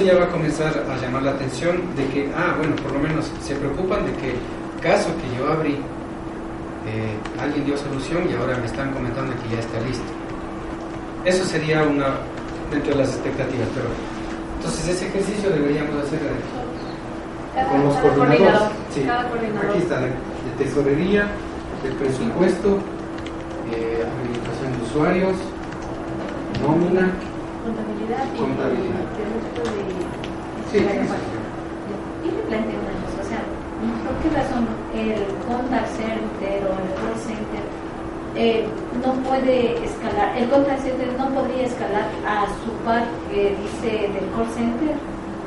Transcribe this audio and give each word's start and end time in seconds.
Ya 0.00 0.14
va 0.14 0.26
a 0.26 0.28
comenzar 0.28 0.86
a 0.88 0.96
llamar 1.02 1.24
la 1.24 1.32
atención 1.32 1.82
de 1.96 2.06
que, 2.06 2.30
ah, 2.32 2.54
bueno, 2.56 2.76
por 2.76 2.92
lo 2.92 3.00
menos 3.00 3.28
se 3.42 3.56
preocupan 3.56 4.06
de 4.06 4.12
que 4.12 4.32
caso 4.80 5.08
que 5.18 5.26
yo 5.36 5.50
abrí, 5.50 5.74
eh, 5.74 7.18
alguien 7.36 7.64
dio 7.64 7.76
solución 7.76 8.22
y 8.30 8.34
ahora 8.36 8.56
me 8.58 8.66
están 8.66 8.92
comentando 8.92 9.32
que 9.42 9.56
ya 9.56 9.58
está 9.58 9.80
listo. 9.80 10.06
Eso 11.24 11.44
sería 11.44 11.82
una 11.82 12.14
dentro 12.70 12.92
de 12.92 12.98
las 13.00 13.08
expectativas, 13.08 13.66
pero 13.74 13.88
entonces 14.58 14.86
ese 14.86 15.08
ejercicio 15.08 15.50
deberíamos 15.50 15.96
hacer 16.04 16.20
con 17.68 17.82
los 17.82 17.96
coordinadores. 17.96 18.70
Sí, 18.94 19.02
aquí 19.02 19.78
está, 19.78 19.98
de, 19.98 20.06
de 20.06 20.64
tesorería, 20.64 21.26
de 21.82 21.90
presupuesto, 21.98 22.78
eh, 23.74 24.06
administración 24.06 24.78
de 24.78 24.84
usuarios, 24.86 25.36
nómina, 26.62 27.10
Contabilidad 27.68 28.24
y 28.32 28.38
Contabilidad. 28.40 29.04
y 29.12 29.20
el 29.20 29.30
resto 29.36 29.60
de- 29.68 30.08
Sí, 30.72 30.78
sí, 30.80 30.88
sí. 30.88 31.18
Y 32.24 32.28
le 32.32 32.42
planteo 32.48 32.80
una 32.80 32.96
cosa, 33.04 33.20
o 33.20 33.26
sea, 33.28 33.42
¿por 34.04 34.14
qué 34.24 34.28
razón 34.36 34.64
el 34.96 35.20
contact 35.44 35.88
center 35.96 36.58
o 36.64 36.72
el 36.80 36.88
call 36.96 37.16
center 37.20 37.64
eh, 38.36 38.68
no 39.04 39.12
puede 39.28 39.84
escalar, 39.84 40.36
el 40.36 40.48
contact 40.48 40.80
center 40.82 41.08
no 41.18 41.28
podría 41.30 41.64
escalar 41.64 42.06
a 42.26 42.46
su 42.64 42.70
par 42.84 43.04
que 43.30 43.56
dice 43.60 44.08
del 44.12 44.26
call 44.36 44.48
center? 44.54 44.94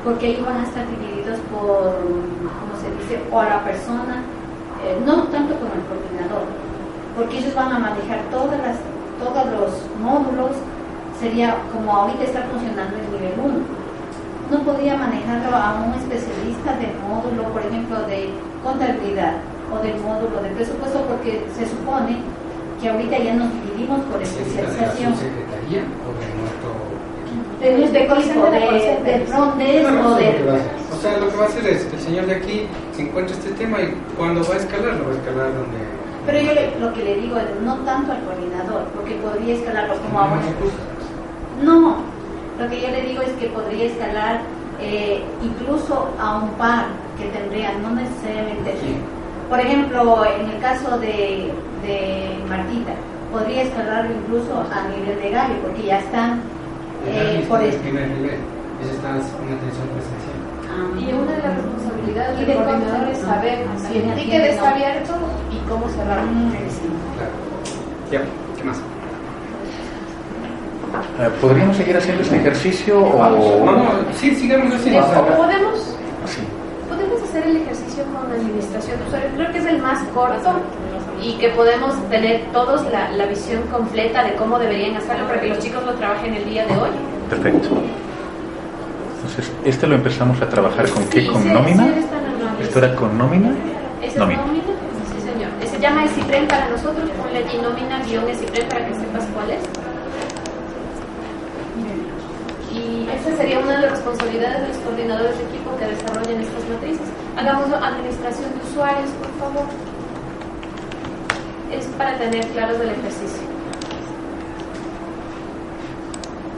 Porque 0.03 0.29
ellos 0.33 0.45
van 0.45 0.61
a 0.61 0.63
estar 0.63 0.85
divididos 0.89 1.37
por, 1.53 1.93
¿cómo 2.01 2.73
se 2.81 2.89
dice? 3.01 3.21
O 3.31 3.39
a 3.39 3.45
la 3.45 3.63
persona, 3.63 4.21
eh, 4.85 4.97
no 5.05 5.23
tanto 5.29 5.53
como 5.61 5.73
el 5.77 5.85
coordinador, 5.85 6.45
porque 7.15 7.37
ellos 7.37 7.53
van 7.53 7.71
a 7.73 7.79
manejar 7.79 8.21
todas 8.31 8.57
las, 8.65 8.77
todos 9.21 9.45
los 9.53 9.69
módulos, 10.01 10.57
sería 11.21 11.55
como 11.71 11.95
ahorita 11.95 12.23
está 12.23 12.41
funcionando 12.51 12.97
el 12.97 13.05
nivel 13.13 13.33
1 13.39 13.81
no 14.51 14.57
podría 14.67 14.97
manejarlo 14.97 15.55
a 15.55 15.79
un 15.87 15.93
especialista 15.95 16.75
del 16.75 16.91
módulo, 17.07 17.43
por 17.53 17.61
ejemplo, 17.63 17.95
de 18.03 18.27
contabilidad 18.61 19.35
o 19.71 19.79
del 19.81 19.95
módulo 20.01 20.41
de 20.43 20.49
presupuesto, 20.49 20.99
porque 21.07 21.39
se 21.55 21.63
supone 21.71 22.17
que 22.81 22.89
ahorita 22.89 23.17
ya 23.17 23.33
nos 23.35 23.47
dividimos 23.63 24.01
por 24.11 24.19
¿Necesita 24.19 24.43
de 24.43 24.67
especialización. 24.67 25.13
subsecretaría 25.15 25.81
o 26.03 26.09
de 26.19 26.27
nuestro 26.35 26.69
equipo? 27.23 27.63
De 27.63 27.67
nuestro 27.79 27.99
equipo, 28.19 28.43
de, 28.51 29.81
Bueno, 29.83 30.07
o 30.11 30.15
de... 30.15 30.27
O 30.91 30.97
sea, 31.01 31.17
lo 31.17 31.29
que 31.31 31.37
va 31.37 31.43
a 31.45 31.47
hacer 31.47 31.65
es, 31.67 31.87
el 31.93 31.99
señor 32.01 32.25
de 32.25 32.35
aquí 32.35 32.67
se 32.91 33.03
encuentra 33.03 33.33
este 33.35 33.51
tema 33.51 33.79
y 33.81 33.95
cuando 34.17 34.43
va 34.43 34.55
a 34.55 34.57
escalar, 34.57 34.95
lo 34.99 35.05
va 35.05 35.11
a 35.11 35.15
escalar 35.15 35.47
donde... 35.55 35.79
Pero 36.25 36.37
yo 36.41 36.51
le- 36.53 36.75
lo 36.79 36.91
que 36.93 37.03
le 37.05 37.15
digo 37.23 37.37
es 37.37 37.47
no 37.63 37.75
tanto 37.87 38.11
al 38.11 38.19
coordinador, 38.25 38.83
porque 38.93 39.15
podría 39.15 39.55
escalarlo 39.55 39.95
como 40.03 40.19
a 40.19 40.23
un... 40.25 40.39
No, 41.61 41.95
lo 42.59 42.69
que 42.69 42.81
yo 42.81 42.89
le 42.89 43.01
digo 43.03 43.21
es 43.21 43.31
que 43.33 43.47
podría 43.47 43.85
escalar 43.85 44.41
eh, 44.81 45.23
incluso 45.43 46.09
a 46.19 46.37
un 46.37 46.49
par 46.51 46.85
que 47.17 47.25
tendría, 47.29 47.73
no 47.79 47.91
necesariamente 47.91 48.71
Sí. 48.81 48.95
Por 49.49 49.59
ejemplo, 49.59 50.23
en 50.25 50.49
el 50.49 50.59
caso 50.61 50.97
de, 50.99 51.51
de 51.83 52.37
Martita, 52.47 52.93
podría 53.33 53.63
escalarlo 53.63 54.11
incluso 54.15 54.53
a 54.73 54.87
nivel 54.87 55.21
de 55.21 55.29
Gaby, 55.29 55.53
porque 55.61 55.83
ya 55.87 55.99
están 55.99 56.39
eh, 57.05 57.45
por 57.49 57.61
el 57.61 57.73
primer 57.75 58.07
nivel. 58.11 58.39
Esa 58.81 58.93
está 58.93 59.09
en 59.09 59.17
atención 59.53 59.87
presencial. 59.91 60.39
Y 60.97 61.13
una 61.13 61.31
de 61.33 61.41
las 61.43 61.55
responsabilidades 61.57 62.41
Y 62.41 62.45
del 62.45 62.47
de 62.47 62.63
coordinador 62.63 63.07
es 63.09 63.17
saber 63.19 63.65
Ah, 63.67 63.77
si 63.77 63.97
el 63.97 64.15
ticket 64.15 64.41
está 64.45 64.71
abierto 64.71 65.13
y 65.51 65.69
cómo 65.69 65.89
cerrarlo. 65.89 66.31
Claro. 66.31 67.35
Ya, 68.09 68.21
¿qué 68.57 68.63
más? 68.63 68.77
Eh, 71.19 71.29
¿Podríamos 71.39 71.77
seguir 71.77 71.95
haciendo 71.97 72.21
este 72.23 72.37
ejercicio 72.37 72.99
o...? 72.99 73.65
No, 73.65 73.71
no, 73.71 73.83
sí, 74.13 74.35
sigamos 74.35 74.73
así. 74.75 74.95
O 74.95 74.99
o 74.99 75.09
sea, 75.09 75.37
podemos, 75.37 75.79
Sí. 76.25 76.41
podemos 76.89 77.21
hacer 77.23 77.43
el 77.47 77.57
ejercicio 77.57 78.03
con 78.05 78.31
administración 78.31 78.99
de 78.99 79.05
usuarios. 79.07 79.31
Creo 79.35 79.51
que 79.51 79.57
es 79.59 79.65
el 79.65 79.81
más 79.81 80.03
corto 80.13 80.51
y 81.21 81.33
que 81.37 81.49
podemos 81.49 81.95
tener 82.09 82.41
todos 82.51 82.83
la, 82.91 83.09
la 83.11 83.25
visión 83.25 83.61
completa 83.71 84.23
de 84.23 84.33
cómo 84.35 84.57
deberían 84.59 84.95
hacerlo 84.97 85.27
para 85.27 85.39
que 85.41 85.47
los 85.49 85.59
chicos 85.59 85.83
lo 85.85 85.93
trabajen 85.93 86.33
el 86.33 86.45
día 86.45 86.65
de 86.65 86.73
hoy. 86.73 86.89
Perfecto. 87.29 87.69
Entonces, 89.17 89.51
¿este 89.65 89.87
lo 89.87 89.95
empezamos 89.95 90.41
a 90.41 90.49
trabajar 90.49 90.89
con 90.89 91.05
qué? 91.09 91.21
Sí, 91.21 91.27
¿Con 91.27 91.43
sí, 91.43 91.49
nómina? 91.49 91.85
sí. 91.85 92.63
¿Esto 92.63 92.79
era 92.79 92.95
con 92.95 93.17
nómina? 93.17 93.51
¿Ese 94.01 94.07
es 94.13 94.17
Nómina. 94.17 94.41
nómina? 94.41 94.63
Sí, 95.13 95.21
señor. 95.21 95.49
Ese 95.61 95.75
se 95.75 95.79
llama 95.79 96.03
ESIPREM 96.05 96.47
para 96.47 96.67
nosotros. 96.69 97.09
Ponle 97.21 97.37
allí 97.37 97.57
nómina 97.61 97.99
guion 98.05 98.27
ESIPREM 98.27 98.67
para 98.67 98.87
que 98.87 98.95
sepas 98.95 99.25
cuál 99.33 99.51
es. 99.51 99.59
Y 102.73 103.07
esa 103.21 103.37
sería 103.37 103.59
una 103.59 103.75
de 103.75 103.81
las 103.81 103.91
responsabilidades 103.91 104.61
de 104.61 104.67
los 104.69 104.77
coordinadores 104.77 105.37
de 105.37 105.43
equipo 105.43 105.77
que 105.77 105.85
desarrollen 105.85 106.41
estas 106.41 106.69
matrices. 106.69 107.07
Hagamos 107.37 107.71
administración 107.71 108.49
de 108.57 108.69
usuarios, 108.69 109.09
por 109.11 109.29
favor. 109.39 109.65
Es 111.71 111.85
para 111.97 112.17
tener 112.17 112.45
claros 112.47 112.79
el 112.79 112.89
ejercicio. 112.89 113.43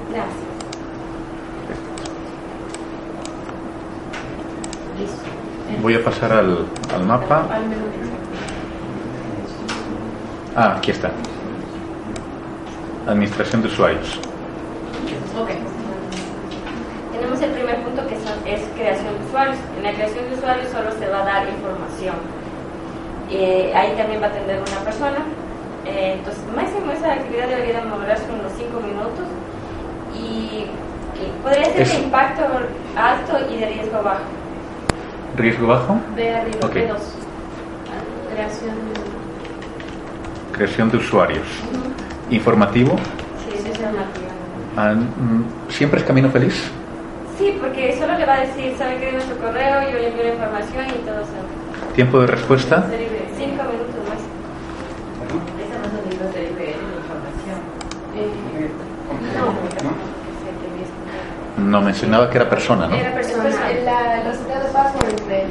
Gracias. 0.10 0.36
Listo. 5.00 5.82
Voy 5.82 5.96
a 5.96 6.04
pasar 6.04 6.32
al, 6.32 6.66
al 6.94 7.06
mapa. 7.06 7.46
Ah, 10.56 10.76
aquí 10.78 10.92
está. 10.92 11.12
Administración 13.08 13.62
de 13.64 13.68
usuarios. 13.68 14.20
Ok. 15.38 15.50
Tenemos 17.24 17.42
el 17.42 17.52
primer 17.52 17.78
punto 17.84 18.06
que 18.06 18.16
son- 18.20 18.36
es 18.46 18.60
creación 18.76 19.08
de 19.18 19.26
usuarios. 19.26 19.56
En 19.78 19.84
la 19.84 19.94
creación 19.94 20.26
de 20.30 20.36
usuarios 20.36 20.68
solo 20.76 20.92
se 21.00 21.08
va 21.08 21.22
a 21.22 21.24
dar 21.24 21.48
información. 21.48 22.16
Eh, 23.32 23.72
ahí 23.74 23.94
también 23.96 24.22
va 24.22 24.26
a 24.26 24.30
atender 24.30 24.60
una 24.60 24.80
persona. 24.84 25.20
Eh, 25.86 26.16
entonces, 26.20 26.44
máximo 26.54 26.92
esa 26.92 27.14
actividad 27.14 27.48
debería 27.48 27.80
demorarse 27.80 28.26
unos 28.28 28.52
5 28.58 28.78
minutos 28.82 29.24
y, 30.14 30.68
y 30.68 31.32
podría 31.42 31.64
ser 31.72 31.88
de 31.88 31.96
impacto 32.04 32.44
alto 32.98 33.34
y 33.54 33.58
de 33.58 33.66
riesgo 33.68 34.04
bajo. 34.04 34.28
¿Riesgo 35.38 35.68
bajo? 35.68 35.98
Ve 36.18 36.36
arriba, 36.36 36.60
Ok. 36.66 36.74
B2. 36.76 37.00
Creación. 38.34 38.76
Creación 40.52 40.92
de 40.92 40.98
usuarios. 40.98 41.48
Informativo. 42.30 42.98
Sí, 43.48 43.56
eso 43.60 43.72
es 43.72 43.80
normativa. 43.80 44.28
Ah, 44.76 44.92
mm, 44.94 45.72
¿Siempre 45.72 46.02
es 46.02 46.06
camino 46.06 46.30
feliz? 46.30 46.70
Porque 47.74 47.98
solo 47.98 48.16
le 48.20 48.26
va 48.28 48.36
a 48.36 48.40
decir, 48.42 48.76
sabe 48.78 49.00
que 49.00 49.20
su 49.22 49.36
correo, 49.40 49.82
yo 49.90 49.98
le 49.98 50.10
envío 50.10 50.24
la 50.26 50.34
información 50.34 50.86
y 50.90 51.06
todo 51.08 51.22
eso. 51.22 51.32
¿Tiempo 51.96 52.20
de 52.20 52.28
respuesta? 52.28 52.86
5 52.88 53.50
minutos 53.50 53.96
más. 54.08 54.22
Ese 55.58 55.74
no 55.80 55.86
es 55.88 55.94
un 56.04 56.10
libro 56.12 56.28
de 56.28 56.42
de 56.54 56.70
información. 57.02 57.58
Eh, 58.16 58.70
¿No? 61.58 61.64
No, 61.64 61.82
mencionaba 61.82 62.30
que 62.30 62.38
era 62.38 62.48
persona, 62.48 62.88
¿no? 62.88 62.96
Era 62.96 63.12
persona. 63.12 63.50
La, 63.84 64.24
los 64.24 64.38
de 64.38 64.54
paso 64.72 65.00
entre. 65.10 65.46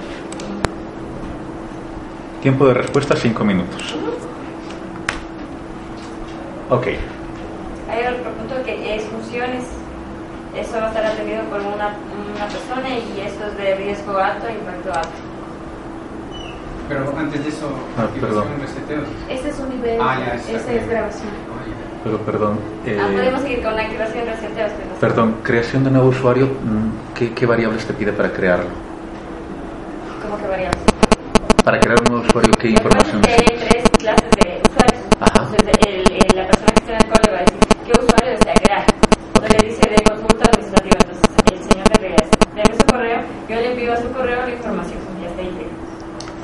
Tiempo 2.41 2.69
de 2.69 2.75
respuesta 2.75 3.17
5 3.17 3.45
minutos. 3.45 3.97
Ok. 6.71 6.87
Hay 6.87 8.15
otro 8.15 8.31
punto 8.31 8.63
que 8.65 8.95
es 8.95 9.03
funciones. 9.07 9.65
Eso 10.55 10.77
va 10.77 10.85
a 10.85 10.89
estar 10.89 11.07
atendido 11.07 11.43
por 11.45 11.61
una, 11.61 11.97
una 12.43 12.51
persona 12.51 12.89
y 12.89 13.21
eso 13.21 13.47
es 13.47 13.57
de 13.57 13.75
riesgo 13.77 14.19
alto 14.19 14.49
e 14.49 14.53
impacto 14.53 14.93
alto. 14.93 15.21
Pero 16.89 17.15
antes 17.17 17.43
de 17.45 17.49
eso, 17.51 17.69
Ah, 17.97 18.07
perdón. 18.21 18.45
Ese 19.29 19.49
es 19.49 19.59
un 19.61 19.69
nivel. 19.71 19.99
Ah, 20.01 20.17
ya, 20.19 20.35
ese 20.35 20.71
bien. 20.71 20.83
es 20.83 20.89
grabación. 20.89 21.29
Oye, 21.29 21.73
Pero 22.05 22.19
perdón. 22.19 22.59
eh, 22.85 22.99
Ah, 23.01 23.09
podemos 23.13 23.43
seguir 23.43 23.63
con 23.63 23.77
la 23.77 23.83
activación 23.83 24.25
de 24.25 24.33
reseteos. 24.33 24.71
perdón, 25.01 25.37
creación 25.45 25.85
de 25.85 25.91
nuevo 25.93 26.09
usuario, 26.09 26.47
mm, 26.47 27.15
¿qué, 27.15 27.33
qué 27.33 27.47
variables 27.47 27.87
te 27.87 27.93
pide 27.95 28.13
para 28.13 28.33
crearlo? 28.33 28.67
¿Cómo 30.23 30.37
que 30.39 30.49
variables? 30.49 30.83
Para 31.65 31.79
crear 31.79 31.99
un 32.01 32.07
nuevo 32.13 32.27
usuario, 32.27 32.51
¿qué 32.59 32.71
información 32.71 33.23
hay 33.25 33.37
tres 33.57 33.85
clases 33.99 34.31
de 34.43 34.61
usuarios. 34.69 35.03
Ajá. 35.21 35.47
Entonces, 35.49 35.87
el- 35.87 36.13
el- 36.13 36.37
la 36.37 36.47
persona 36.49 36.73
que 36.75 36.81
está 36.81 36.93
en 36.93 37.03
el 37.03 37.07
cole 37.07 37.33
va 37.33 37.39
a 37.39 37.45
decir 37.45 37.61
qué 37.87 37.93
usuario 38.05 38.31
desea 38.37 38.55
crear. 38.55 38.85
Entonces 39.29 39.63
le 39.63 39.69
dice 39.69 39.89
de 39.89 40.03
consulta 40.03 40.45
administrativa. 40.51 40.99
Entonces, 40.99 41.23
el 41.53 41.71
señor 41.71 41.87
que 41.89 41.99
crea 41.99 42.17
es 42.17 42.31
reciba 43.83 43.97
su 43.97 44.13
correo 44.13 44.43
la 44.47 44.51
información 44.51 44.99
ya 45.23 45.29
está 45.29 45.43
ahí. 45.43 45.67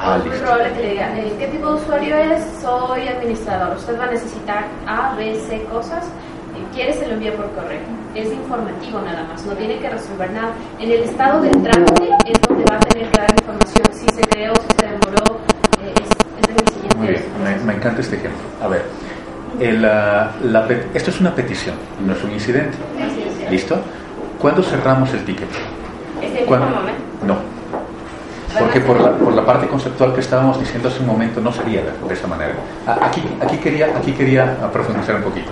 Ah, 0.01 0.17
es 0.17 0.23
muy 0.23 0.31
listo. 0.31 0.45
probable 0.47 0.73
que 0.75 0.81
le 0.83 0.91
diga, 0.91 1.19
eh, 1.19 1.33
¿qué 1.39 1.47
tipo 1.49 1.69
de 1.69 1.75
usuario 1.75 2.17
es? 2.17 2.45
Soy 2.63 3.09
administrador. 3.29 3.77
Usted 3.77 3.99
va 3.99 4.05
a 4.05 4.11
necesitar 4.11 4.65
A, 4.87 5.15
B, 5.17 5.35
C 5.49 5.63
cosas. 5.65 6.05
Eh, 6.57 6.65
¿Quiere? 6.75 6.95
Se 6.95 7.07
lo 7.07 7.15
envía 7.15 7.37
por 7.37 7.51
correo. 7.53 7.81
Es 8.15 8.33
informativo 8.33 9.01
nada 9.01 9.25
más, 9.25 9.45
no 9.45 9.53
tiene 9.53 9.79
que 9.79 9.91
resolver 9.91 10.31
nada. 10.33 10.53
En 10.79 10.91
el 10.91 11.03
estado 11.03 11.43
del 11.43 11.63
trámite 11.63 12.09
es 12.27 12.41
donde 12.49 12.65
va 12.71 12.77
a 12.77 12.81
tener 12.81 13.11
que 13.11 13.21
dar 13.21 13.31
información 13.31 13.87
si 13.93 14.07
se 14.15 14.23
creó, 14.23 14.53
si 14.55 14.77
se 14.81 14.87
demoró. 14.87 15.41
eh, 15.83 15.95
es, 16.03 16.09
el 16.49 16.69
siguiente. 16.73 16.97
Muy 16.97 17.09
bien, 17.09 17.23
me, 17.45 17.57
me 17.65 17.75
encanta 17.75 18.01
este 18.01 18.17
ejemplo. 18.17 18.41
A 18.63 18.69
ver, 18.69 18.85
el, 19.61 19.85
ah, 19.85 20.31
la 20.43 20.67
esto 20.95 21.11
es 21.11 21.21
una 21.21 21.35
petición, 21.35 21.77
no 22.05 22.13
es 22.13 22.25
un 22.25 22.33
incidente. 22.33 22.77
¿Listo? 23.51 23.79
¿Cuándo 24.41 24.63
cerramos 24.63 25.13
el 25.15 25.25
ticket? 25.25 25.49
Es 26.23 26.41
el 26.41 26.47
momento. 26.49 27.03
No. 27.27 27.58
Porque 28.57 28.81
por 28.81 29.01
la, 29.01 29.13
por 29.13 29.35
la 29.35 29.45
parte 29.45 29.67
conceptual 29.67 30.15
que 30.15 30.21
estábamos 30.21 30.59
diciendo 30.59 30.89
hace 30.89 31.01
un 31.01 31.07
momento 31.07 31.41
no 31.41 31.53
sería 31.53 31.83
de, 31.83 32.15
esa 32.15 32.27
manera. 32.27 32.55
Aquí, 33.03 33.23
aquí 33.41 33.59
quería, 33.59 33.87
aquí 33.97 34.13
quería 34.13 34.57
profundizar 34.73 35.17
un 35.17 35.23
poquito. 35.23 35.51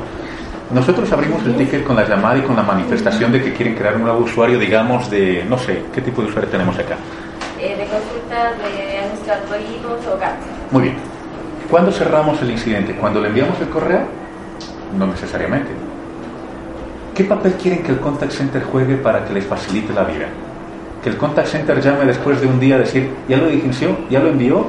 Nosotros 0.71 1.11
abrimos 1.13 1.45
el 1.45 1.57
ticket 1.57 1.85
con 1.85 1.95
la 1.95 2.09
llamada 2.09 2.39
y 2.39 2.43
con 2.43 2.57
la 2.57 2.63
manifestación 2.63 3.31
de 3.31 3.43
que 3.43 3.53
quieren 3.53 3.75
crear 3.75 3.97
un 3.97 4.03
nuevo 4.03 4.21
usuario, 4.21 4.59
digamos, 4.59 5.09
de, 5.11 5.45
no 5.49 5.59
sé, 5.59 5.85
¿qué 5.95 6.01
tipo 6.01 6.23
de 6.23 6.29
usuario 6.29 6.51
tenemos 6.51 6.77
acá? 6.77 6.97
Eh, 7.61 7.77
de 7.77 7.87
consultas 7.87 8.59
de 8.59 8.99
administrativos 8.99 10.07
o. 10.07 10.73
Muy 10.73 10.83
bien. 10.85 10.97
¿Cuándo 11.71 11.93
cerramos 11.93 12.41
el 12.43 12.51
incidente? 12.51 12.95
¿Cuando 12.95 13.21
le 13.21 13.29
enviamos 13.29 13.61
el 13.61 13.69
correo? 13.69 14.03
No 14.99 15.07
necesariamente. 15.07 15.71
¿Qué 17.15 17.25
papel 17.25 17.55
quieren 17.55 17.83
que 17.83 17.93
el 17.93 18.01
contact 18.01 18.33
center 18.33 18.63
juegue 18.65 18.97
para 18.97 19.25
que 19.25 19.35
les 19.35 19.47
facilite 19.47 19.93
la 19.93 20.05
vida? 20.05 20.27
Que 21.07 21.11
el 21.11 21.19
contact 21.19 21.47
center 21.47 21.81
llame 21.81 22.05
después 22.05 22.41
de 22.41 22.49
un 22.49 22.59
día 22.59 22.75
a 22.75 22.79
decir, 22.79 23.09
ya 23.29 23.37
lo 23.37 23.47
dirigió, 23.47 23.97
ya 24.11 24.19
lo 24.19 24.31
envió. 24.31 24.67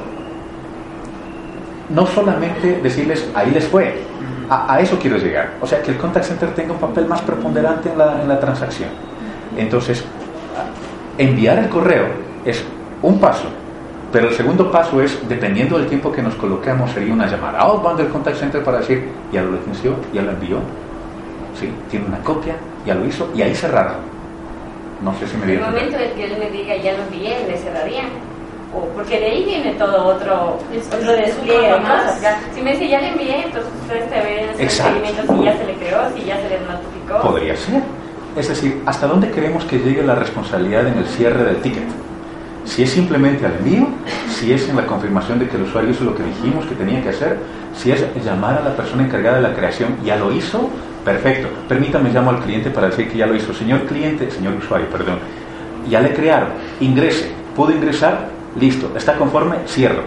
No 1.88 2.06
solamente 2.06 2.78
decirles, 2.80 3.28
ahí 3.34 3.50
les 3.50 3.66
fue. 3.66 4.04
A, 4.48 4.78
eso 4.78 5.00
quiero 5.00 5.16
llegar. 5.16 5.54
O 5.60 5.66
sea, 5.66 5.82
que 5.82 5.90
el 5.90 5.96
contact 5.96 6.26
center 6.26 6.54
tenga 6.54 6.74
un 6.74 6.78
papel 6.78 7.08
más 7.08 7.22
preponderante 7.22 7.90
en 7.90 7.98
la, 7.98 8.22
en 8.22 8.28
la 8.28 8.38
transacción. 8.38 8.88
Entonces, 9.56 10.04
enviar 11.18 11.58
el 11.58 11.68
correo 11.68 12.06
es 12.44 12.64
un 13.02 13.18
paso, 13.18 13.48
pero 14.12 14.28
el 14.28 14.34
segundo 14.34 14.70
paso 14.70 15.02
es, 15.02 15.18
dependiendo 15.28 15.76
del 15.76 15.88
tiempo 15.88 16.12
que 16.12 16.22
nos 16.22 16.36
coloquemos, 16.36 16.92
sería 16.92 17.12
una 17.12 17.26
llamada 17.26 17.58
outbound 17.58 17.98
del 17.98 18.10
contact 18.10 18.36
center 18.36 18.62
para 18.62 18.78
decir, 18.78 19.08
ya 19.32 19.42
lo 19.42 19.50
licenció, 19.56 19.96
ya 20.12 20.22
lo 20.22 20.30
envió, 20.30 20.58
¿sí? 21.58 21.68
tiene 21.90 22.06
una 22.06 22.18
copia, 22.18 22.54
ya 22.86 22.94
lo 22.94 23.04
hizo, 23.04 23.28
y 23.34 23.42
ahí 23.42 23.56
cerrarlo. 23.56 24.07
No 25.02 25.14
sé 25.18 25.26
si 25.28 25.36
me 25.36 25.44
En 25.44 25.50
el 25.50 25.60
momento 25.60 25.96
en 25.98 26.10
que 26.14 26.24
él 26.24 26.36
me 26.38 26.50
diga 26.50 26.76
ya 26.76 26.92
lo 26.94 27.02
envié, 27.04 27.46
le 27.48 27.56
cerraría. 27.58 28.02
O 28.74 28.80
porque 28.94 29.18
de 29.18 29.26
ahí 29.26 29.44
viene 29.44 29.72
todo 29.74 30.04
otro, 30.06 30.58
Es- 30.74 30.86
otro 30.88 31.12
es 31.12 31.26
despliegue 31.26 31.68
ya. 32.20 32.40
Si 32.54 32.60
me 32.60 32.72
dice 32.72 32.88
ya 32.88 33.00
le 33.00 33.08
envié, 33.08 33.44
entonces 33.44 33.70
ustedes 33.82 34.10
te 34.10 34.16
ven 34.20 34.50
el 34.58 34.70
seguimiento 34.70 35.22
si 35.34 35.44
ya 35.44 35.56
se 35.56 35.64
le 35.64 35.74
creó, 35.74 36.00
si 36.14 36.24
ya 36.24 36.36
se 36.36 36.48
le 36.50 36.60
notificó. 36.60 37.20
Podría 37.30 37.56
ser. 37.56 37.82
Es 38.36 38.48
decir, 38.48 38.82
¿hasta 38.86 39.06
dónde 39.06 39.30
queremos 39.30 39.64
que 39.64 39.78
llegue 39.78 40.02
la 40.02 40.14
responsabilidad 40.14 40.86
en 40.86 40.98
el 40.98 41.06
cierre 41.06 41.44
del 41.44 41.56
ticket? 41.62 41.84
Si 42.66 42.82
es 42.82 42.90
simplemente 42.90 43.46
al 43.46 43.52
envío, 43.52 43.88
si 44.28 44.52
es 44.52 44.68
en 44.68 44.76
la 44.76 44.84
confirmación 44.86 45.38
de 45.38 45.48
que 45.48 45.56
el 45.56 45.62
usuario 45.62 45.90
hizo 45.90 46.04
lo 46.04 46.14
que 46.14 46.22
dijimos 46.22 46.66
que 46.66 46.74
tenía 46.74 47.02
que 47.02 47.08
hacer, 47.08 47.38
si 47.74 47.90
es 47.90 48.04
llamar 48.22 48.58
a 48.58 48.68
la 48.68 48.76
persona 48.76 49.04
encargada 49.04 49.36
de 49.36 49.42
la 49.42 49.54
creación, 49.54 49.96
ya 50.04 50.16
lo 50.16 50.30
hizo, 50.32 50.68
perfecto. 51.08 51.48
Permítame 51.66 52.10
llamo 52.10 52.30
al 52.30 52.40
cliente 52.40 52.70
para 52.70 52.88
decir 52.88 53.10
que 53.10 53.16
ya 53.16 53.26
lo 53.26 53.34
hizo. 53.34 53.54
Señor 53.54 53.86
cliente, 53.86 54.30
señor 54.30 54.54
usuario, 54.56 54.88
perdón, 54.90 55.18
ya 55.88 56.00
le 56.00 56.12
crearon, 56.12 56.50
ingrese, 56.80 57.30
pudo 57.56 57.70
ingresar, 57.70 58.28
listo, 58.60 58.92
está 58.94 59.16
conforme, 59.16 59.56
cierro. 59.66 60.02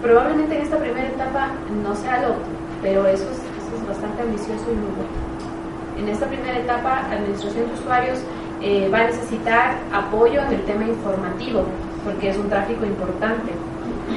Probablemente 0.00 0.56
en 0.56 0.62
esta 0.62 0.78
primera 0.78 1.06
etapa 1.06 1.50
no 1.82 1.94
sea 1.94 2.22
lo, 2.22 2.36
pero 2.80 3.06
eso 3.06 3.24
es, 3.24 3.42
bastante 3.86 4.22
ambicioso 4.22 4.64
y 4.72 4.74
muy 4.74 4.90
bueno. 4.96 5.12
En 5.98 6.08
esta 6.08 6.26
primera 6.26 6.58
etapa, 6.58 7.02
administración 7.10 7.68
de 7.68 7.74
usuarios 7.74 8.18
eh, 8.62 8.88
va 8.92 9.00
a 9.00 9.04
necesitar 9.04 9.76
apoyo 9.92 10.40
en 10.40 10.52
el 10.54 10.62
tema 10.62 10.84
informativo, 10.84 11.64
porque 12.04 12.30
es 12.30 12.38
un 12.38 12.48
tráfico 12.48 12.86
importante. 12.86 13.52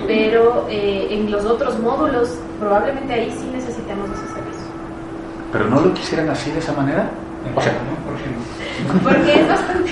Pero 0.07 0.65
eh, 0.69 1.07
en 1.11 1.29
los 1.29 1.45
otros 1.45 1.77
módulos, 1.79 2.37
probablemente 2.59 3.13
ahí 3.13 3.31
sí. 3.31 3.58
Pero 5.51 5.65
no 5.65 5.79
lo 5.81 5.93
quisieran 5.93 6.29
así 6.29 6.51
de 6.51 6.59
esa 6.59 6.73
manera. 6.73 7.09
O 7.55 7.61
sea, 7.61 7.71
¿no? 7.73 7.95
¿Por 8.05 8.15
qué 8.21 8.29
no? 8.29 8.99
Porque 9.03 9.41
es 9.41 9.47
bastante. 9.47 9.91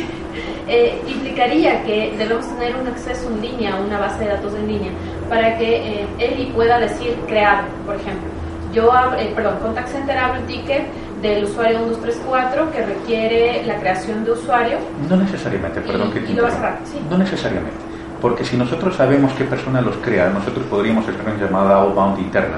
eh, 0.68 1.01
implicaría 1.07 1.83
que 1.83 2.13
debemos 2.18 2.45
tener 2.57 2.75
un 2.75 2.88
acceso 2.88 3.30
en 3.30 3.42
línea, 3.42 3.75
una 3.75 3.98
base 4.00 4.19
de 4.25 4.30
datos 4.31 4.54
en 4.56 4.68
línea, 4.68 4.92
para 5.30 5.57
que 5.57 6.01
eh, 6.01 6.07
Eli 6.19 6.51
pueda 6.54 6.77
decir 6.80 7.15
creado, 7.27 7.63
por 7.86 7.95
ejemplo. 7.95 8.27
Yo, 8.74 8.92
abro- 8.92 9.18
eh, 9.18 9.31
perdón, 9.36 9.56
Contact 9.62 9.88
Center 9.88 10.18
abre 10.18 10.39
el 10.42 10.45
ticket 10.45 10.83
del 11.21 11.45
usuario 11.45 11.80
1234 11.80 12.71
que 12.71 12.86
requiere 12.86 13.63
la 13.65 13.80
creación 13.80 14.24
de 14.25 14.31
usuario. 14.31 14.77
No 15.09 15.15
necesariamente, 15.15 15.80
perdón 15.81 16.09
Y- 16.09 16.12
que 16.12 16.19
te 16.19 16.31
y 16.31 16.36
lo 16.36 16.44
vas 16.44 16.54
a 16.56 16.77
sí. 16.83 17.00
No 17.09 17.18
necesariamente. 17.18 17.77
Porque 18.21 18.44
si 18.44 18.57
nosotros 18.57 18.95
sabemos 18.95 19.31
qué 19.33 19.45
persona 19.45 19.80
los 19.81 19.95
crea, 19.98 20.30
nosotros 20.30 20.65
podríamos 20.69 21.07
hacer 21.07 21.21
una 21.25 21.36
llamada 21.38 21.75
outbound 21.77 22.19
interna 22.19 22.57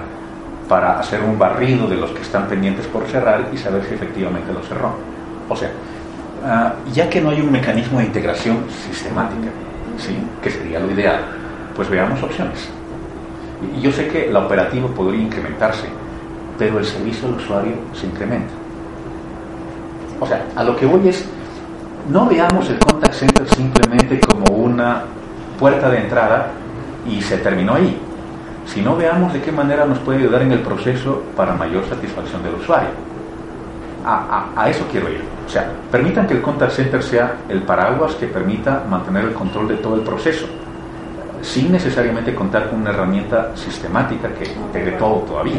para 0.70 1.00
hacer 1.00 1.22
un 1.24 1.38
barrido 1.38 1.88
de 1.88 1.98
los 1.98 2.12
que 2.12 2.22
están 2.22 2.48
pendientes 2.48 2.86
por 2.86 3.06
cerrar 3.08 3.50
y 3.52 3.58
saber 3.58 3.84
si 3.86 3.96
efectivamente 3.96 4.54
lo 4.54 4.62
cerró. 4.62 4.94
O 5.50 5.56
sea, 5.56 5.72
ah, 6.46 6.74
ya 6.94 7.10
que 7.10 7.20
no 7.20 7.32
hay 7.32 7.42
un 7.42 7.52
mecanismo 7.52 7.98
de 7.98 8.06
integración 8.06 8.66
sistemática, 8.86 9.50
¿sí? 9.98 10.16
que 10.44 10.52
sería 10.52 10.80
lo 10.80 10.92
ideal, 10.92 11.22
pues 11.76 11.90
veamos 11.90 12.22
opciones. 12.22 12.70
Y 13.76 13.82
yo 13.82 13.92
sé 13.92 14.08
que 14.08 14.32
la 14.32 14.46
operativa 14.46 14.88
podría 14.90 15.24
incrementarse, 15.24 15.88
pero 16.60 16.78
el 16.78 16.86
servicio 16.86 17.28
al 17.28 17.34
usuario 17.34 17.74
se 17.94 18.06
incrementa. 18.06 18.54
O 20.20 20.28
sea, 20.28 20.46
a 20.56 20.64
lo 20.64 20.76
que 20.76 20.86
voy 20.86 21.10
es, 21.10 21.26
no 22.12 22.28
veamos 22.28 22.70
el 22.70 22.78
contact 22.78 23.16
center 23.16 23.50
simplemente 23.50 24.20
como 24.20 24.46
una 24.56 25.04
puerta 25.58 25.90
de 25.90 25.98
entrada 25.98 26.52
y 27.10 27.22
se 27.22 27.38
terminó 27.40 27.74
ahí, 27.74 28.00
sino 28.66 28.96
veamos 28.96 29.34
de 29.34 29.42
qué 29.42 29.52
manera 29.52 29.86
nos 29.86 29.98
puede 30.00 30.20
ayudar 30.20 30.42
en 30.44 30.52
el 30.52 30.60
proceso 30.60 31.24
para 31.36 31.54
mayor 31.56 31.84
satisfacción 31.88 32.44
del 32.44 32.56
usuario. 32.56 32.90
A, 34.06 34.50
a- 34.56 34.62
a 34.64 34.70
eso 34.70 34.86
quiero 34.92 35.10
ir. 35.10 35.22
O 35.46 35.50
sea, 35.50 35.72
permitan 35.92 36.28
que 36.28 36.36
el 36.36 36.42
contact 36.42 36.72
center 36.74 37.02
sea 37.04 37.38
el 37.50 37.64
paraguas 37.64 38.14
que 38.16 38.28
permita 38.28 38.84
mantener 38.90 39.26
el 39.26 39.34
control 39.34 39.68
de 39.68 39.76
todo 39.78 39.96
el 39.96 40.02
proceso, 40.02 40.46
sin 41.42 41.72
necesariamente 41.72 42.36
contar 42.36 42.70
con 42.70 42.82
una 42.82 42.92
herramienta 42.92 43.52
sistemática 43.56 44.30
que 44.30 44.46
integre 44.46 44.92
todo 44.94 45.16
todavía. 45.22 45.56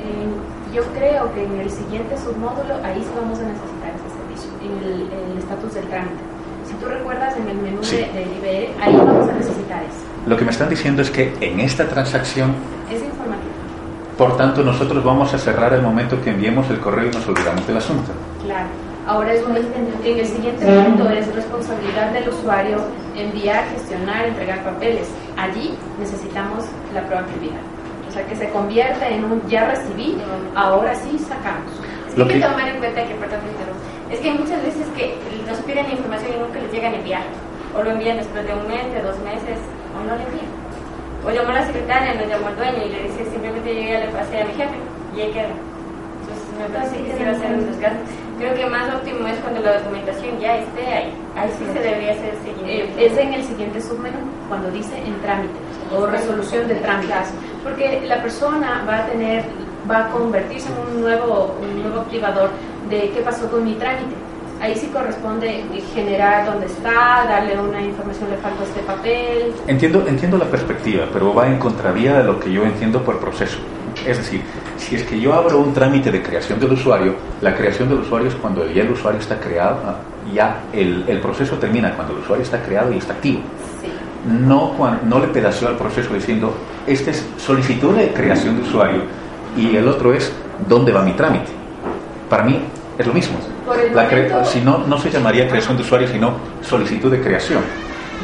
Eh, 0.00 0.74
yo 0.74 0.82
creo 0.94 1.32
que 1.34 1.44
en 1.44 1.60
el 1.60 1.70
siguiente 1.70 2.16
submódulo 2.18 2.74
ahí 2.84 3.00
sí 3.02 3.10
vamos 3.16 3.38
a 3.38 3.44
necesitar 3.44 3.92
ese 3.96 4.10
servicio, 4.16 4.50
en 4.60 5.32
el 5.32 5.38
estatus 5.38 5.74
del 5.74 5.84
trámite. 5.86 6.22
Si 6.66 6.74
tú 6.74 6.86
recuerdas 6.86 7.36
en 7.36 7.48
el 7.48 7.56
menú 7.58 7.78
Sí. 7.82 7.96
de, 7.96 8.02
del 8.12 8.28
IBR, 8.38 8.82
ahí 8.82 8.96
vamos 8.96 9.28
a 9.28 9.32
necesitar 9.32 9.82
eso. 9.82 10.04
Lo 10.26 10.36
que 10.36 10.44
me 10.44 10.50
están 10.50 10.68
diciendo 10.68 11.02
es 11.02 11.10
que 11.10 11.34
en 11.40 11.60
esta 11.60 11.88
transacción 11.88 12.54
Es 12.90 13.02
informativo. 13.02 13.50
Por 14.16 14.36
tanto, 14.36 14.62
nosotros 14.62 15.02
vamos 15.02 15.34
a 15.34 15.38
cerrar 15.38 15.72
el 15.74 15.82
momento 15.82 16.20
que 16.22 16.30
enviemos 16.30 16.68
el 16.70 16.78
correo 16.78 17.08
y 17.08 17.10
nos 17.10 17.26
olvidamos 17.26 17.66
del 17.66 17.78
asunto. 17.78 18.12
Claro. 18.44 18.68
Ahora 19.06 19.32
es 19.32 19.42
un, 19.44 19.56
en 19.56 20.18
el 20.18 20.26
siguiente 20.26 20.64
punto 20.64 21.10
es 21.10 21.34
responsabilidad 21.34 22.12
del 22.12 22.28
usuario 22.28 22.78
enviar, 23.16 23.64
gestionar, 23.70 24.26
entregar 24.26 24.62
papeles. 24.62 25.08
Allí 25.36 25.74
necesitamos 25.98 26.64
la 26.94 27.04
proactividad. 27.06 27.60
O 28.08 28.12
sea, 28.12 28.24
que 28.26 28.36
se 28.36 28.48
convierta 28.50 29.08
en 29.08 29.24
un 29.24 29.42
ya 29.48 29.70
recibí, 29.70 30.16
ahora 30.54 30.94
sí 30.94 31.18
sacamos. 31.18 31.72
Es 32.08 32.16
Lo 32.16 32.28
que 32.28 32.34
hay 32.34 32.40
que 32.40 32.46
tomar 32.46 32.68
en 32.68 32.78
cuenta 32.78 33.04
que, 33.04 33.14
perdón, 33.14 33.40
es 34.10 34.20
que 34.20 34.32
muchas 34.32 34.62
veces 34.62 34.86
que 34.94 35.16
nos 35.48 35.58
piden 35.60 35.86
la 35.86 35.92
información 35.92 36.32
y 36.36 36.38
nunca 36.38 36.60
les 36.60 36.70
llegan 36.70 36.92
a 36.92 36.96
enviar. 36.96 37.22
O 37.74 37.82
lo 37.82 37.90
envían 37.90 38.18
después 38.18 38.46
de 38.46 38.52
un 38.52 38.68
mes, 38.68 38.92
de 38.92 39.00
dos 39.00 39.18
meses, 39.20 39.58
o 39.94 40.04
no 40.04 40.16
le 40.16 40.24
envían. 40.24 40.50
O 41.24 41.30
llamó 41.30 41.52
la 41.52 41.66
secretaria, 41.66 42.14
nos 42.14 42.26
llamó 42.28 42.48
el 42.48 42.56
dueño 42.56 42.78
y 42.84 42.88
le 42.90 43.02
dice 43.04 43.24
simplemente 43.30 43.74
llegué 43.74 43.96
a 43.96 44.00
le 44.06 44.12
pasé 44.12 44.42
a 44.42 44.44
mi 44.46 44.54
jefe 44.54 44.76
y 45.16 45.20
ahí 45.20 45.30
queda. 45.32 45.54
Entonces 46.22 46.46
me 46.58 46.66
parece 46.74 46.96
que 47.02 47.12
sí 47.16 47.24
va 47.24 47.30
a 47.30 47.34
ser 47.34 47.52
en 47.52 47.60
esos 47.60 47.76
casos. 47.76 47.98
Creo 48.38 48.54
que 48.54 48.66
más 48.66 48.94
óptimo 48.94 49.28
es 49.28 49.38
cuando 49.38 49.60
la 49.60 49.78
documentación 49.78 50.38
ya 50.40 50.56
esté 50.58 50.86
ahí. 50.86 51.14
Ahí 51.36 51.50
sí 51.58 51.64
se 51.72 51.78
debería 51.78 52.12
hacer 52.12 52.34
Eh, 52.34 52.38
seguimiento. 52.44 52.98
es 52.98 53.18
en 53.18 53.34
el 53.34 53.44
siguiente 53.44 53.80
submenú, 53.80 54.18
cuando 54.48 54.70
dice 54.70 54.96
en 54.98 55.14
trámite 55.22 55.54
o 55.94 56.06
resolución 56.06 56.66
de 56.66 56.74
trámites. 56.76 57.30
Porque 57.62 58.00
la 58.06 58.20
persona 58.22 58.82
va 58.88 58.98
a 58.98 59.06
tener, 59.06 59.44
va 59.88 60.06
a 60.06 60.08
convertirse 60.10 60.68
en 60.72 60.96
un 60.96 61.02
nuevo, 61.02 61.54
un 61.60 61.82
nuevo 61.82 62.00
activador 62.00 62.50
de 62.90 63.10
qué 63.10 63.20
pasó 63.20 63.48
con 63.48 63.64
mi 63.64 63.74
trámite. 63.74 64.14
Ahí 64.62 64.76
sí 64.76 64.86
corresponde 64.92 65.64
generar 65.92 66.46
dónde 66.46 66.66
está, 66.66 67.24
darle 67.28 67.58
una 67.58 67.82
información, 67.82 68.30
le 68.30 68.36
falta 68.36 68.62
este 68.62 68.78
papel. 68.82 69.52
Entiendo, 69.66 70.04
entiendo 70.06 70.38
la 70.38 70.44
perspectiva, 70.44 71.06
pero 71.12 71.34
va 71.34 71.48
en 71.48 71.58
contravía 71.58 72.18
de 72.18 72.22
lo 72.22 72.38
que 72.38 72.52
yo 72.52 72.62
entiendo 72.62 73.02
por 73.02 73.18
proceso. 73.18 73.58
Es 74.06 74.18
decir, 74.18 74.40
si 74.76 74.94
es 74.94 75.02
que 75.02 75.20
yo 75.20 75.34
abro 75.34 75.58
un 75.58 75.74
trámite 75.74 76.12
de 76.12 76.22
creación 76.22 76.60
del 76.60 76.74
usuario, 76.74 77.16
la 77.40 77.56
creación 77.56 77.88
del 77.88 77.98
usuario 77.98 78.28
es 78.28 78.36
cuando 78.36 78.70
ya 78.70 78.82
el 78.82 78.92
usuario 78.92 79.18
está 79.18 79.40
creado, 79.40 79.78
ya 80.32 80.60
el, 80.72 81.06
el 81.08 81.18
proceso 81.18 81.56
termina 81.56 81.96
cuando 81.96 82.14
el 82.14 82.20
usuario 82.20 82.44
está 82.44 82.62
creado 82.62 82.92
y 82.92 82.98
está 82.98 83.14
activo. 83.14 83.40
Sí. 83.80 83.88
No, 84.28 84.76
no 85.04 85.18
le 85.18 85.26
pedaceo 85.26 85.70
al 85.70 85.76
proceso 85.76 86.14
diciendo, 86.14 86.54
este 86.86 87.10
es 87.10 87.26
solicitud 87.36 87.96
de 87.96 88.12
creación 88.12 88.58
de 88.58 88.62
usuario 88.62 89.00
y 89.56 89.74
el 89.74 89.88
otro 89.88 90.14
es, 90.14 90.32
¿dónde 90.68 90.92
va 90.92 91.02
mi 91.02 91.14
trámite? 91.14 91.50
Para 92.30 92.44
mí 92.44 92.60
es 92.96 93.04
lo 93.04 93.12
mismo. 93.12 93.38
Por 93.66 93.78
el 93.78 93.94
La 93.94 94.02
momento- 94.04 94.44
si 94.44 94.60
no, 94.60 94.78
no 94.78 94.98
se 94.98 95.10
llamaría 95.10 95.48
creación 95.48 95.76
de 95.76 95.82
usuario, 95.82 96.08
sino 96.08 96.32
solicitud 96.62 97.10
de 97.10 97.20
creación. 97.20 97.62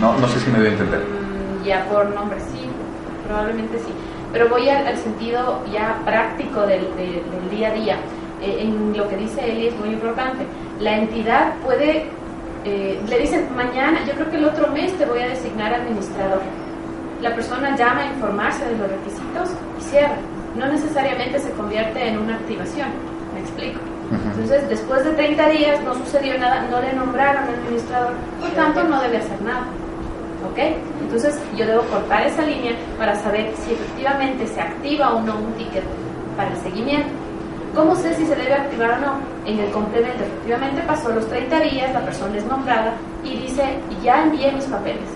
No, 0.01 0.17
no 0.19 0.29
sé 0.29 0.41
si 0.41 0.51
me 0.51 0.59
doy 0.59 0.69
a 0.69 0.71
entender. 0.73 1.01
Mm, 1.01 1.65
Ya 1.65 1.85
por 1.87 2.07
nombre, 2.15 2.39
sí, 2.53 2.67
probablemente 3.27 3.79
sí. 3.79 3.93
Pero 4.33 4.49
voy 4.49 4.69
al, 4.69 4.87
al 4.87 4.97
sentido 4.97 5.63
ya 5.73 5.99
práctico 6.05 6.61
del, 6.63 6.83
de- 6.97 7.23
del 7.31 7.51
día 7.51 7.69
a 7.69 7.73
día. 7.75 7.97
Eh, 8.43 8.59
en 8.63 8.97
lo 8.97 9.09
que 9.09 9.17
dice 9.17 9.41
Eli 9.51 9.69
es 9.69 9.77
muy 9.79 9.89
importante. 9.91 10.45
La 10.81 10.97
entidad 10.99 11.55
puede, 11.65 12.07
eh, 12.65 13.01
le 13.09 13.19
dicen 13.19 13.49
mañana, 13.57 13.99
yo 14.07 14.13
creo 14.15 14.31
que 14.31 14.37
el 14.37 14.45
otro 14.45 14.69
mes 14.69 14.93
te 14.99 15.05
voy 15.07 15.21
a 15.21 15.29
designar 15.29 15.75
administrador. 15.75 16.41
La 17.23 17.35
persona 17.35 17.77
llama 17.77 18.03
a 18.03 18.07
informarse 18.07 18.65
de 18.65 18.73
los 18.79 18.89
requisitos 18.89 19.51
y 19.79 19.83
cierra. 19.83 20.15
No 20.57 20.67
necesariamente 20.67 21.39
se 21.41 21.51
convierte 21.53 22.07
en 22.09 22.19
una 22.19 22.35
activación. 22.37 22.89
¿Me 23.35 23.41
explico? 23.41 23.81
Entonces, 24.11 24.69
después 24.69 25.05
de 25.05 25.13
30 25.13 25.49
días 25.51 25.81
no 25.85 25.95
sucedió 25.95 26.39
nada, 26.39 26.67
no 26.71 26.81
le 26.81 26.93
nombraron 26.95 27.45
administrador, 27.45 28.15
por 28.41 28.51
tanto 28.51 28.85
no 28.85 29.01
debe 29.03 29.19
hacer 29.19 29.41
nada. 29.43 29.67
¿Ok? 30.51 30.59
Entonces, 31.03 31.39
yo 31.57 31.67
debo 31.67 31.83
cortar 31.83 32.27
esa 32.27 32.43
línea 32.43 32.73
para 32.97 33.15
saber 33.17 33.53
si 33.57 33.73
efectivamente 33.73 34.47
se 34.47 34.61
activa 34.61 35.15
o 35.15 35.21
no 35.21 35.37
un 35.37 35.53
ticket 35.55 35.85
para 36.37 36.51
el 36.51 36.57
seguimiento. 36.59 37.09
¿Cómo 37.75 37.95
sé 37.97 38.15
si 38.15 38.25
se 38.25 38.35
debe 38.35 38.55
activar 38.55 38.93
o 38.93 38.99
no? 38.99 39.19
En 39.45 39.59
el 39.59 39.71
complemento, 39.71 40.25
efectivamente 40.25 40.83
pasó 40.87 41.11
los 41.11 41.29
30 41.29 41.61
días, 41.61 41.93
la 41.93 42.01
persona 42.01 42.37
es 42.37 42.47
nombrada 42.47 42.95
y 43.25 43.37
dice, 43.37 43.79
ya 44.03 44.23
envié 44.23 44.53
mis 44.53 44.65
papeles. 44.65 45.09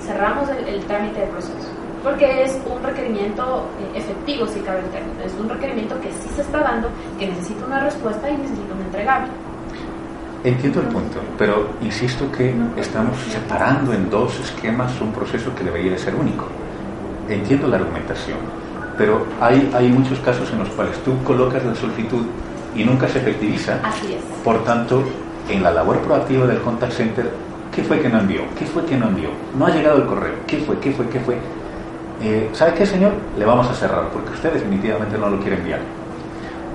Cerramos 0.00 0.48
el 0.48 0.84
trámite 0.84 1.20
de 1.20 1.26
proceso. 1.26 1.81
Porque 2.02 2.44
es 2.44 2.58
un 2.66 2.82
requerimiento 2.82 3.68
eh, 3.80 3.98
efectivo, 3.98 4.46
si 4.46 4.60
cabe 4.60 4.80
el 4.80 4.86
término. 4.86 5.22
Es 5.24 5.32
un 5.34 5.48
requerimiento 5.48 6.00
que 6.00 6.10
sí 6.10 6.28
se 6.34 6.42
está 6.42 6.58
dando, 6.58 6.88
que 7.18 7.28
necesita 7.28 7.64
una 7.64 7.80
respuesta 7.80 8.28
y 8.28 8.36
necesita 8.36 8.74
un 8.74 8.82
entregable. 8.82 9.28
Entiendo 10.44 10.80
el 10.80 10.86
punto, 10.88 11.20
pero 11.38 11.68
insisto 11.80 12.30
que 12.32 12.52
estamos 12.76 13.16
separando 13.30 13.92
en 13.92 14.10
dos 14.10 14.40
esquemas 14.40 15.00
un 15.00 15.12
proceso 15.12 15.54
que 15.54 15.62
debería 15.62 15.92
de 15.92 15.98
ser 15.98 16.16
único. 16.16 16.46
Entiendo 17.28 17.68
la 17.68 17.76
argumentación, 17.76 18.38
pero 18.98 19.24
hay, 19.40 19.70
hay 19.72 19.88
muchos 19.88 20.18
casos 20.18 20.50
en 20.50 20.58
los 20.58 20.68
cuales 20.70 20.98
tú 21.04 21.12
colocas 21.22 21.64
la 21.64 21.76
solicitud 21.76 22.26
y 22.74 22.82
nunca 22.82 23.06
se 23.06 23.18
efectiviza. 23.18 23.78
Así 23.84 24.14
es. 24.14 24.22
Por 24.42 24.64
tanto, 24.64 25.04
en 25.48 25.62
la 25.62 25.70
labor 25.70 26.00
proactiva 26.00 26.44
del 26.46 26.60
contact 26.60 26.92
center, 26.92 27.30
¿qué 27.72 27.84
fue 27.84 28.00
que 28.00 28.08
no 28.08 28.18
envió? 28.18 28.42
¿Qué 28.58 28.66
fue 28.66 28.84
que 28.84 28.96
no 28.96 29.06
envió? 29.06 29.28
No 29.56 29.66
ha 29.66 29.70
llegado 29.70 29.98
el 29.98 30.06
correo. 30.06 30.34
¿Qué 30.48 30.58
fue? 30.58 30.76
¿Qué 30.80 30.90
fue? 30.90 31.08
¿Qué 31.08 31.20
fue? 31.20 31.38
Eh, 32.22 32.50
¿Sabe 32.52 32.74
qué, 32.74 32.86
señor? 32.86 33.12
Le 33.38 33.44
vamos 33.44 33.68
a 33.68 33.74
cerrar 33.74 34.08
porque 34.12 34.30
usted 34.30 34.52
definitivamente 34.52 35.18
no 35.18 35.28
lo 35.28 35.38
quiere 35.40 35.56
enviar. 35.56 35.80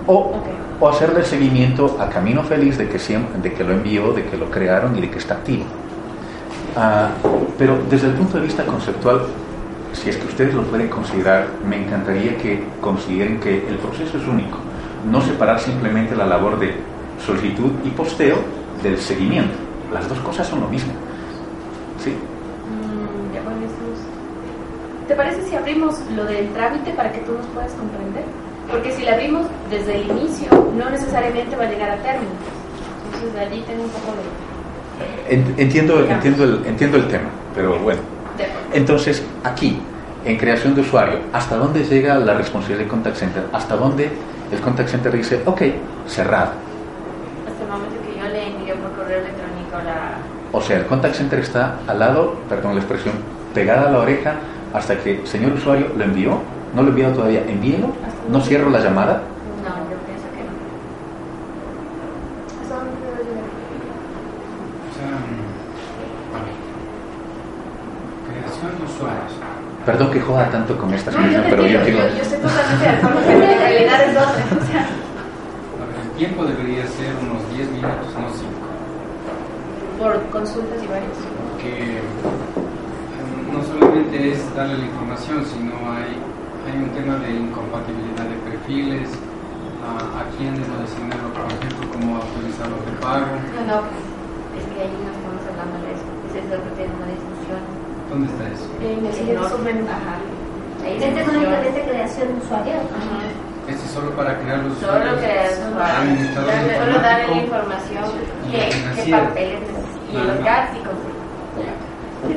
O, 0.05 0.13
Ok. 0.15 0.45
o 0.79 0.89
hacerle 0.89 1.23
seguimiento 1.23 1.97
a 1.99 2.09
Camino 2.09 2.43
Feliz 2.43 2.77
de 2.77 2.87
que, 2.89 2.97
siem- 2.99 3.31
de 3.41 3.53
que 3.53 3.63
lo 3.63 3.73
envió, 3.73 4.11
de 4.13 4.25
que 4.25 4.37
lo 4.37 4.49
crearon 4.51 4.97
y 4.97 5.01
de 5.01 5.09
que 5.09 5.17
está 5.19 5.35
activo. 5.35 5.63
Ah, 6.75 7.09
pero 7.57 7.77
desde 7.89 8.07
el 8.07 8.13
punto 8.13 8.37
de 8.37 8.43
vista 8.43 8.63
conceptual, 8.65 9.21
si 9.93 10.09
es 10.09 10.17
que 10.17 10.27
ustedes 10.27 10.53
lo 10.53 10.63
pueden 10.63 10.89
considerar, 10.89 11.47
me 11.67 11.77
encantaría 11.81 12.37
que 12.37 12.63
consideren 12.81 13.39
que 13.39 13.67
el 13.67 13.77
proceso 13.77 14.17
es 14.17 14.27
único. 14.27 14.57
No 15.09 15.21
separar 15.21 15.59
simplemente 15.59 16.15
la 16.15 16.25
labor 16.25 16.59
de 16.59 16.75
solicitud 17.25 17.71
y 17.83 17.89
posteo 17.89 18.35
del 18.83 18.97
seguimiento. 18.99 19.55
Las 19.93 20.07
dos 20.09 20.19
cosas 20.19 20.45
son 20.47 20.59
lo 20.61 20.67
mismo. 20.67 20.91
¿Sí? 22.03 22.13
¿Te 25.07 25.15
parece 25.15 25.41
si 25.43 25.55
abrimos 25.55 25.95
lo 26.15 26.25
del 26.25 26.49
trámite 26.53 26.91
para 26.91 27.11
que 27.11 27.19
tú 27.19 27.33
nos 27.33 27.45
puedas 27.47 27.71
comprender? 27.71 28.23
Porque 28.69 28.91
si 28.91 29.03
la 29.03 29.13
abrimos 29.13 29.47
desde 29.69 30.01
el 30.01 30.09
inicio, 30.11 30.49
no 30.77 30.89
necesariamente 30.89 31.55
va 31.55 31.63
a 31.63 31.69
llegar 31.69 31.89
a 31.91 31.95
término. 31.97 32.31
Entonces 33.05 33.33
de 33.33 33.39
allí 33.39 33.63
tengo 33.65 33.83
un 33.83 33.89
poco 33.89 34.13
de... 34.17 35.33
En- 35.33 35.55
Entiendo, 35.57 36.05
entiendo, 36.05 36.43
el, 36.43 36.65
entiendo 36.65 36.97
el 36.97 37.07
tema, 37.07 37.29
pero 37.55 37.79
bueno. 37.79 38.01
Entonces, 38.73 39.23
aquí, 39.43 39.79
en 40.25 40.37
creación 40.37 40.75
de 40.75 40.81
usuario, 40.81 41.19
¿hasta 41.33 41.55
dónde 41.55 41.83
llega 41.85 42.15
la 42.19 42.33
responsabilidad 42.33 42.79
del 42.79 42.87
contact 42.89 43.15
center? 43.15 43.43
¿Hasta 43.53 43.75
dónde 43.77 44.09
el 44.51 44.59
contact 44.59 44.89
center 44.89 45.11
dice, 45.15 45.41
ok, 45.45 45.61
cerrado? 46.07 46.51
Hasta 47.47 47.63
el 47.63 47.69
momento 47.69 47.95
que 48.05 48.19
yo 48.19 48.27
le 48.27 48.47
envío 48.47 48.75
por 48.75 48.91
correo 48.91 49.19
electrónico 49.19 49.77
la... 49.85 50.17
O 50.51 50.61
sea, 50.61 50.77
el 50.77 50.85
contact 50.85 51.15
center 51.15 51.39
está 51.39 51.75
al 51.87 51.99
lado, 51.99 52.35
perdón 52.49 52.73
la 52.75 52.81
expresión, 52.81 53.13
pegada 53.53 53.87
a 53.87 53.91
la 53.91 53.99
oreja 53.99 54.35
hasta 54.73 54.97
que, 54.97 55.25
señor 55.25 55.53
usuario, 55.53 55.87
lo 55.97 56.03
envió, 56.03 56.39
no 56.75 56.81
lo 56.81 56.87
he 56.87 56.91
enviado 56.91 57.13
todavía, 57.15 57.41
envíelo, 57.47 57.87
no 58.29 58.41
cierro 58.41 58.69
la 58.69 58.79
llamada. 58.79 59.21
No, 59.63 59.69
yo 59.89 59.97
pienso 60.05 60.27
que 60.35 60.43
no. 60.43 60.51
¿Hasta 62.61 62.75
dónde 62.75 62.91
debe 63.07 63.23
llegar? 63.29 63.47
O 64.87 64.93
sea, 64.95 65.07
a 66.35 66.39
ver. 66.43 66.55
creación 68.27 68.71
de 68.77 68.83
usuarios. 68.85 69.31
Perdón 69.85 70.11
que 70.11 70.19
joda 70.19 70.49
tanto 70.51 70.77
con 70.77 70.93
esta 70.93 71.11
No, 71.11 71.17
yo 71.17 71.23
expresión, 71.23 71.43
te 71.43 71.49
pero 71.49 71.65
yo 71.67 71.81
quiero... 71.83 71.97
yo, 72.09 72.15
yo 72.15 72.21
estoy 72.21 72.39
totalmente 72.39 72.83
de 72.83 72.89
acuerdo, 72.91 73.19
pero 73.25 73.39
la 73.39 73.55
realidad 73.57 74.01
es 74.03 74.17
otra. 74.17 74.27
O 74.27 74.65
sea, 74.67 74.83
A 74.83 75.85
ver, 75.87 75.95
el 76.03 76.09
tiempo 76.17 76.43
debería 76.43 76.85
ser 76.87 77.15
unos 77.23 77.39
10 77.55 77.71
minutos, 77.71 78.07
no 78.19 78.27
5. 78.35 78.51
por 79.97 80.11
consultas 80.29 80.83
y 80.83 80.87
varios. 80.87 81.15
Porque 81.55 82.01
no 83.57 83.63
solamente 83.63 84.31
es 84.31 84.55
darle 84.55 84.77
la 84.77 84.85
información, 84.85 85.43
sino 85.45 85.73
hay, 85.91 86.13
hay 86.69 86.75
un 86.77 86.89
tema 86.93 87.15
de 87.25 87.29
incompatibilidad 87.33 88.25
de 88.29 88.37
perfiles, 88.45 89.09
a, 89.81 90.21
a 90.21 90.23
quién 90.37 90.53
debo 90.53 90.77
designarlo, 90.83 91.29
por 91.33 91.47
ejemplo, 91.49 91.83
como 91.91 92.17
autorizador 92.21 92.79
de 92.85 92.93
pago. 93.01 93.25
No, 93.57 93.61
no, 93.65 93.77
es 94.53 94.65
que 94.73 94.77
ahí 94.85 94.93
no 95.01 95.09
estamos 95.09 95.41
hablando 95.49 95.77
de 95.85 95.89
eso. 95.95 96.05
Ese 96.29 96.37
es 96.43 96.47
otro 96.53 96.71
tema 96.77 97.01
de 97.07 97.13
discusión. 97.17 97.61
¿Dónde 98.11 98.27
está 98.29 98.43
eso? 98.53 98.67
En 98.83 99.05
el 99.05 99.13
siguiente 99.13 99.41
No, 99.41 99.49
submenú. 99.49 99.85
Este 99.87 101.07
es 101.07 101.15
discusión. 101.15 101.35
únicamente 101.37 101.79
creación 101.87 102.27
de 102.27 102.35
usuario. 102.45 102.73
Ajá. 102.77 103.17
Este 103.67 103.83
es 103.83 103.91
solo 103.91 104.09
para 104.15 104.31
crear 104.39 104.59
los 104.63 104.77
Solo 104.77 104.93
usuarios. 104.95 105.19
crear 105.19 105.49
usuarios, 105.51 105.97
Administrador 105.97 106.47
darle, 106.47 106.73
solo 106.77 106.95
darle 107.03 107.27
la 107.27 107.41
información, 107.43 108.05
y 108.47 108.51
qué, 108.51 108.61
qué 108.95 109.11
papeles 109.11 109.59
y 110.07 110.13
los 110.15 110.39
más. 110.39 110.45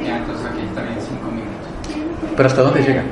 Ya. 0.04 0.18
Entonces 0.18 0.46
aquí 0.46 0.60
está 0.68 0.82
bien, 0.82 0.96
5 1.00 1.30
minutos. 1.30 1.66
Pero 2.36 2.46
¿hasta 2.48 2.62
dónde 2.62 2.82
llega? 2.82 3.02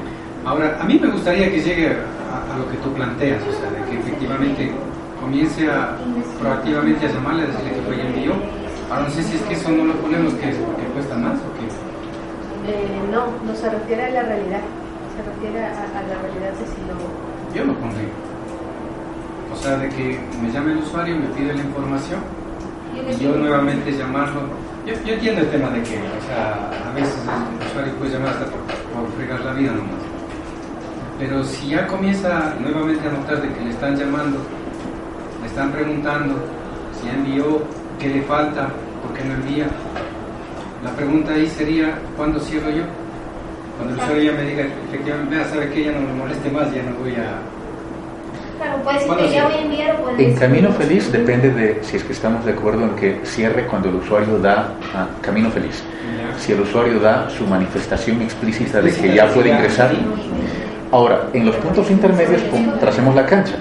Ahora, 0.45 0.79
a 0.81 0.85
mí 0.85 0.99
me 1.01 1.09
gustaría 1.09 1.51
que 1.51 1.61
llegue 1.61 1.89
a, 1.89 2.55
a 2.55 2.59
lo 2.59 2.71
que 2.71 2.77
tú 2.79 2.93
planteas, 2.95 3.43
o 3.43 3.53
sea, 3.53 3.71
de 3.71 3.83
que 3.91 3.99
efectivamente 3.99 4.73
comience 5.21 5.69
a 5.71 5.97
proactivamente 6.41 7.07
a 7.07 7.11
llamarle, 7.13 7.43
a 7.43 7.47
decirle 7.47 7.71
que 7.75 7.83
fue 7.83 7.97
y 7.97 8.01
envió. 8.01 8.33
Ahora 8.91 9.03
no 9.05 9.11
sé 9.11 9.23
si 9.23 9.37
es 9.37 9.43
que 9.43 9.55
eso 9.55 9.69
no 9.71 9.85
lo 9.85 9.95
ponemos 10.01 10.33
que 10.35 10.49
es 10.49 10.57
porque 10.57 10.85
cuesta 10.95 11.17
más 11.17 11.37
o 11.37 11.51
qué. 11.59 11.67
Eh, 12.71 12.89
no, 13.13 13.27
no 13.45 13.55
se 13.55 13.69
refiere 13.69 14.05
a 14.05 14.11
la 14.11 14.23
realidad. 14.23 14.61
Se 15.17 15.21
refiere 15.29 15.65
a, 15.67 15.71
a 15.73 16.03
la 16.09 16.17
realidad 16.23 16.53
de 16.57 16.65
si 16.65 16.81
lo. 16.89 16.97
Yo 17.55 17.65
lo 17.67 17.75
pondría. 17.79 18.09
O 19.53 19.57
sea, 19.57 19.77
de 19.77 19.89
que 19.89 20.21
me 20.41 20.51
llame 20.53 20.73
el 20.73 20.79
usuario, 20.79 21.17
me 21.17 21.27
pide 21.37 21.53
la 21.55 21.63
información 21.63 22.21
y 23.11 23.23
yo 23.23 23.35
nuevamente 23.37 23.93
llamarlo. 23.93 24.41
Yo, 24.87 24.95
yo 25.05 25.15
entiendo 25.15 25.43
el 25.43 25.49
tema 25.51 25.71
de 25.71 25.83
que, 25.83 25.97
o 25.99 26.23
sea, 26.27 26.71
a 26.91 26.95
veces 26.95 27.15
el 27.61 27.67
usuario 27.69 27.95
puede 27.95 28.13
llamar 28.13 28.29
hasta 28.31 28.47
por, 28.47 28.61
por 28.61 29.13
fregar 29.17 29.41
la 29.41 29.53
vida 29.53 29.71
nomás. 29.73 30.03
Pero 31.19 31.43
si 31.45 31.69
ya 31.71 31.87
comienza 31.87 32.55
nuevamente 32.61 33.07
a 33.09 33.13
notar 33.13 33.43
de 33.43 33.53
que 33.53 33.61
le 33.65 33.71
están 33.71 33.97
llamando, 33.97 34.39
le 35.41 35.47
están 35.47 35.73
preguntando 35.73 36.35
si 37.01 37.07
ya 37.07 37.15
envió, 37.15 37.63
qué 37.99 38.09
le 38.09 38.23
falta, 38.23 38.69
por 39.03 39.13
qué 39.17 39.25
no 39.25 39.35
envía, 39.35 39.67
la 40.85 40.91
pregunta 40.93 41.33
ahí 41.33 41.47
sería, 41.49 41.99
¿cuándo 42.17 42.39
cierro 42.41 42.71
yo? 42.71 42.85
Cuando 43.77 43.95
el 43.95 44.01
usuario 44.01 44.33
ya 44.33 44.39
me 44.39 44.45
diga, 44.45 44.65
efectivamente, 44.89 45.35
"Vea, 45.37 45.45
sabe 45.49 45.71
que 45.71 45.85
ya 45.85 45.93
no 45.93 46.01
me 46.01 46.13
moleste 46.15 46.51
más, 46.51 46.73
ya 46.73 46.83
no 46.83 46.93
voy 46.99 47.15
a... 47.15 47.39
Claro, 48.59 48.83
puede 48.83 48.95
decir 48.97 49.07
¿Cuándo 49.09 49.25
que 49.27 49.33
ya 49.35 49.41
sí? 49.43 49.47
voy 49.53 49.55
a 49.55 49.63
enviar 49.65 49.91
o 49.97 50.03
puede 50.03 50.13
En 50.13 50.19
decir- 50.35 50.39
Camino 50.41 50.73
Feliz 50.73 51.13
depende 51.13 51.51
de 51.51 51.79
si 51.83 51.97
es 51.97 52.05
que 52.05 52.13
estamos 52.13 52.45
de 52.45 52.53
acuerdo 52.53 52.83
en 52.85 52.91
que 52.97 53.21
cierre 53.25 53.67
cuando 53.67 53.89
el 53.89 53.95
usuario 53.97 54.39
da 54.39 54.75
ah, 54.95 55.07
Camino 55.23 55.51
Feliz. 55.51 55.83
Si 56.39 56.53
el 56.53 56.61
usuario 56.61 57.01
da 57.01 57.29
su 57.31 57.47
manifestación 57.47 58.23
explícita 58.23 58.81
de 58.81 58.93
que 58.93 59.15
ya 59.15 59.27
puede 59.29 59.51
ingresar. 59.51 59.91
Ahora, 60.91 61.29
en 61.33 61.47
los 61.47 61.55
puntos 61.57 61.91
intermedios, 61.91 62.43
pum, 62.43 62.79
tracemos 62.81 63.15
la 63.15 63.27
cancha. 63.27 63.57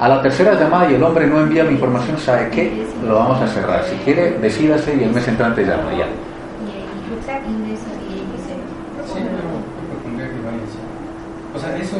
A 0.00 0.08
la 0.08 0.22
tercera 0.22 0.54
llamada 0.54 0.90
y 0.90 0.94
el 0.94 1.02
hombre 1.02 1.26
no 1.26 1.38
envía 1.40 1.62
la 1.64 1.72
información, 1.72 2.16
¿sabe 2.18 2.48
qué? 2.50 2.86
Lo 3.06 3.16
vamos 3.16 3.40
a 3.42 3.46
cerrar. 3.46 3.84
Si 3.84 3.96
quiere, 3.96 4.38
decídase 4.40 4.96
y 4.98 5.04
el 5.04 5.12
mes 5.12 5.28
entrante 5.28 5.62
llama, 5.62 5.92
ya. 5.92 6.06
Que. 6.06 7.20
O 11.54 11.58
sea, 11.58 11.76
eso, 11.76 11.96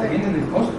Te 0.00 0.08
viene 0.08 0.24
el 0.38 0.44
costo. 0.52 0.72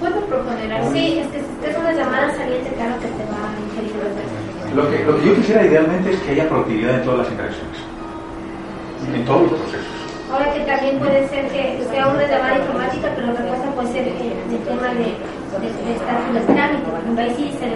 ¿Puedo 0.00 0.20
proponer 0.26 0.72
algo? 0.72 0.92
Sí, 0.92 1.18
es 1.18 1.26
que 1.28 1.38
si 1.40 1.70
es 1.70 1.76
una 1.76 1.92
llamada 1.92 2.34
saliente, 2.36 2.70
claro 2.76 2.94
que 3.00 3.08
te 3.08 3.24
va 3.32 3.40
a 3.48 3.56
ingerir 3.64 3.96
los 3.96 4.12
datos. 4.14 4.74
Lo 4.76 4.90
que, 4.90 5.04
lo 5.04 5.16
que 5.18 5.26
yo 5.26 5.34
quisiera 5.36 5.64
idealmente 5.64 6.12
es 6.12 6.20
que 6.20 6.30
haya 6.32 6.48
productividad 6.48 6.94
en 7.00 7.04
todas 7.04 7.18
las 7.20 7.30
interacciones, 7.30 7.78
en 9.14 9.24
todos 9.24 9.42
los 9.42 9.52
procesos. 9.60 9.86
Ahora 10.30 10.52
que 10.52 10.60
también 10.60 10.98
puede 10.98 11.28
ser 11.28 11.46
que 11.48 11.78
sea 11.90 12.08
una 12.08 12.26
llamada 12.26 12.58
informática, 12.58 13.08
pero 13.14 13.30
otra 13.30 13.46
cosa 13.46 13.70
puede 13.74 13.92
ser 13.92 14.08
eh, 14.08 14.34
el 14.50 14.58
tema 14.66 14.88
de, 14.92 15.06
de, 15.06 15.68
de 15.70 15.92
estatus 15.94 16.34
de 16.34 16.40
trámite. 16.52 16.82
Por 16.90 16.98
ejemplo, 17.00 17.22
ahí 17.22 17.34
sí 17.38 17.54
se 17.56 17.66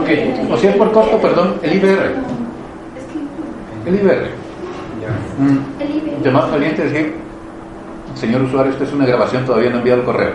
Ok, 0.00 0.50
o 0.52 0.56
si 0.58 0.66
es 0.66 0.76
por 0.76 0.92
costo, 0.92 1.18
perdón, 1.20 1.54
el 1.62 1.74
IBR. 1.76 2.14
El 3.86 3.94
IBR. 3.94 4.28
Mm, 5.38 5.58
El 5.80 5.90
IBR. 5.96 6.22
llamada 6.24 6.50
saliente 6.50 6.84
es 6.86 6.92
decir, 6.92 7.14
señor 8.14 8.42
usuario, 8.42 8.72
esta 8.72 8.84
es 8.84 8.92
una 8.92 9.06
grabación, 9.06 9.44
todavía 9.44 9.70
no 9.70 9.76
he 9.76 9.78
enviado 9.78 10.00
el 10.00 10.06
correo. 10.06 10.32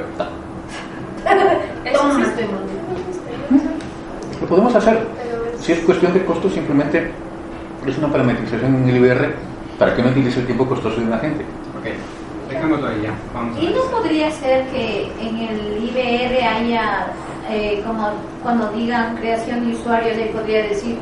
Lo 4.41 4.47
podemos 4.47 4.75
hacer. 4.75 4.99
Si 5.59 5.73
es 5.73 5.79
cuestión 5.79 6.13
de 6.13 6.23
costo, 6.25 6.49
simplemente 6.49 7.11
es 7.85 7.97
una 7.97 8.07
parametrización 8.11 8.75
en 8.75 8.89
el 8.89 8.97
IBR 8.97 9.33
para 9.77 9.95
que 9.95 10.01
no 10.01 10.09
utilice 10.09 10.39
el 10.39 10.45
tiempo 10.45 10.65
costoso 10.67 10.99
de 10.99 11.05
un 11.05 11.13
agente. 11.13 11.43
Ok, 11.79 12.49
dejémoslo 12.49 12.87
ahí 12.87 13.01
ya. 13.03 13.13
Vamos 13.33 13.57
a 13.57 13.61
¿Y 13.61 13.67
no 13.73 13.81
podría 13.83 14.31
ser 14.31 14.65
que 14.67 15.11
en 15.21 15.37
el 15.37 15.83
IBR 15.83 16.43
haya, 16.43 17.07
eh, 17.49 17.83
como 17.85 18.09
cuando 18.43 18.71
digan 18.71 19.17
creación 19.17 19.65
de 19.65 19.75
usuarios, 19.75 20.17
ahí 20.17 20.31
podría 20.33 20.63
decir 20.63 20.97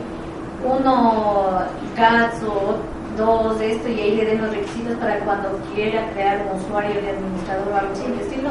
uno 0.64 1.60
CATS 1.96 2.44
o 2.44 2.78
dos 3.18 3.60
de 3.60 3.74
esto 3.74 3.90
y 3.90 4.00
ahí 4.00 4.16
le 4.16 4.26
den 4.26 4.42
los 4.42 4.52
requisitos 4.52 4.96
para 4.98 5.20
cuando 5.20 5.50
quiera 5.74 6.08
crear 6.14 6.46
un 6.46 6.62
usuario 6.62 7.02
de 7.02 7.10
administrador 7.10 7.68
o 7.74 7.76
algo 7.76 7.92
así 7.92 8.04
del 8.04 8.20
estilo? 8.22 8.50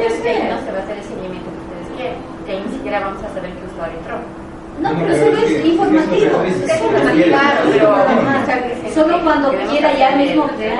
Es 0.00 0.14
que 0.20 0.28
ahí 0.28 0.48
no 0.50 0.58
se 0.64 0.72
va 0.72 0.78
a 0.78 0.82
hacer 0.82 0.96
el 0.96 1.04
seguimiento 1.04 1.48
que 1.52 1.60
ustedes 1.62 1.88
quieren. 1.96 2.18
Que 2.46 2.52
ahí 2.52 2.62
ni 2.66 2.72
siquiera 2.72 3.00
vamos 3.00 3.22
a 3.22 3.28
saber 3.28 3.52
qué 3.52 3.64
usuario 3.68 3.98
entró. 3.98 4.16
No, 4.80 4.90
pero 4.94 5.10
solo 5.16 5.36
es 5.38 5.64
informativo. 5.64 6.42
Es 6.42 6.80
informativo. 6.80 7.38
Pero. 7.72 8.94
Solo 8.94 9.22
cuando 9.22 9.50
quiera 9.70 9.92
ya 9.94 10.16
mismo 10.16 10.46
crear. 10.56 10.78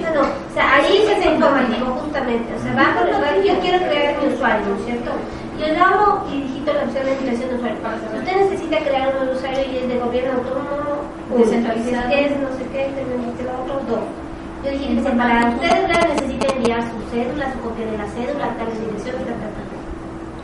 No, 0.00 0.14
no, 0.14 0.28
o 0.28 0.54
sea, 0.54 0.74
ahí 0.76 1.04
es 1.04 1.26
el 1.26 1.34
informativo 1.34 1.86
justamente. 2.02 2.54
O 2.54 2.62
sea, 2.62 2.74
va 2.76 2.94
con 2.96 3.10
lugar, 3.10 3.34
yo 3.42 3.58
quiero 3.60 3.78
crear 3.88 4.16
mi 4.20 4.34
usuario, 4.34 4.66
¿no 4.68 4.76
es 4.76 4.84
cierto? 4.84 5.10
Yo 5.58 5.66
llamo 5.74 6.24
y 6.32 6.42
digito 6.42 6.72
la 6.72 6.84
opción 6.84 7.06
de 7.06 7.16
creación 7.16 7.48
de 7.50 7.54
usuario. 7.56 7.78
Usted 8.18 8.36
necesita 8.36 8.78
crear 8.78 9.14
un 9.20 9.28
usuario 9.28 9.60
y 9.60 9.76
es 9.78 9.88
de 9.88 9.98
gobierno 9.98 10.32
autónomo, 10.32 10.81
Si 11.32 11.54
es 11.54 12.32
no 12.40 12.48
sé 12.56 12.64
qué, 12.72 12.90
necesita 12.92 13.52
lo 13.52 13.64
otro, 13.64 13.80
dos. 13.88 14.04
Yo 14.64 14.70
dije, 14.70 14.94
dice, 14.94 15.10
para 15.10 15.48
usted 15.48 15.86
claro, 15.86 16.14
necesita 16.14 16.46
enviar 16.54 16.80
su 16.82 16.98
cédula, 17.10 17.52
su 17.52 17.58
copia 17.60 17.86
de 17.86 17.96
la 17.98 18.06
cédula, 18.14 18.46
tales 18.58 18.78
direcciones, 18.78 19.24
tal, 19.26 19.36
tal, 19.40 19.52
tal. 19.56 19.68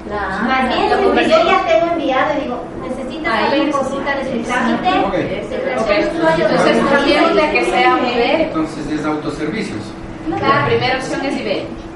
La- 0.08 0.42
Más 0.48 0.68
bien, 0.72 0.88
la 0.90 0.96
si 0.96 1.30
yo 1.30 1.38
ya 1.44 1.58
tengo 1.68 1.92
enviado 1.92 2.28
y 2.38 2.42
digo, 2.42 2.56
necesita 2.80 3.28
necesita. 3.42 3.78
consulta 3.78 4.10
de 4.16 4.24
su 4.24 4.30
trámite, 4.48 4.88
Entonces, 4.88 6.74
de 6.74 6.88
cambiémosle 6.88 7.42
a 7.42 7.50
que 7.52 7.64
sea 7.66 7.94
un 7.94 8.06
IBR. 8.06 8.42
Entonces 8.48 8.90
es 8.90 9.04
autoservicios. 9.04 9.82
La 10.30 10.66
primera 10.66 10.96
opción 10.96 11.20
es. 11.24 11.34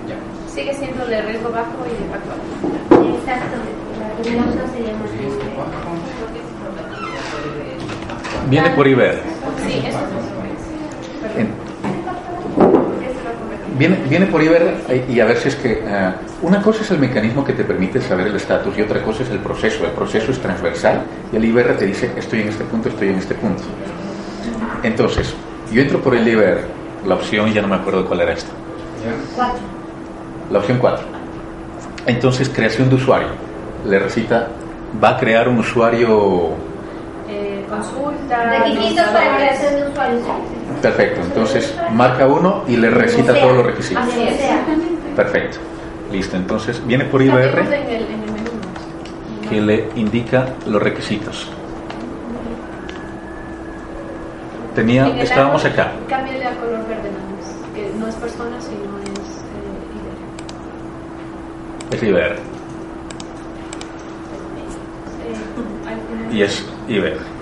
Ya. 0.06 0.16
Sigue 0.46 0.74
siendo 0.74 1.06
de 1.06 1.22
riesgo 1.22 1.50
bajo 1.50 1.72
y 1.88 1.94
de 1.96 2.04
impacto 2.04 2.30
alto. 2.32 3.16
Exacto, 3.16 3.56
la 3.98 4.22
primera 4.22 4.44
opción 4.44 4.70
sería 4.76 4.92
más 4.92 5.10
bien. 5.16 6.01
Viene 8.48 8.70
por 8.70 8.86
En- 11.36 11.72
Viene, 13.78 13.96
viene 14.08 14.26
por 14.26 14.42
IBR 14.42 14.74
y 15.08 15.18
a 15.20 15.24
ver 15.24 15.38
si 15.38 15.48
es 15.48 15.56
que 15.56 15.82
eh, 15.84 16.12
una 16.42 16.60
cosa 16.62 16.82
es 16.82 16.90
el 16.90 16.98
mecanismo 16.98 17.42
que 17.42 17.54
te 17.54 17.64
permite 17.64 18.00
saber 18.02 18.26
el 18.26 18.36
estatus 18.36 18.76
y 18.76 18.82
otra 18.82 19.02
cosa 19.02 19.22
es 19.22 19.30
el 19.30 19.38
proceso. 19.38 19.84
El 19.86 19.92
proceso 19.92 20.30
es 20.30 20.38
transversal 20.40 21.02
y 21.32 21.36
el 21.36 21.44
IBR 21.46 21.76
te 21.78 21.86
dice 21.86 22.10
estoy 22.16 22.42
en 22.42 22.48
este 22.48 22.64
punto, 22.64 22.90
estoy 22.90 23.08
en 23.08 23.16
este 23.16 23.34
punto. 23.34 23.62
Entonces, 24.82 25.34
yo 25.72 25.80
entro 25.80 26.00
por 26.00 26.14
el 26.14 26.28
IBR, 26.28 26.60
la 27.06 27.14
opción, 27.14 27.50
ya 27.52 27.62
no 27.62 27.68
me 27.68 27.76
acuerdo 27.76 28.04
cuál 28.06 28.20
era 28.20 28.32
esta, 28.34 28.50
la 30.50 30.58
opción 30.58 30.78
4. 30.78 31.04
Entonces, 32.06 32.50
creación 32.50 32.88
de 32.90 32.96
usuario. 32.96 33.28
Le 33.86 33.98
recita, 33.98 34.48
va 35.02 35.10
a 35.10 35.16
crear 35.16 35.48
un 35.48 35.58
usuario 35.58 36.50
Consulta. 37.72 38.44
Requisitos 38.64 39.06
para 39.06 39.34
administradores. 39.34 39.36
creación 39.36 39.74
de 39.76 39.88
usuarios. 39.88 40.22
perfecto. 40.82 41.20
Entonces, 41.22 41.74
marca 41.92 42.26
uno 42.26 42.64
y 42.68 42.76
le 42.76 42.90
recita 42.90 43.32
todos 43.34 43.56
los 43.56 43.66
requisitos. 43.66 44.04
Así 44.04 44.22
es. 44.22 44.36
sea. 44.36 44.62
Perfecto. 45.16 45.56
Listo. 46.10 46.36
Entonces, 46.36 46.86
viene 46.86 47.06
por 47.06 47.22
IBR. 47.22 47.64
que 49.48 49.60
le 49.60 49.88
indica 49.96 50.46
los 50.66 50.82
requisitos. 50.82 51.50
Tenía, 54.74 55.06
estábamos 55.22 55.64
acá. 55.64 55.92
Cámbiale 56.08 56.46
a 56.46 56.54
color 56.56 56.86
verde 56.88 57.10
que 57.74 57.90
no 57.98 58.06
es 58.06 58.14
persona, 58.16 58.58
sino 58.60 58.98
es 59.02 59.08
eh, 59.48 59.84
IBR. 61.90 61.96
Es 61.96 62.02
IBR. 62.02 62.36
Eh, 66.30 66.34
Y 66.34 66.42
es 66.42 66.66
IBR. 66.88 67.41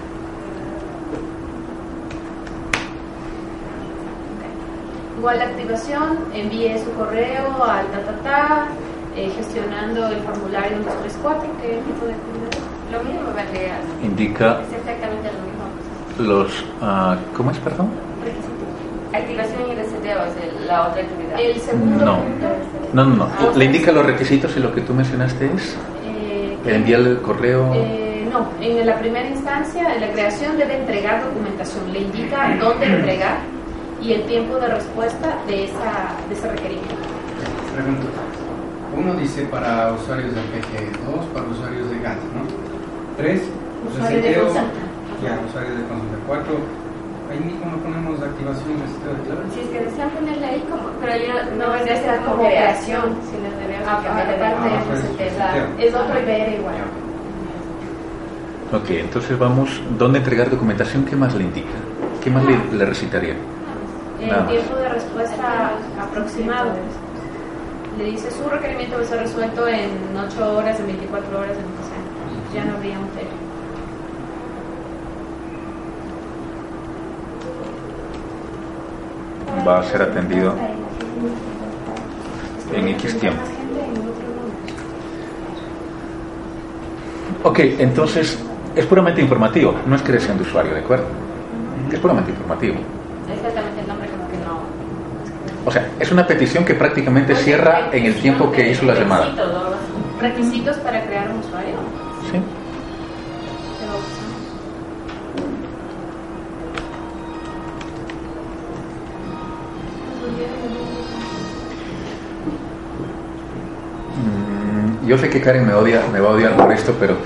Igual 5.20 5.38
la 5.38 5.44
activación, 5.44 6.18
envíe 6.32 6.78
su 6.82 6.90
correo 6.92 7.62
al 7.62 7.84
ta 7.88 8.00
ta 8.06 8.22
ta, 8.24 8.66
eh, 9.14 9.30
gestionando 9.36 10.06
el 10.08 10.16
formulario 10.22 10.78
234, 10.78 11.42
¿qué 11.60 11.68
tipo 11.84 12.06
de 12.06 12.12
actividad? 12.14 12.56
Lo 12.90 13.02
mismo 13.04 13.28
vendría. 13.36 13.74
Indica 14.02 14.60
Es 14.66 14.78
exactamente 14.78 15.28
lo 15.28 16.24
mismo. 16.24 16.32
los... 16.32 16.64
ah, 16.80 17.18
¿Cómo 17.36 17.50
es, 17.50 17.58
perdón? 17.58 17.90
Activación 19.12 19.60
y 19.70 19.74
reseteo 19.74 20.24
es 20.24 20.32
el- 20.62 20.66
la 20.66 20.88
otra 20.88 21.02
actividad. 21.02 21.38
El 21.38 21.60
segundo 21.60 22.02
No. 22.02 22.18
No, 22.94 23.04
no, 23.04 23.16
no. 23.16 23.28
Le 23.58 23.64
indica 23.66 23.92
los 23.92 24.06
requisitos 24.06 24.56
y 24.56 24.60
lo 24.60 24.72
que 24.74 24.80
tú 24.80 24.94
mencionaste 24.94 25.50
es 25.54 25.76
eh, 26.06 26.56
que- 26.64 26.74
enviarle 26.76 27.10
el 27.10 27.20
correo. 27.20 27.70
Eh, 27.74 28.26
no, 28.32 28.48
en 28.58 28.86
la 28.86 28.98
primera 28.98 29.28
instancia, 29.28 29.94
en 29.94 30.00
la 30.00 30.12
creación 30.12 30.56
debe 30.56 30.78
entregar 30.78 31.22
documentación, 31.22 31.92
le 31.92 31.98
indica 32.00 32.56
dónde 32.58 32.86
entregar 32.86 33.36
y 34.02 34.12
el 34.14 34.22
tiempo 34.24 34.56
de 34.56 34.68
respuesta 34.68 35.36
de, 35.46 35.64
esa, 35.64 36.16
de 36.28 36.34
ese 36.34 36.48
requerimiento. 36.50 36.94
Pregunto. 37.74 38.06
Uno 38.96 39.14
dice 39.14 39.44
para 39.44 39.92
usuarios 39.92 40.34
de 40.34 40.40
PG, 40.40 41.04
dos 41.06 41.24
para 41.32 41.46
usuarios 41.46 41.88
de 41.90 41.98
GAT, 42.00 42.18
¿no? 42.34 42.42
Tres, 43.16 43.42
Usuario 43.86 44.16
de 44.16 44.22
reseteo, 44.22 44.44
consulta. 44.46 44.80
Ya, 45.22 45.40
usuarios 45.48 45.76
de 45.78 45.84
consulta. 45.84 46.16
Cuatro, 46.26 46.54
ahí 47.30 47.40
mismo 47.40 47.64
no 47.70 47.76
ponemos 47.78 48.20
activación 48.20 48.74
reseteo 48.82 49.12
de 49.14 49.22
clave. 49.24 49.42
Si 49.54 49.60
es 49.60 49.68
que 49.70 49.80
desean 49.84 50.10
ponerle 50.10 50.46
ahí 50.46 50.60
como, 50.68 50.90
pero 51.00 51.14
yo 51.16 51.34
no 51.56 51.66
No, 51.66 51.72
vendría 51.72 51.94
a 51.94 51.98
es 51.98 52.02
ser 52.04 52.20
como 52.26 52.42
creación, 52.42 53.04
si 53.30 53.34
les 53.40 53.54
debemos 53.62 53.86
Ah, 53.88 54.00
cambiar 54.04 54.26
de 54.26 54.34
parte 54.42 54.58
ah, 54.58 54.74
de 54.74 54.84
pues, 54.84 55.00
reseteo. 55.00 55.28
reseteo. 55.28 55.66
Es 55.78 55.94
otro 55.94 56.14
IBR 56.20 56.50
igual. 56.58 56.74
Ok, 58.72 58.90
entonces 58.90 59.38
vamos. 59.38 59.68
¿Dónde 59.98 60.18
entregar 60.18 60.50
documentación? 60.50 61.04
¿Qué 61.04 61.16
más 61.16 61.34
le 61.34 61.44
indica? 61.44 61.78
¿Qué 62.22 62.30
más 62.30 62.44
le, 62.44 62.58
le 62.76 62.84
recitaría? 62.86 63.34
El 64.20 64.46
tiempo 64.46 64.76
de 64.76 64.88
respuesta 64.88 65.72
aproximado. 66.00 66.72
Le 67.98 68.04
dice 68.04 68.30
su 68.30 68.48
requerimiento 68.48 68.96
va 68.96 69.02
a 69.02 69.06
ser 69.06 69.20
resuelto 69.20 69.66
en 69.66 69.90
8 70.16 70.56
horas, 70.56 70.78
en 70.80 70.86
24 70.86 71.38
horas, 71.38 71.56
en 71.56 71.62
lo 71.62 71.76
que 71.76 71.84
sea. 71.84 72.00
Ya 72.54 72.64
no 72.64 72.76
habría 72.76 72.98
un 72.98 73.08
fail. 73.08 73.28
Va 79.66 79.80
a 79.80 79.82
ser 79.82 80.02
atendido 80.02 80.54
en 82.72 82.88
X 82.88 83.18
tiempo. 83.18 83.40
Ok, 87.42 87.58
entonces 87.78 88.38
es 88.76 88.86
puramente 88.86 89.20
informativo, 89.20 89.74
no 89.86 89.96
es 89.96 90.02
creación 90.02 90.36
de 90.36 90.42
usuario, 90.42 90.74
¿de 90.74 90.80
acuerdo? 90.80 91.06
Es 91.90 91.98
puramente 91.98 92.30
informativo. 92.30 92.76
exactamente 93.32 93.80
el 93.80 93.88
nombre 93.88 94.08
como 94.08 94.28
que 94.28 94.36
no. 94.38 94.60
O 95.64 95.70
sea, 95.70 95.90
es 96.00 96.10
una 96.10 96.26
petición 96.26 96.64
que 96.64 96.74
prácticamente 96.74 97.34
cierra 97.36 97.90
en 97.92 98.06
el 98.06 98.14
tiempo 98.20 98.50
que 98.50 98.70
hizo 98.70 98.86
la 98.86 98.94
llamada. 98.94 99.26
Requisitos 99.26 99.52
o 99.52 99.56
algo 99.58 99.74
así. 99.74 100.20
¿Requisitos 100.22 100.76
para 100.78 101.02
crear 101.04 101.30
un 101.30 101.38
usuario? 101.40 101.74
¿Sí? 102.30 102.38
Mm, 114.16 115.06
Yo 115.06 115.18
sé 115.18 115.28
que 115.28 115.40
Karen 115.40 115.66
me 115.66 115.74
odia, 115.74 116.02
me 116.12 116.20
va 116.20 116.30
a 116.30 116.32
odiar 116.32 116.56
por 116.56 116.70
esto, 116.72 116.94
pero 116.98 117.16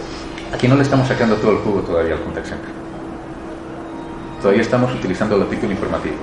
aquí 0.53 0.68
no 0.68 0.77
le 0.77 0.83
estamos 0.83 1.09
sacando 1.09 1.37
todo 1.37 1.53
el 1.53 1.59
jugo 1.59 1.81
todavía 1.81 2.14
al 2.14 2.20
contact 2.20 2.47
center. 2.47 2.70
Todavía 4.40 4.62
estamos 4.62 4.92
utilizando 4.94 5.37
el 5.37 5.47
título 5.49 5.73
informativo. 5.73 6.16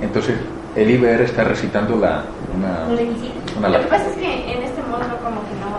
Entonces, 0.00 0.34
el 0.74 0.90
IBR 0.90 1.22
está 1.22 1.44
recitando 1.44 1.96
la, 1.96 2.24
una, 2.56 2.88
una 3.58 3.68
Lo 3.68 3.80
que 3.80 3.86
pasa 3.86 4.08
es 4.10 4.16
que 4.16 4.52
en 4.52 4.62
este 4.62 4.82
módulo 4.82 5.14
como 5.22 5.38
que 5.46 5.54
no, 5.62 5.70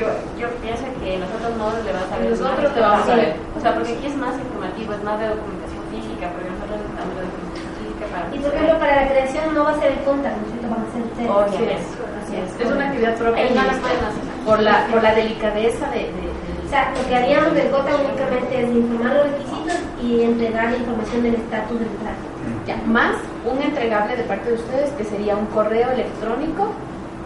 yo, 0.00 0.06
yo 0.40 0.48
pienso 0.58 0.82
que 0.98 1.14
en 1.14 1.20
los 1.20 1.30
otros 1.30 1.54
módulos 1.56 1.84
le 1.84 1.92
vas 1.92 2.08
a 2.10 2.18
ver 2.18 2.30
Nosotros 2.30 2.74
te 2.74 2.80
vamos 2.80 3.08
a 3.08 3.14
ver. 3.16 3.36
O 3.56 3.60
sea, 3.60 3.74
porque 3.74 3.92
aquí 3.94 4.06
es 4.06 4.16
más 4.16 4.34
informativo, 4.34 4.92
es 4.94 5.02
más 5.04 5.20
de 5.20 5.26
documentación 5.30 5.82
física, 5.94 6.24
porque 6.34 6.48
nosotros 6.50 6.76
necesitamos 6.82 7.12
de 7.14 7.22
documentación 7.22 7.70
física 7.78 8.04
para... 8.10 8.24
Y 8.34 8.38
por 8.42 8.50
ejemplo, 8.50 8.74
para 8.82 8.94
la 8.96 9.06
creación 9.12 9.44
no 9.54 9.60
va 9.62 9.70
a 9.70 9.78
ser 9.78 9.88
el 9.92 10.00
contact, 10.02 10.36
¿no 10.36 10.42
es 10.42 10.50
cierto? 10.50 10.66
Van 10.72 10.82
a 10.82 10.88
ser 10.90 11.02
ustedes. 11.06 11.30
Obviamente. 11.30 12.10
Así 12.18 12.32
es. 12.42 12.48
Es 12.58 12.68
una 12.72 12.84
actividad 12.90 13.14
propia 13.22 13.38
Ahí 13.42 13.48
del 13.52 13.56
no 13.56 13.62
las 13.62 13.76
ministerio. 13.78 14.02
pueden 14.02 14.10
hacer. 14.10 14.44
por 14.48 14.58
la, 14.66 14.74
por 14.90 15.00
la 15.02 15.12
delicadeza 15.14 15.84
de, 15.94 16.02
de- 16.10 16.26
de- 16.32 16.62
O 16.66 16.68
sea, 16.72 16.82
lo 16.96 17.02
que 17.06 17.14
haríamos 17.14 17.52
del 17.54 17.68
COTA 17.70 17.92
únicamente 18.02 18.52
es 18.56 18.68
informar 18.72 19.12
los 19.14 19.26
requisitos 19.30 19.76
y 20.00 20.22
entregar 20.26 20.72
la 20.72 20.76
información 20.82 21.20
del 21.22 21.34
estatus 21.36 21.78
del 21.78 21.92
trato. 22.00 22.26
Ya, 22.66 22.76
más 22.86 23.16
un 23.44 23.60
entregable 23.60 24.16
de 24.16 24.22
parte 24.24 24.50
de 24.50 24.56
ustedes 24.56 24.90
que 24.92 25.04
sería 25.04 25.36
un 25.36 25.46
correo 25.46 25.90
electrónico. 25.90 26.72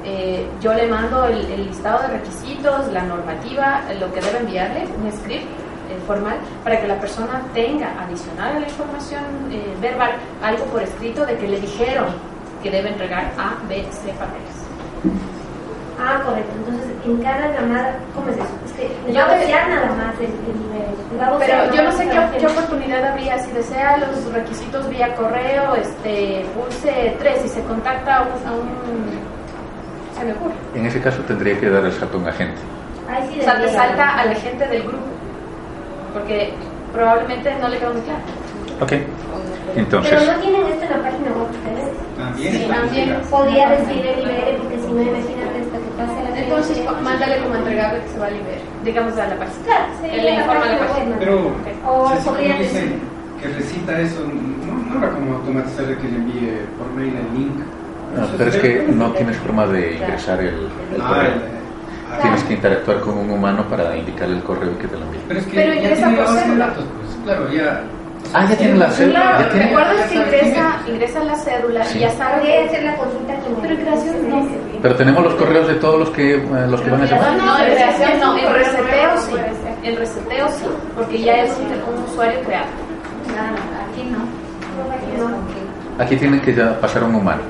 Eh, 0.04 0.46
yo 0.60 0.72
le 0.72 0.86
mando 0.86 1.24
el, 1.26 1.66
listado 1.66 2.02
de 2.02 2.18
requisitos, 2.18 2.92
la 2.92 3.02
normativa, 3.02 3.82
lo 3.98 4.12
que 4.12 4.20
debe 4.20 4.38
enviarle, 4.38 4.86
un 5.02 5.10
script 5.12 5.44
eh, 5.44 5.98
formal, 6.06 6.38
para 6.62 6.80
que 6.80 6.86
la 6.86 6.98
persona 7.00 7.42
tenga, 7.54 7.88
adicional 8.00 8.56
a 8.56 8.60
la 8.60 8.68
información 8.68 9.24
eh, 9.50 9.74
verbal, 9.80 10.12
algo 10.42 10.64
por 10.66 10.82
escrito 10.82 11.26
de 11.26 11.36
que 11.36 11.48
le 11.48 11.60
dijeron 11.60 12.06
que 12.62 12.70
debe 12.70 12.90
entregar 12.90 13.32
A, 13.36 13.56
B, 13.68 13.84
C 13.90 14.12
papeles. 14.12 15.35
Ah, 15.98 16.20
correcto. 16.24 16.52
Entonces, 16.58 16.90
en 17.04 17.22
cada 17.22 17.52
llamada, 17.52 17.96
¿cómo 18.14 18.28
es 18.28 18.36
eso? 18.36 18.46
Es 18.66 18.72
que 18.72 19.12
Yo 19.12 19.20
nada 19.20 19.92
más 19.96 20.14
el, 20.20 20.26
el 20.26 20.60
nivel. 20.60 20.76
Pero 21.38 21.74
yo 21.74 21.82
no 21.82 21.92
sé 21.92 22.08
qué, 22.38 22.46
oportunidad 22.46 23.04
habría 23.04 23.38
si 23.38 23.50
desea 23.52 23.96
los 23.98 24.32
requisitos 24.32 24.88
vía 24.90 25.14
correo, 25.16 25.74
este, 25.76 26.44
pulse 26.54 27.16
3 27.18 27.44
y 27.44 27.48
se 27.48 27.62
contacta 27.62 28.16
a 28.16 28.22
un, 28.22 28.28
a 28.46 28.52
un- 28.52 29.20
se 30.18 30.24
me 30.24 30.32
ocurre. 30.32 30.54
En 30.74 30.86
ese 30.86 31.00
caso 31.00 31.22
tendría 31.22 31.58
que 31.58 31.68
dar 31.70 31.84
el 31.84 31.92
salto 31.92 32.18
a 32.18 32.20
un 32.20 32.28
agente. 32.28 32.60
Ahí 33.08 33.28
sí 33.32 33.40
O 33.40 33.44
sea, 33.44 33.60
te 33.60 33.68
salta 33.70 34.18
a 34.18 34.24
la 34.26 34.34
gente 34.34 34.66
del 34.66 34.82
grupo, 34.82 35.04
porque 36.12 36.52
probablemente 36.92 37.54
no 37.60 37.68
le 37.68 37.78
quedó 37.78 37.92
muy 37.92 38.02
claro. 38.02 38.20
Ok. 38.80 38.88
Pero 38.90 39.06
Entonces, 39.76 40.26
no 40.26 40.34
tienen 40.40 40.66
esto 40.66 40.84
en 40.84 40.90
la 40.90 41.02
página 41.02 41.30
web 41.32 41.48
ustedes. 41.50 41.88
También. 42.16 42.52
Sí, 42.54 42.66
también. 42.66 43.20
Podría 43.30 43.68
decir 43.70 44.06
el 44.06 44.20
IBR 44.20 44.56
porque 44.58 44.78
si 44.78 44.92
no, 44.92 45.02
imagínate 45.02 45.58
que 45.96 46.40
Entonces, 46.42 46.78
mándale 47.02 47.38
como 47.42 47.54
entregable 47.56 48.00
que 48.02 48.08
se 48.08 48.18
va 48.18 48.26
a 48.26 48.30
liberar, 48.30 48.58
digamos 48.84 49.12
a 49.18 49.26
la 49.28 49.36
página. 49.36 49.56
Él 49.66 49.92
sería 50.00 50.16
le 50.22 50.30
la 50.32 50.40
informa 50.40 50.62
a 50.64 50.72
la 50.72 50.78
página. 50.78 51.16
Pero, 51.18 51.52
O 51.86 52.08
si 52.16 52.28
podría 52.28 52.48
como 52.52 52.62
dice 52.62 52.80
decir- 52.80 53.00
que 53.40 53.48
recita 53.48 54.00
eso, 54.00 54.20
no, 54.20 54.84
no 54.90 54.94
habrá 54.96 55.10
como 55.10 55.34
automatizar 55.36 55.86
de 55.86 55.96
que 55.98 56.08
le 56.08 56.16
envíe 56.16 56.60
por 56.78 56.88
mail 56.94 57.14
el 57.16 57.38
link. 57.38 57.56
no, 58.16 58.26
pero 58.38 58.50
es 58.50 58.56
que 58.56 58.86
no 58.88 59.10
tienes 59.12 59.36
forma 59.38 59.66
de 59.66 59.94
ingresar 59.94 60.40
el, 60.40 60.46
el 60.94 61.00
Ah, 61.02 61.08
correo. 61.08 61.56
Tienes 62.22 62.44
que 62.44 62.54
interactuar 62.54 63.00
con 63.00 63.18
un 63.18 63.30
humano 63.30 63.64
para 63.68 63.94
indicarle 63.96 64.36
el 64.36 64.42
correo 64.42 64.72
y 64.72 64.76
que 64.76 64.86
te 64.88 64.96
lo 64.96 65.04
envíe. 65.04 65.20
Pero 65.28 65.40
es 65.40 65.46
que 65.46 65.56
Pero 65.56 65.74
ya 65.74 65.80
ingresa 65.80 66.08
tiene 66.08 66.26
cédula. 66.26 66.66
datos, 66.68 66.84
pues 66.96 67.18
claro, 67.24 67.52
ya. 67.52 67.82
Ah, 68.32 68.46
ya 68.48 68.56
tiene 68.56 68.74
la 68.76 68.90
cédula, 68.90 69.20
Claro, 69.20 69.48
recuerdas 69.54 70.06
que 70.08 70.14
ingresa, 70.16 70.76
es. 70.82 70.88
ingresa 70.88 71.24
la 71.24 71.34
cédula 71.36 71.84
Sí. 71.84 71.98
y 71.98 72.00
ya 72.00 72.10
sabe 72.12 72.36
Podría 72.40 72.64
hacer 72.64 72.82
la 72.84 72.96
consulta 72.96 73.34
con 73.34 73.54
Pero 73.62 73.74
no. 73.74 73.85
Pero 74.86 74.98
tenemos 74.98 75.24
los 75.24 75.34
correos 75.34 75.66
de 75.66 75.74
todos 75.82 75.98
los 75.98 76.10
que, 76.10 76.36
eh, 76.36 76.66
los 76.70 76.80
que 76.80 76.90
van 76.90 77.02
a 77.02 77.06
llamar. 77.06 77.36
No, 77.36 77.44
no, 77.44 77.58
en 77.58 77.74
creación 77.74 78.20
no, 78.20 78.38
en 78.38 78.44
Correo 78.46 78.62
reseteo 78.62 79.18
sí. 79.18 79.34
En 79.82 79.96
reseteo 79.96 80.48
sí, 80.48 80.64
porque 80.94 81.22
ya 81.22 81.42
es 81.42 81.50
un, 81.58 81.66
un 81.92 82.04
usuario 82.04 82.38
creado. 82.46 82.66
Aquí 83.90 84.04
no. 84.06 84.22
Aquí 85.98 86.14
tienen 86.14 86.40
que 86.40 86.54
ya 86.54 86.80
pasar 86.80 87.02
a 87.02 87.06
un 87.06 87.16
humano. 87.16 87.42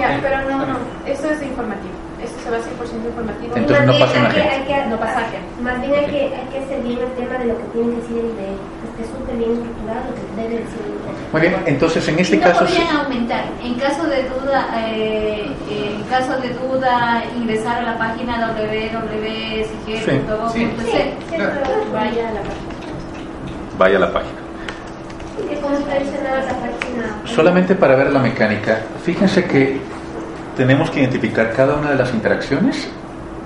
Ya, 0.00 0.18
pero 0.22 0.48
no, 0.48 0.64
no, 0.64 0.78
esto 1.04 1.28
es 1.28 1.42
informativo. 1.42 1.92
Esto 2.24 2.40
se 2.40 2.50
va 2.50 2.56
a 2.56 2.60
100% 2.60 3.04
informativo. 3.04 3.52
Entonces 3.54 3.76
Más 3.76 3.86
no 3.86 3.92
bien 3.92 4.06
pasa 4.08 4.18
un 4.18 4.24
hay 4.26 4.32
que- 4.32 4.40
agente. 4.40 4.72
hay 4.72 4.82
que- 4.84 4.88
No 4.88 4.96
pasa. 4.96 5.20
Más 5.60 5.80
bien 5.82 5.92
hay 5.92 6.06
que, 6.06 6.20
hay 6.32 6.46
que 6.52 6.58
hacer 6.64 6.80
bien 6.88 6.98
el 7.04 7.12
tema 7.20 7.36
de 7.36 7.44
lo 7.52 7.58
que 7.58 7.64
tiene 7.76 7.88
que 7.92 7.96
decir 8.00 8.16
el 8.16 8.24
IBR. 8.32 8.56
Que 8.56 8.86
esté 8.88 9.02
súper 9.12 9.36
bien 9.36 9.50
estructurado 9.60 10.00
lo 10.08 10.14
que 10.16 10.24
debe 10.40 10.54
decir 10.64 10.80
el. 10.88 11.11
Muy 11.32 11.40
bien, 11.40 11.56
entonces 11.64 12.06
en 12.08 12.18
este 12.18 12.36
no 12.36 12.42
caso... 12.42 12.66
podrían 12.66 12.94
aumentar. 12.94 13.44
En 13.62 13.72
caso 13.74 14.04
de 14.04 14.24
duda, 14.24 14.68
eh, 14.86 15.50
en 15.70 16.02
caso 16.04 16.38
de 16.38 16.50
duda, 16.50 17.24
ingresar 17.34 17.78
a 17.78 17.82
la 17.82 17.96
página 17.98 18.52
www.sig.gov.c. 18.52 20.52
Sí, 20.52 20.68
sí. 20.84 20.98
Claro. 21.34 21.54
Vaya 21.90 22.28
a 22.28 22.32
página. 22.34 22.54
Vaya 23.78 23.98
la 23.98 24.12
página. 24.12 24.42
Solamente 27.24 27.74
para 27.76 27.96
ver 27.96 28.12
la 28.12 28.20
mecánica, 28.20 28.82
fíjense 29.02 29.44
que 29.44 29.80
tenemos 30.54 30.90
que 30.90 31.00
identificar 31.00 31.50
cada 31.54 31.76
una 31.76 31.92
de 31.92 31.96
las 31.96 32.12
interacciones 32.12 32.90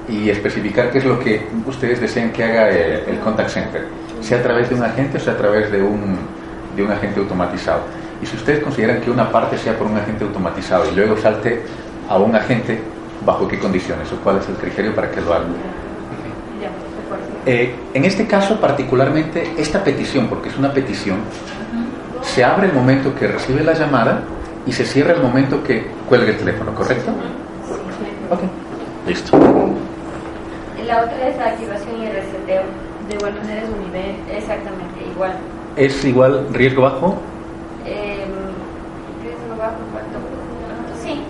y 0.08 0.28
especificar 0.28 0.90
qué 0.90 0.98
es 0.98 1.04
lo 1.04 1.20
que 1.20 1.46
ustedes 1.66 2.00
desean 2.00 2.32
que 2.32 2.42
haga 2.42 2.68
el, 2.68 3.04
el 3.08 3.20
contact 3.20 3.50
center, 3.50 3.86
sea 4.20 4.38
a 4.38 4.42
través 4.42 4.70
de 4.70 4.74
un 4.74 4.82
agente 4.82 5.18
o 5.18 5.20
sea 5.20 5.34
a 5.34 5.36
través 5.36 5.70
de 5.70 5.80
un, 5.82 6.18
de 6.76 6.82
un 6.82 6.92
agente 6.92 7.20
automatizado. 7.20 7.80
Y 8.22 8.26
si 8.26 8.36
ustedes 8.36 8.62
consideran 8.62 9.00
que 9.00 9.10
una 9.10 9.30
parte 9.30 9.58
sea 9.58 9.76
por 9.76 9.86
un 9.86 9.96
agente 9.96 10.24
automatizado 10.24 10.90
y 10.90 10.94
luego 10.94 11.16
salte 11.16 11.62
a 12.08 12.18
un 12.18 12.34
agente, 12.34 12.80
¿bajo 13.24 13.48
qué 13.48 13.58
condiciones 13.58 14.10
o 14.12 14.16
cuál 14.16 14.38
es 14.38 14.48
el 14.48 14.56
criterio 14.56 14.94
para 14.94 15.10
que 15.10 15.20
lo 15.20 15.32
hagan? 15.34 15.48
Ya, 16.60 16.68
de 16.68 17.04
acuerdo. 17.04 17.24
Eh, 17.46 17.74
en 17.94 18.04
este 18.04 18.26
caso 18.26 18.60
particularmente, 18.60 19.52
esta 19.58 19.82
petición, 19.82 20.28
porque 20.28 20.48
es 20.48 20.56
una 20.56 20.72
petición, 20.72 21.18
se 22.22 22.44
abre 22.44 22.68
el 22.68 22.72
momento 22.72 23.14
que 23.14 23.26
recibe 23.26 23.62
la 23.62 23.72
llamada 23.72 24.22
y 24.66 24.72
se 24.72 24.84
cierra 24.84 25.12
el 25.12 25.22
momento 25.22 25.62
que 25.62 25.86
cuelgue 26.08 26.30
el 26.30 26.38
teléfono, 26.38 26.74
¿correcto? 26.74 27.10
Ok. 28.30 28.40
Listo. 29.06 29.38
La 30.86 31.02
otra 31.02 31.28
es 31.28 31.36
la 31.36 31.46
activación 31.46 32.00
y 32.00 32.06
el 32.06 32.12
reseteo. 32.12 32.62
De 33.08 33.14
igual 33.14 33.34
manera 33.34 33.62
es 33.62 33.68
un 33.68 33.80
nivel. 33.80 34.16
Exactamente, 34.30 35.06
igual. 35.12 35.32
¿Es 35.76 36.04
igual 36.04 36.46
riesgo 36.52 36.82
bajo? 36.82 37.16
Eh, 37.84 38.24
riesgo 39.22 39.56
bajo, 39.58 39.76
¿cuánto? 39.92 40.18
Sí. 41.02 41.20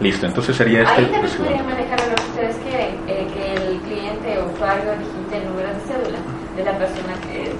Listo, 0.00 0.26
entonces 0.26 0.56
sería 0.56 0.82
este 0.82 0.94
Ahí 0.94 1.06
también 1.06 1.36
podrían 1.36 1.66
manejar 1.66 2.00
lo 2.08 2.14
que 2.14 2.22
ustedes 2.22 2.56
quieren, 2.64 2.94
eh, 3.06 3.26
que 3.34 3.52
el 3.54 3.78
cliente 3.80 4.38
o 4.38 4.52
usuario 4.52 4.92
digite 4.98 5.36
el 5.42 5.48
número 5.50 5.68
de 5.68 5.80
cédula 5.86 6.18
de 6.56 6.64
la 6.64 6.78
persona 6.78 7.12
que 7.20 7.52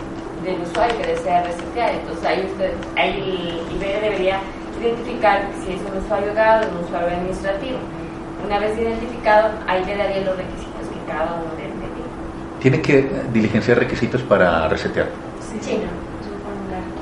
del 0.49 0.61
usuario 0.63 0.97
que 0.99 1.07
desea 1.07 1.43
resetear. 1.43 1.95
Entonces 1.95 2.25
ahí 2.25 2.49
usted, 2.51 2.73
ahí 2.97 3.13
el 3.13 3.77
IBE 3.77 4.01
debería 4.01 4.39
identificar 4.81 5.43
si 5.65 5.73
es 5.73 5.81
un 5.81 5.99
usuario 6.03 6.33
GAD 6.35 6.65
o 6.65 6.79
un 6.79 6.85
usuario 6.85 7.09
administrativo. 7.09 7.79
Una 8.45 8.59
vez 8.59 8.79
identificado, 8.79 9.51
ahí 9.67 9.85
le 9.85 9.97
daría 9.97 10.21
los 10.21 10.37
requisitos 10.37 10.87
que 10.89 11.13
cada 11.13 11.35
uno 11.35 11.51
debe 11.57 11.73
tener. 11.73 11.87
Tiene 12.61 12.81
que 12.81 13.11
diligenciar 13.33 13.79
requisitos 13.79 14.23
para 14.23 14.69
resetear. 14.69 15.09
Sí, 15.41 15.59
Sí. 15.63 15.73
Es 15.73 16.27
un 16.29 16.41
formulario. 16.45 16.93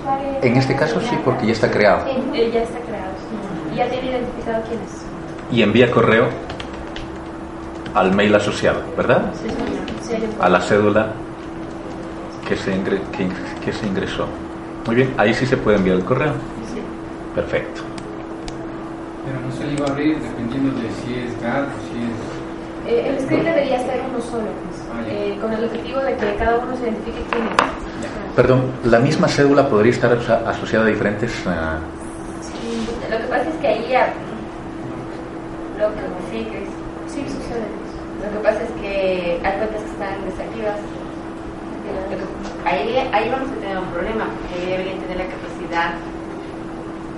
usuario. 0.00 0.38
En 0.42 0.56
este 0.56 0.76
caso 0.76 1.00
sí, 1.00 1.16
porque 1.24 1.46
ya 1.46 1.52
está 1.52 1.70
creado. 1.70 2.06
Eh, 2.06 2.50
ya 2.52 2.62
está 2.62 2.78
creado. 2.80 3.12
sí. 3.18 3.72
Y 3.74 3.76
ya 3.76 3.88
tiene 3.88 4.10
identificado 4.10 4.62
quién 4.68 4.80
es. 4.80 5.04
Y 5.56 5.62
envía 5.62 5.90
correo 5.90 6.26
al 7.94 8.12
mail 8.12 8.34
asociado, 8.34 8.80
¿verdad? 8.96 9.32
Sí, 9.34 9.48
señor. 9.48 10.20
Sí, 10.22 10.36
A 10.40 10.48
la 10.48 10.60
cédula 10.60 11.12
que 12.46 12.56
se, 12.56 12.74
ingre- 12.76 13.00
que, 13.12 13.28
que 13.64 13.72
se 13.72 13.86
ingresó. 13.86 14.26
Muy 14.86 14.96
bien, 14.96 15.14
ahí 15.16 15.32
sí 15.32 15.46
se 15.46 15.56
puede 15.56 15.78
enviar 15.78 15.96
el 15.96 16.04
correo. 16.04 16.32
Sí. 16.72 16.80
Perfecto. 17.34 17.80
Pero 19.24 19.40
no 19.40 19.50
se 19.52 19.64
le 19.64 19.72
iba 19.72 19.86
a 19.86 19.90
abrir 19.90 20.18
dependiendo 20.20 20.70
de 20.78 20.88
si 20.90 21.14
es 21.20 21.40
GAD 21.42 21.62
o 21.62 21.80
si 21.88 22.02
es. 22.02 22.13
Eh, 22.86 23.08
el 23.08 23.20
script 23.24 23.44
debería 23.44 23.76
estar 23.80 23.96
uno 24.10 24.20
solo, 24.20 24.44
pues, 24.44 24.82
Ah, 24.92 25.02
eh, 25.08 25.38
con 25.40 25.52
el 25.52 25.64
objetivo 25.64 26.00
de 26.00 26.14
que 26.16 26.34
cada 26.36 26.58
uno 26.58 26.76
se 26.76 26.82
identifique 26.84 27.22
quién 27.30 27.44
es. 27.44 28.34
Perdón, 28.36 28.62
la 28.84 28.98
misma 28.98 29.28
cédula 29.28 29.68
podría 29.68 29.92
estar 29.92 30.12
aso- 30.12 30.46
asociada 30.46 30.84
a 30.84 30.88
diferentes... 30.88 31.32
ah, 31.46 31.78
Sí, 32.42 32.86
lo 33.10 33.16
que 33.18 33.24
pasa 33.24 33.48
es 33.48 33.56
que 33.60 33.66
ahí 33.68 33.86
ya, 33.90 34.12
lo 35.78 35.86
que 35.94 36.00
sí 36.30 36.44
que 36.44 36.62
es- 36.64 37.12
Sí, 37.12 37.20
sucede. 37.28 37.68
Lo 38.24 38.30
que 38.32 38.42
pasa 38.42 38.62
es 38.62 38.70
que 38.80 39.40
hay 39.44 39.52
cuentas 39.58 39.82
que 39.82 39.90
están 39.90 40.24
desactivas. 40.24 40.78
Que- 42.08 42.68
Ahí, 42.68 42.96
ahí 43.12 43.28
vamos 43.30 43.48
a 43.50 43.60
tener 43.60 43.76
un 43.78 43.86
problema, 43.92 44.24
porque 44.24 44.54
ahí 44.64 44.70
deberían 44.70 44.98
tener 45.00 45.18
la 45.18 45.26
capacidad 45.28 45.94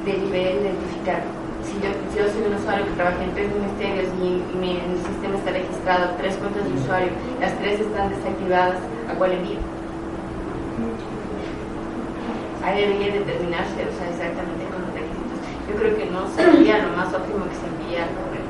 de 0.05 0.13
nivel 0.13 0.55
de 0.59 0.69
identificar. 0.69 1.23
Si 1.67 1.75
yo, 1.83 1.91
si 2.11 2.19
yo 2.19 2.25
soy 2.31 2.43
un 2.47 2.55
usuario 2.55 2.87
que 2.87 2.93
trabaja 2.93 3.23
en 3.23 3.35
tres 3.35 3.51
ministerios 3.53 4.09
y, 4.23 4.41
y 4.41 4.55
mi, 4.57 4.79
en 4.79 4.97
sistema 5.03 5.37
está 5.37 5.51
registrado 5.51 6.15
tres 6.17 6.37
cuentas 6.37 6.65
de 6.65 6.73
usuario, 6.73 7.11
las 7.41 7.53
tres 7.59 7.81
están 7.81 8.09
desactivadas, 8.09 8.79
¿a 9.11 9.15
cuál 9.19 9.33
envío? 9.33 9.59
Ahí 12.65 12.81
debería 12.81 13.15
determinarse, 13.15 13.79
o 13.83 13.93
sea, 13.95 14.09
exactamente 14.11 14.65
con 14.71 14.83
los 14.83 14.93
requisitos. 14.95 15.39
Yo 15.69 15.75
creo 15.77 15.93
que 15.99 16.07
no 16.11 16.27
sería 16.35 16.87
lo 16.87 16.97
más 16.97 17.13
óptimo 17.15 17.45
que 17.47 17.55
se 17.55 17.67
envíe 17.67 17.99
al 17.99 18.11
correo. 18.15 18.47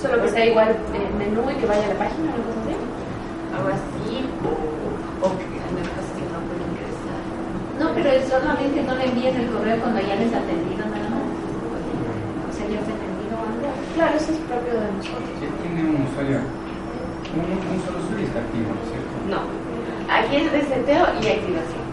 Solo 0.00 0.22
que 0.22 0.28
sea 0.30 0.46
igual 0.46 0.74
el 0.74 1.14
menú 1.14 1.50
y 1.50 1.54
que 1.54 1.66
vaya 1.66 1.84
a 1.86 1.94
la 1.94 1.98
página 1.98 2.30
o 2.30 2.34
algo 2.38 2.50
así. 2.58 2.74
Algo 3.54 3.68
así, 3.70 4.26
o, 4.42 5.26
o 5.26 5.28
que 5.38 5.44
en 5.44 5.74
el 5.78 5.88
caso 5.94 6.10
que 6.18 6.26
no 6.26 6.38
puede 6.42 6.62
ingresar. 6.66 7.22
No, 7.78 7.90
pero 7.94 8.10
solamente 8.28 8.82
no 8.82 8.94
le 8.94 9.04
envíen 9.06 9.34
el 9.36 9.48
correo 9.50 9.76
cuando 9.82 10.00
ya 10.00 10.14
les 10.16 10.30
ha 10.32 10.38
atendido 10.38 10.84
nada 10.86 11.08
más. 11.10 11.26
O 12.48 12.52
sea, 12.54 12.66
ya 12.70 12.78
atendido 12.78 13.34
algo. 13.34 13.68
Claro, 13.94 14.14
eso 14.16 14.30
es 14.32 14.38
propio 14.46 14.74
de 14.78 14.88
nosotros. 14.94 15.34
Tiene 15.42 15.80
un 15.90 16.06
usuario, 16.06 16.38
un, 17.34 17.50
un 17.50 17.78
solo 17.82 17.98
usuario 17.98 18.26
está 18.30 18.38
activo, 18.46 18.70
¿no 18.70 18.80
es 18.86 18.90
cierto? 18.94 19.12
No. 19.26 19.40
Aquí 20.06 20.36
es 20.36 20.46
reseteo 20.52 21.04
y 21.18 21.24
activación. 21.26 21.84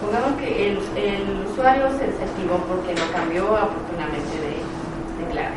Pongamos 0.00 0.32
que 0.40 0.48
el, 0.72 0.76
el 0.96 1.22
usuario 1.48 1.88
se 2.00 2.06
desactivó 2.08 2.56
porque 2.68 2.92
no 2.96 3.04
cambió 3.12 3.44
oportunamente 3.44 4.34
de, 4.40 4.56
de 4.60 5.24
clave. 5.32 5.56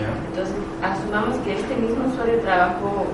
Ya. 0.00 0.08
Entonces, 0.32 0.56
asumamos 0.82 1.36
que 1.44 1.54
este 1.60 1.74
mismo 1.76 2.08
usuario 2.08 2.40
trabajó 2.40 3.06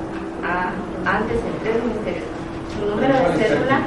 a- 0.46 0.72
antes 1.06 1.38
en 1.38 1.54
tres 1.62 1.76
ministerios. 1.84 2.26
Su 2.74 2.86
número 2.90 3.14
de 3.14 3.28
cédula, 3.38 3.78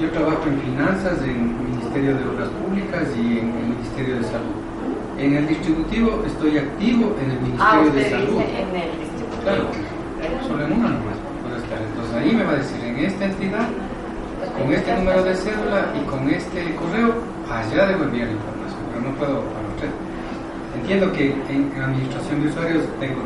Yo 0.00 0.10
trabajo 0.10 0.48
en 0.48 0.58
finanzas, 0.62 1.20
en 1.22 1.52
Ministerio 1.70 2.16
de 2.16 2.24
Obras 2.24 2.48
Públicas 2.48 3.08
y 3.14 3.38
en 3.38 3.52
el 3.52 3.66
Ministerio 3.76 4.16
de 4.16 4.24
Salud. 4.24 4.56
En 5.18 5.36
el 5.36 5.46
distributivo 5.46 6.22
estoy 6.26 6.56
activo 6.56 7.14
en 7.20 7.30
el 7.30 7.38
ah, 7.60 7.76
Ministerio 7.76 7.92
de 7.92 8.00
usted 8.00 8.10
Salud. 8.10 8.40
dice 8.40 8.62
en 8.62 8.76
el 8.76 8.90
distrito. 9.00 9.36
Claro, 9.42 9.64
solo 10.48 10.64
en 10.64 10.72
una 10.72 10.88
nomás 10.88 11.16
puedo 11.44 11.56
estar. 11.56 11.78
Entonces 11.78 12.14
ahí 12.16 12.32
me 12.32 12.44
va 12.44 12.52
a 12.52 12.56
decir, 12.56 12.84
en 12.84 12.96
esta 13.04 13.24
entidad, 13.26 13.68
con 14.56 14.72
este 14.72 14.96
número 14.96 15.22
de 15.22 15.34
cédula 15.36 15.92
y 15.92 16.00
con 16.08 16.30
este 16.30 16.74
correo, 16.76 17.14
allá 17.52 17.86
debo 17.86 18.04
enviar 18.04 18.28
la 18.28 18.32
información, 18.32 18.80
pero 18.88 19.00
no 19.04 19.12
puedo 19.16 19.44
para 19.52 19.68
usted. 19.76 19.92
Entiendo 20.80 21.12
que 21.12 21.36
en 21.52 21.82
administración 21.82 22.42
de 22.42 22.48
usuarios 22.48 22.84
tengo 22.98 23.20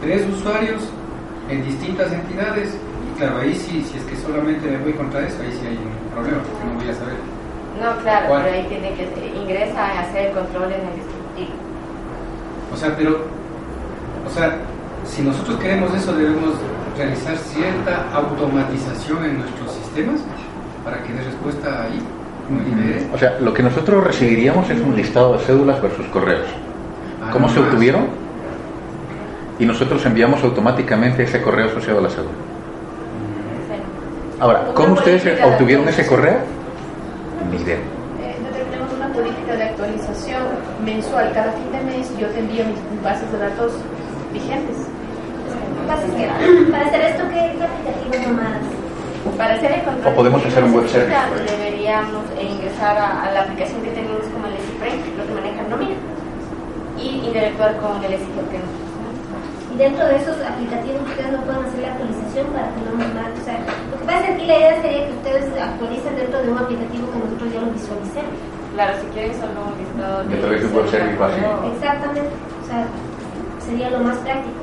tres 0.00 0.22
usuarios 0.28 0.82
en 1.50 1.64
distintas 1.64 2.12
entidades 2.12 2.78
claro, 3.16 3.38
ahí 3.38 3.54
sí, 3.54 3.84
si 3.90 3.98
es 3.98 4.04
que 4.04 4.16
solamente 4.16 4.68
me 4.70 4.78
voy 4.78 4.92
contra 4.92 5.20
eso, 5.26 5.36
ahí 5.42 5.52
sí 5.52 5.66
hay 5.66 5.76
un 5.76 6.10
problema, 6.12 6.42
porque 6.42 6.64
no 6.66 6.74
voy 6.80 6.88
a 6.88 6.94
saber. 6.94 7.16
No, 7.80 8.02
claro, 8.02 8.26
¿Cuál? 8.28 8.42
pero 8.42 8.54
ahí 8.54 8.66
tiene 8.68 8.94
que 8.94 9.04
ingresa 9.36 9.80
a 9.84 10.00
hacer 10.00 10.26
el 10.28 10.32
control 10.32 10.72
en 10.72 10.80
el 10.88 10.94
distributivo. 10.94 11.54
O 12.72 12.76
sea, 12.76 12.94
pero, 12.96 13.26
o 14.26 14.30
sea, 14.30 14.56
si 15.04 15.22
nosotros 15.22 15.58
queremos 15.58 15.92
eso, 15.94 16.12
debemos 16.14 16.54
realizar 16.96 17.36
cierta 17.36 18.06
automatización 18.12 19.24
en 19.24 19.38
nuestros 19.40 19.72
sistemas 19.72 20.20
para 20.84 21.02
que 21.02 21.12
dé 21.12 21.22
respuesta 21.24 21.82
ahí. 21.84 22.00
como 22.46 22.60
libere. 22.60 23.06
O 23.12 23.18
sea, 23.18 23.38
lo 23.40 23.52
que 23.52 23.62
nosotros 23.62 24.04
recibiríamos 24.04 24.68
es 24.70 24.80
un 24.80 24.94
listado 24.96 25.32
de 25.34 25.38
cédulas 25.40 25.80
versus 25.82 26.06
correos. 26.06 26.46
Ah, 27.22 27.30
¿Cómo 27.32 27.48
se 27.48 27.58
obtuvieron? 27.60 28.06
Y 29.58 29.66
nosotros 29.66 30.04
enviamos 30.04 30.42
automáticamente 30.42 31.22
ese 31.24 31.40
correo 31.40 31.66
asociado 31.66 32.00
a 32.00 32.02
la 32.02 32.10
cédula. 32.10 32.32
Ahora, 34.40 34.64
¿cómo 34.74 34.94
ustedes 34.94 35.22
obtuvieron 35.42 35.88
ese 35.88 36.06
correo? 36.06 36.38
Ni 37.50 37.56
idea. 37.58 37.76
Eh, 37.76 38.36
nosotros 38.42 38.68
tenemos 38.70 38.92
una 38.92 39.08
política 39.12 39.54
de 39.56 39.62
actualización 39.64 40.42
mensual. 40.84 41.30
Cada 41.32 41.52
fin 41.52 41.70
de 41.70 41.80
mes 41.84 42.10
yo 42.18 42.26
te 42.28 42.40
envío 42.40 42.64
mis 42.64 43.02
bases 43.02 43.30
de 43.30 43.38
datos 43.38 43.72
vigentes. 44.32 44.76
Para 45.86 46.86
hacer 46.86 47.00
esto, 47.02 47.24
¿qué 47.28 47.54
qué 47.58 47.64
aplicativo 47.64 48.32
nomás? 48.32 48.58
Para 49.38 49.54
hacer 49.54 49.72
el 49.72 49.82
control, 49.84 50.12
O 50.12 50.16
podemos 50.16 50.44
hacer 50.46 50.64
un 50.64 50.74
web 50.74 50.88
service. 50.88 51.16
Deberíamos 51.56 52.24
ingresar 52.40 52.96
a, 52.96 53.24
a 53.24 53.32
la 53.32 53.42
aplicación 53.42 53.82
que 53.82 53.90
tenemos 53.90 54.22
como 54.32 54.46
el 54.46 54.56
SIPRE, 54.58 54.90
lo 55.16 55.26
que 55.26 55.34
maneja 55.34 55.62
nómina, 55.68 55.96
y 56.98 57.26
interactuar 57.26 57.76
con 57.78 58.02
el 58.04 58.18
sitio 58.18 58.42
que 58.50 58.58
Y 58.58 58.83
dentro 59.76 60.06
de 60.06 60.16
esos 60.16 60.36
aplicativos 60.40 61.02
ustedes 61.08 61.32
no 61.32 61.40
pueden 61.42 61.64
hacer 61.64 61.80
la 61.80 61.90
actualización 61.94 62.46
para 62.54 62.68
que 62.74 62.80
no 62.86 62.92
nos 62.98 63.10
mate. 63.14 63.36
O 63.40 63.44
sea, 63.44 63.58
lo 63.90 63.96
que 63.98 64.04
pasa 64.04 64.18
es 64.18 64.24
que 64.26 64.32
aquí 64.34 64.46
la 64.46 64.58
idea 64.58 64.82
sería 64.82 65.02
que 65.06 65.12
ustedes 65.12 65.44
actualicen 65.54 66.14
dentro 66.16 66.38
de 66.42 66.48
un 66.50 66.58
aplicativo 66.58 67.04
que 67.10 67.18
nosotros 67.18 67.48
ya 67.52 67.60
lo 67.60 67.70
visualicemos. 67.74 68.36
Claro, 68.74 68.92
si 68.98 69.06
quieren 69.14 69.32
solo 69.38 69.58
un 69.70 69.74
listado 69.78 70.14
A 70.18 70.40
través 70.42 70.58
de 70.62 70.66
un 70.66 70.74
web 70.74 70.88
service 70.90 71.18
básico. 71.18 71.48
Exactamente. 71.74 72.34
O 72.34 72.66
sea, 72.66 72.80
sería 73.62 73.90
lo 73.90 74.00
más 74.02 74.18
práctico. 74.18 74.62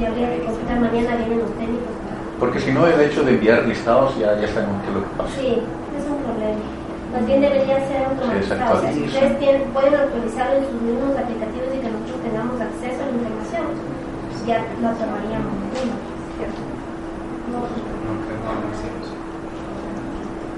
Y 0.00 0.04
habría 0.04 0.32
que 0.32 0.40
consultar 0.48 0.80
mañana 0.80 1.16
vienen 1.16 1.44
los 1.44 1.52
técnicos 1.60 1.92
para... 2.00 2.16
Porque 2.40 2.58
si 2.60 2.72
no, 2.72 2.86
el 2.86 3.00
hecho 3.00 3.20
de 3.22 3.36
enviar 3.36 3.68
listados 3.68 4.16
ya, 4.16 4.32
ya 4.40 4.48
sabemos 4.48 4.80
qué 4.80 4.88
es 4.88 4.94
lo 4.96 5.02
que 5.04 5.12
pasa. 5.20 5.34
Sí, 5.36 5.60
es 5.60 6.04
un 6.08 6.18
problema. 6.24 6.64
Más 7.12 7.26
bien 7.26 7.40
debería 7.42 7.76
ser 7.84 8.06
automatizado. 8.06 8.78
O 8.78 8.80
sea, 8.80 8.92
si 8.92 9.02
ustedes 9.04 9.38
tienen, 9.38 9.62
pueden 9.76 9.94
actualizarlo 9.94 10.56
en 10.56 10.64
sus 10.64 10.80
mismos 10.80 11.12
aplicativos 11.20 11.68
y 11.74 11.78
que 11.84 11.90
nosotros 11.90 12.18
tengamos 12.22 12.56
acceso 12.56 12.96
a 12.96 13.06
la 13.06 13.12
información, 13.12 13.66
pues 13.68 13.68
ya 13.68 13.68
lo 13.68 13.68
tomaríamos 13.68 13.68
uno, 13.90 14.00
¿cierto? 14.00 14.39
No, 14.39 14.39
creo 14.39 14.39
que 14.39 14.39
no 14.58 14.82
lo 14.82 14.88
hacemos. 14.88 15.20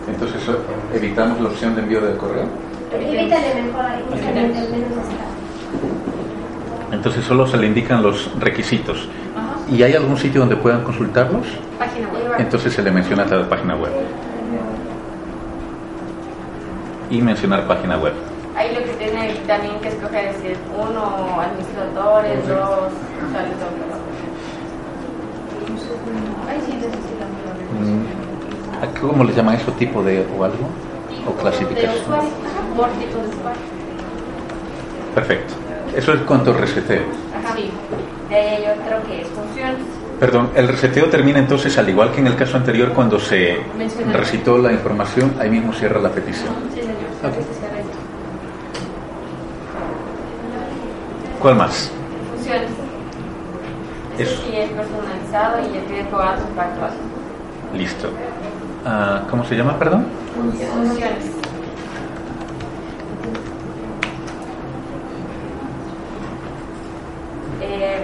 Entonces, 0.09 0.42
eso, 0.42 0.59
evitamos 0.94 1.40
la 1.40 1.48
opción 1.48 1.74
de 1.74 1.83
envío 1.83 2.00
del 2.00 2.16
correo. 2.16 2.46
Evítale 2.92 3.62
mejor 3.62 3.85
menos. 4.70 5.07
Entonces, 6.90 7.24
solo 7.24 7.46
se 7.46 7.57
le 7.57 7.66
indican 7.66 8.02
los 8.02 8.31
requisitos. 8.38 9.09
Ajá. 9.35 9.57
¿Y 9.70 9.83
hay 9.83 9.94
algún 9.94 10.16
sitio 10.16 10.40
donde 10.40 10.57
puedan 10.57 10.83
consultarlos? 10.83 11.46
Página 11.78 12.09
web. 12.09 12.33
Entonces 12.38 12.72
se 12.72 12.83
le 12.83 12.90
menciona 12.90 13.24
la 13.24 13.48
página 13.48 13.76
web. 13.76 13.92
Y 17.11 17.20
mencionar 17.20 17.66
página 17.66 17.96
web. 17.98 18.12
Ahí 18.62 18.72
lo 18.77 18.85
que 18.85 18.92
tiene 18.92 19.35
también 19.48 19.75
que 19.81 19.88
escoger 19.88 20.27
es 20.27 20.40
decir, 20.40 20.57
uno, 20.79 21.40
administradores, 21.40 22.46
dos, 22.46 22.92
sí 26.64 26.72
necesitan 26.75 27.33
Mm, 27.72 28.85
¿a 28.85 29.01
¿Cómo 29.01 29.25
le 29.25 29.33
llaman 29.33 29.57
eso? 29.57 29.72
¿Tipo 29.72 30.05
de 30.05 30.25
o 30.38 30.44
algo? 30.44 30.68
¿O 31.27 31.31
De 31.31 31.40
clasificación? 31.40 32.03
usuario, 32.03 32.31
ajá, 32.31 32.77
por 32.77 32.88
tipo 32.90 33.18
de 33.18 33.29
usuario. 33.31 33.62
Perfecto. 35.16 35.55
Eso 35.96 36.12
es 36.12 36.20
cuanto 36.20 36.53
reseteo. 36.53 37.03
Ajá. 37.37 37.57
Sí. 37.57 37.68
De 38.29 38.37
ahí 38.37 38.46
hay 38.46 38.79
otro 38.79 39.03
que 39.09 39.22
es 39.22 39.29
funciones. 39.29 39.83
Perdón, 40.20 40.51
el 40.55 40.68
reseteo 40.68 41.07
termina 41.07 41.40
entonces, 41.40 41.77
al 41.79 41.88
igual 41.88 42.12
que 42.12 42.20
en 42.20 42.29
el 42.29 42.37
caso 42.37 42.57
anterior, 42.59 42.92
cuando 42.92 43.18
se 43.18 43.59
recitó 44.12 44.57
la 44.59 44.72
información, 44.72 45.35
ahí 45.40 45.51
mismo 45.51 45.72
cierra 45.72 45.98
la 45.98 46.11
petición. 46.11 46.55
Sí, 46.72 46.81
señor. 46.81 46.94
Ok. 47.25 47.38
Ese 47.40 47.55
cierra 47.59 47.81
esto. 47.81 48.03
¿Cuál 51.42 51.57
más? 51.57 51.90
Funciones. 52.37 52.70
Eso. 54.18 54.42
sí 54.44 54.52
es 54.57 54.70
personalizado 54.70 55.59
y 55.72 55.76
el 55.76 55.85
tiempo 55.87 56.16
alto 56.18 56.44
impacto 56.48 56.85
alto. 56.85 56.96
Listo. 57.74 58.09
Ah, 58.87 59.22
¿Cómo 59.31 59.44
se 59.44 59.57
llama, 59.57 59.78
perdón? 59.78 60.07
Funciones. 60.35 61.24
Eh, 67.61 68.02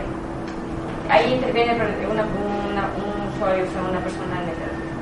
ahí 1.09 1.35
interviene 1.35 1.74
una, 1.74 1.85
una- 2.12 2.88
un 2.96 3.35
usuario, 3.35 3.64
o 3.64 3.72
sea, 3.72 3.83
una 3.90 4.01
persona. 4.01 4.37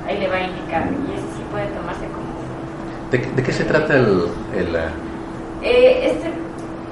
Ahí 0.08 0.18
le 0.20 0.28
va 0.28 0.36
a 0.36 0.42
indicar 0.46 0.84
y 1.08 1.12
ese 1.14 1.22
sí 1.36 1.42
puede 1.50 1.66
tomarse 1.66 2.06
como... 2.06 2.26
¿De, 3.10 3.20
qué- 3.20 3.30
de 3.32 3.42
qué 3.42 3.52
se 3.52 3.64
trata 3.64 3.94
el, 3.96 4.28
el, 4.54 4.74
eh, 4.76 4.88
Eh, 5.62 6.10
este 6.12 6.30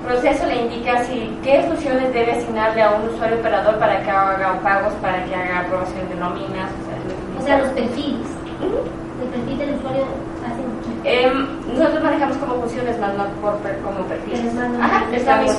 proceso 0.06 0.46
le 0.46 0.56
indica 0.62 1.02
si 1.04 1.36
qué 1.42 1.62
funciones 1.68 2.12
debe 2.12 2.32
asignarle 2.32 2.82
a 2.82 2.90
un 2.92 3.08
usuario 3.08 3.36
operador 3.38 3.78
para 3.78 4.02
que 4.02 4.10
haga 4.10 4.60
pagos, 4.62 4.92
para 5.02 5.24
que 5.24 5.34
haga 5.34 5.60
aprobación 5.60 6.08
de 6.08 6.14
nóminas. 6.16 6.70
O 6.70 6.84
sea, 6.86 7.40
O 7.40 7.46
sea, 7.46 7.58
los 7.58 7.68
perfiles. 7.70 8.26
El 9.22 9.28
perfil 9.28 9.58
del 9.58 9.74
usuario 9.76 10.04
hace 10.44 10.62
mucho. 10.62 10.90
Em, 11.04 11.46
nosotros 11.78 12.02
manejamos 12.02 12.36
como 12.38 12.54
funciones, 12.60 12.98
más 12.98 13.14
no 13.14 13.24
por, 13.40 13.54
per- 13.58 13.78
como 13.80 14.04
perfiles. 14.06 14.40
Ajá, 14.80 15.04
es 15.12 15.24
la 15.24 15.36
misma. 15.38 15.58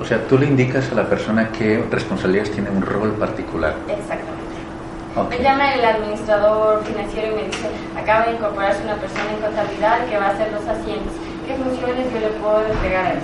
O 0.00 0.04
sea, 0.04 0.18
tú 0.26 0.36
le 0.38 0.46
indicas 0.46 0.90
a 0.90 0.94
la 0.96 1.04
persona 1.04 1.48
qué 1.56 1.84
responsabilidades 1.90 2.50
tiene 2.52 2.70
un 2.70 2.82
rol 2.82 3.12
particular. 3.12 3.74
Exactamente. 3.88 4.42
Me 5.30 5.38
llama 5.42 5.74
el 5.74 5.84
administrador 5.84 6.82
financiero 6.84 7.32
y 7.32 7.34
me 7.36 7.44
dice, 7.44 7.68
acaba 7.96 8.26
de 8.26 8.32
incorporarse 8.32 8.82
una 8.82 8.94
persona 8.94 9.30
en 9.36 9.40
contabilidad 9.42 10.06
que 10.06 10.16
va 10.16 10.26
a 10.26 10.30
hacer 10.30 10.50
los 10.52 10.62
asientos. 10.66 11.12
¿Qué 11.46 11.54
funciones 11.56 12.06
yo 12.12 12.20
le 12.20 12.28
puedo 12.40 12.66
entregar 12.66 13.04
a 13.06 13.12
él? 13.14 13.18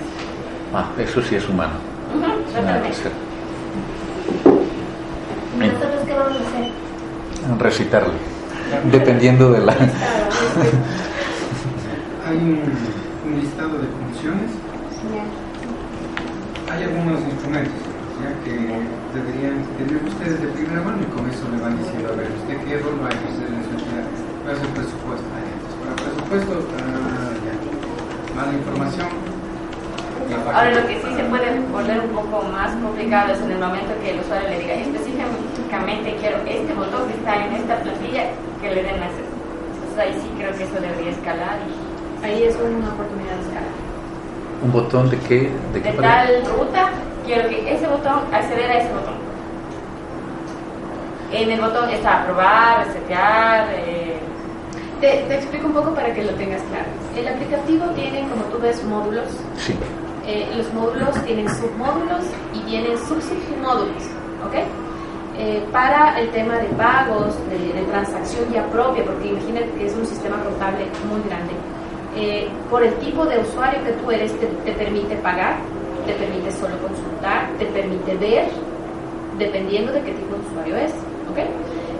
Ah, 0.73 0.85
eso 0.99 1.21
sí 1.21 1.35
es 1.35 1.47
humano. 1.49 1.73
Ujú, 2.13 2.21
Nada 2.65 2.81
que 2.83 2.89
hacer. 2.89 3.11
¿Y 5.55 5.67
nosotros 5.67 6.01
qué 6.05 6.13
vamos 6.13 6.37
a 6.37 6.41
hacer? 6.47 6.71
Recitarle. 7.59 8.13
Dependiendo 8.91 9.51
de 9.51 9.59
la... 9.65 9.73
Hay 12.27 12.37
un, 12.37 12.61
un 13.25 13.39
listado 13.41 13.73
de 13.79 13.87
funciones, 13.89 14.51
hay 16.71 16.83
algunos 16.83 17.19
instrumentos 17.25 17.73
ya 18.21 18.29
que 18.45 18.53
deberían 19.17 19.63
tener 19.79 19.97
ustedes 20.05 20.37
de 20.41 20.47
primera 20.53 20.81
mano 20.83 21.01
y 21.01 21.05
con 21.15 21.25
eso 21.29 21.49
le 21.49 21.57
van 21.63 21.77
diciendo, 21.81 22.13
a 22.13 22.15
ver, 22.15 22.29
¿usted 22.29 22.57
qué 22.67 22.77
rol 22.77 22.99
va 23.01 23.07
a 23.07 23.13
ejercer 23.17 23.47
en 23.49 23.63
su 23.65 23.71
entidad? 23.73 24.05
¿Cuál 24.43 24.53
es 24.53 24.61
el 24.61 24.69
presupuesto? 24.77 25.25
Ah. 25.33 25.41
Entonces, 25.41 25.73
para 25.81 25.93
presupuesto, 25.97 26.53
ah, 26.69 26.85
ya. 26.85 26.98
Mala 28.39 28.53
información, 28.53 29.07
Ahora 30.53 30.71
lo 30.71 30.87
que 30.87 30.95
sí 31.01 31.09
se 31.15 31.23
puede 31.23 31.59
volver 31.71 31.99
un 31.99 32.11
poco 32.13 32.43
más 32.53 32.71
complicado 32.75 33.33
es 33.33 33.41
en 33.41 33.51
el 33.51 33.59
momento 33.59 33.91
que 34.01 34.11
el 34.11 34.19
usuario 34.19 34.47
le 34.47 34.59
diga 34.59 34.75
específicamente 34.75 36.15
quiero 36.21 36.37
este 36.45 36.73
botón 36.73 37.07
que 37.09 37.15
está 37.15 37.35
en 37.35 37.53
esta 37.53 37.75
plantilla 37.77 38.23
que 38.61 38.69
le 38.69 38.83
den 38.83 39.01
acceso. 39.01 39.33
Entonces 39.73 39.99
ahí 39.99 40.13
sí 40.21 40.29
creo 40.37 40.53
que 40.55 40.63
eso 40.63 40.77
debería 40.79 41.11
escalar 41.11 41.57
y 41.65 42.25
ahí 42.25 42.43
es 42.43 42.55
una 42.55 42.93
oportunidad 42.93 43.35
de 43.35 43.41
escalar. 43.41 43.75
¿Un 44.63 44.71
botón 44.71 45.09
de 45.09 45.17
qué? 45.17 45.51
De, 45.73 45.81
qué 45.81 45.91
de 45.91 45.97
tal 45.97 46.45
ruta, 46.45 46.89
quiero 47.25 47.49
que 47.49 47.73
ese 47.73 47.87
botón, 47.87 48.19
acceder 48.31 48.69
a 48.69 48.77
ese 48.77 48.93
botón. 48.93 49.17
En 51.31 51.51
el 51.51 51.59
botón 51.59 51.89
está 51.89 52.21
aprobar, 52.21 52.85
resetear. 52.85 53.67
Eh... 53.73 54.19
Te, 55.01 55.25
te, 55.27 55.35
explico 55.35 55.67
un 55.67 55.73
poco 55.73 55.91
para 55.95 56.13
que 56.13 56.23
lo 56.23 56.33
tengas 56.33 56.61
claro. 56.63 57.08
El 57.19 57.27
aplicativo 57.27 57.85
tiene, 57.95 58.21
como 58.29 58.43
tú 58.45 58.59
ves, 58.61 58.81
módulos. 58.85 59.27
Sí. 59.57 59.75
Eh, 60.25 60.47
los 60.55 60.73
módulos 60.73 61.13
tienen 61.25 61.49
submódulos 61.49 62.23
y 62.53 62.59
tienen 62.59 62.97
submódulos, 62.97 64.03
¿ok? 64.47 64.55
Eh, 65.37 65.61
para 65.73 66.17
el 66.17 66.29
tema 66.29 66.55
de 66.59 66.67
pagos, 66.69 67.35
de, 67.49 67.73
de, 67.73 67.85
transacción 67.87 68.49
ya 68.53 68.65
propia, 68.67 69.03
porque 69.03 69.27
imagínate 69.27 69.69
que 69.77 69.87
es 69.87 69.95
un 69.95 70.05
sistema 70.05 70.41
contable 70.43 70.85
muy 71.09 71.21
grande. 71.27 71.51
Eh, 72.15 72.47
por 72.69 72.83
el 72.83 72.93
tipo 72.95 73.25
de 73.25 73.39
usuario 73.39 73.83
que 73.83 73.91
tú 73.91 74.11
eres, 74.11 74.31
te, 74.39 74.47
te, 74.47 74.71
permite 74.71 75.15
pagar, 75.17 75.57
te 76.05 76.13
permite 76.13 76.51
solo 76.53 76.77
consultar, 76.77 77.49
te 77.59 77.65
permite 77.65 78.15
ver, 78.15 78.47
dependiendo 79.37 79.91
de 79.91 80.01
qué 80.03 80.13
tipo 80.13 80.35
de 80.35 80.47
usuario 80.47 80.77
es. 80.77 80.93
¿okay? 81.31 81.47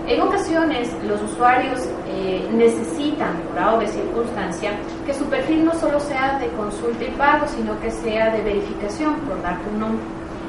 En 0.09 0.19
ocasiones, 0.21 0.91
los 1.07 1.21
usuarios 1.21 1.87
eh, 2.07 2.49
necesitan, 2.51 3.37
por 3.47 3.59
A 3.59 3.75
o 3.75 3.77
B 3.77 3.85
circunstancia, 3.85 4.71
que 5.05 5.13
su 5.13 5.23
perfil 5.25 5.63
no 5.63 5.75
solo 5.75 5.99
sea 5.99 6.39
de 6.39 6.47
consulta 6.53 7.03
y 7.03 7.11
pago, 7.11 7.45
sino 7.47 7.79
que 7.79 7.91
sea 7.91 8.31
de 8.31 8.41
verificación, 8.41 9.13
por 9.27 9.39
darte 9.43 9.69
un 9.69 9.79
nombre. 9.79 10.03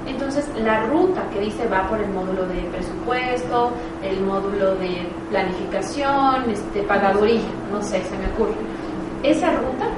Entonces, 0.07 0.49
la 0.65 0.87
ruta 0.87 1.29
que 1.31 1.41
dice 1.41 1.69
va 1.69 1.87
por 1.89 2.01
el 2.01 2.09
módulo 2.09 2.47
de 2.47 2.63
presupuesto, 2.73 3.73
el 4.03 4.23
módulo 4.23 4.77
de 4.77 5.07
planificación, 5.29 6.49
este, 6.49 6.81
pagaduría, 6.85 7.43
no 7.71 7.83
sé, 7.83 8.03
se 8.03 8.17
me 8.17 8.33
ocurre. 8.33 8.55
Esa 9.23 9.51
ruta 9.51 9.89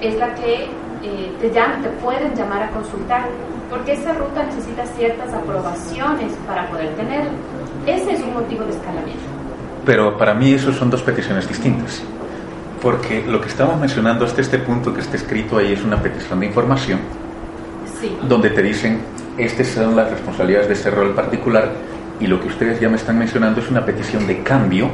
es 0.00 0.16
la 0.16 0.34
que 0.34 0.64
eh, 0.64 1.32
te, 1.40 1.48
llaman, 1.48 1.80
te 1.80 1.90
pueden 1.90 2.34
llamar 2.34 2.64
a 2.64 2.70
consultar, 2.70 3.28
porque 3.70 3.92
esa 3.92 4.14
ruta 4.14 4.42
necesita 4.42 4.84
ciertas 4.96 5.32
aprobaciones 5.32 6.32
para 6.44 6.68
poder 6.68 6.92
tenerla. 6.96 7.30
Ese 7.86 8.12
es 8.12 8.20
un 8.20 8.34
motivo 8.34 8.64
de 8.64 8.70
escalamiento. 8.70 9.22
Pero 9.84 10.16
para 10.16 10.34
mí 10.34 10.52
eso 10.52 10.72
son 10.72 10.90
dos 10.90 11.02
peticiones 11.02 11.48
distintas. 11.48 12.02
Porque 12.80 13.24
lo 13.26 13.40
que 13.40 13.48
estamos 13.48 13.78
mencionando 13.78 14.24
hasta 14.24 14.40
este 14.40 14.58
punto 14.58 14.92
que 14.92 15.00
está 15.00 15.16
escrito 15.16 15.58
ahí 15.58 15.72
es 15.72 15.82
una 15.82 16.00
petición 16.00 16.40
de 16.40 16.46
información, 16.46 17.00
sí. 18.00 18.16
donde 18.28 18.50
te 18.50 18.62
dicen, 18.62 19.00
estas 19.38 19.68
son 19.68 19.96
las 19.96 20.10
responsabilidades 20.10 20.68
de 20.68 20.74
ese 20.74 20.90
rol 20.90 21.14
particular, 21.14 21.70
y 22.20 22.26
lo 22.26 22.40
que 22.40 22.48
ustedes 22.48 22.80
ya 22.80 22.88
me 22.88 22.96
están 22.96 23.18
mencionando 23.18 23.60
es 23.60 23.70
una 23.70 23.84
petición 23.84 24.26
de 24.26 24.42
cambio 24.42 24.88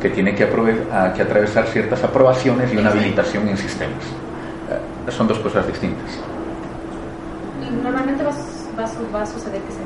que 0.00 0.10
tiene 0.10 0.34
que, 0.34 0.44
a, 0.44 1.12
que 1.12 1.22
atravesar 1.22 1.66
ciertas 1.68 2.02
aprobaciones 2.02 2.72
y 2.72 2.76
una 2.76 2.90
habilitación 2.90 3.48
en 3.48 3.56
sistemas. 3.56 4.04
Uh, 5.06 5.10
son 5.10 5.28
dos 5.28 5.38
cosas 5.38 5.64
distintas. 5.66 6.18
Normalmente 7.82 8.24
va, 8.24 8.30
va, 8.30 8.90
va 9.14 9.22
a 9.22 9.26
suceder 9.26 9.60
que 9.62 9.72
se 9.72 9.80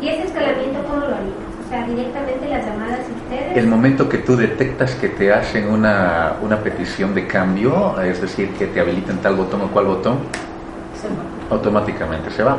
¿Y 0.00 0.08
ese 0.08 0.28
escalamiento 0.28 0.82
cómo 0.86 1.00
lo 1.00 1.14
harías? 1.14 1.47
O 1.68 1.70
sea, 1.70 1.84
directamente 1.84 2.48
las 2.48 2.64
llamadas 2.64 3.00
a 3.00 3.24
ustedes. 3.24 3.56
El 3.58 3.66
momento 3.66 4.08
que 4.08 4.16
tú 4.16 4.38
detectas 4.38 4.94
que 4.94 5.10
te 5.10 5.30
hacen 5.30 5.68
una, 5.68 6.32
una 6.40 6.56
petición 6.60 7.14
de 7.14 7.26
cambio, 7.26 8.00
es 8.00 8.22
decir, 8.22 8.54
que 8.54 8.68
te 8.68 8.80
habiliten 8.80 9.18
tal 9.18 9.36
botón 9.36 9.60
o 9.60 9.68
cual 9.68 9.84
botón, 9.84 10.16
se 10.96 11.08
automáticamente 11.52 12.30
se 12.30 12.42
va. 12.42 12.56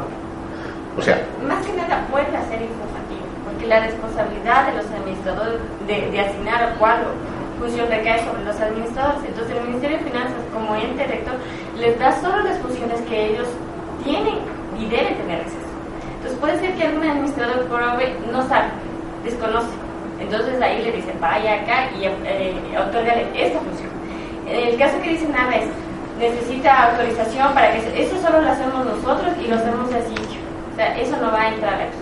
O 0.96 1.02
sea, 1.02 1.26
más 1.48 1.66
que 1.66 1.74
nada 1.74 2.06
vuelve 2.12 2.38
a 2.38 2.46
ser 2.50 2.62
informativo, 2.62 3.26
porque 3.46 3.66
la 3.66 3.80
responsabilidad 3.80 4.68
de 4.68 4.78
los 4.78 4.86
administradores 4.86 5.60
de, 5.88 6.12
de 6.12 6.20
asignar 6.20 6.62
a 6.62 6.76
cuál 6.76 7.00
función 7.58 7.90
recae 7.90 8.24
sobre 8.24 8.46
los 8.46 8.62
administradores. 8.62 9.24
Entonces, 9.26 9.58
el 9.58 9.68
Ministerio 9.70 9.98
de 9.98 10.04
Finanzas, 10.04 10.38
como 10.54 10.76
ente 10.76 11.08
rector, 11.08 11.34
les 11.80 11.98
da 11.98 12.12
solo 12.22 12.44
las 12.44 12.60
funciones 12.60 13.02
que 13.10 13.34
ellos 13.34 13.48
tienen 14.04 14.38
y 14.78 14.86
deben 14.88 15.18
tener 15.18 15.42
acceso. 15.42 15.66
Entonces 16.18 16.40
puede 16.40 16.60
ser 16.60 16.76
que 16.76 16.84
algún 16.84 17.10
administrador 17.10 17.66
por 17.66 17.82
no 17.82 18.48
sabe, 18.48 18.68
desconoce. 19.30 19.70
Entonces 20.20 20.62
ahí 20.62 20.84
le 20.84 20.92
dicen, 20.92 21.16
vaya 21.22 21.62
acá 21.62 21.90
y 21.98 22.06
eh, 22.06 22.54
otorgale 22.78 23.28
esta 23.34 23.60
función. 23.60 23.90
En 24.48 24.68
el 24.70 24.78
caso 24.78 25.00
que 25.02 25.12
dicen 25.12 25.32
nada 25.32 25.56
es, 25.56 25.68
necesita 26.20 26.92
autorización 26.92 27.54
para 27.54 27.72
que 27.72 28.04
eso 28.04 28.22
solo 28.22 28.42
lo 28.42 28.50
hacemos 28.50 28.86
nosotros 28.86 29.34
y 29.42 29.48
lo 29.48 29.56
hacemos 29.56 29.92
así. 29.94 30.16
O 30.74 30.76
sea, 30.76 30.98
eso 30.98 31.16
no 31.18 31.32
va 31.32 31.42
a 31.42 31.54
entrar 31.54 31.76
aquí. 31.76 31.98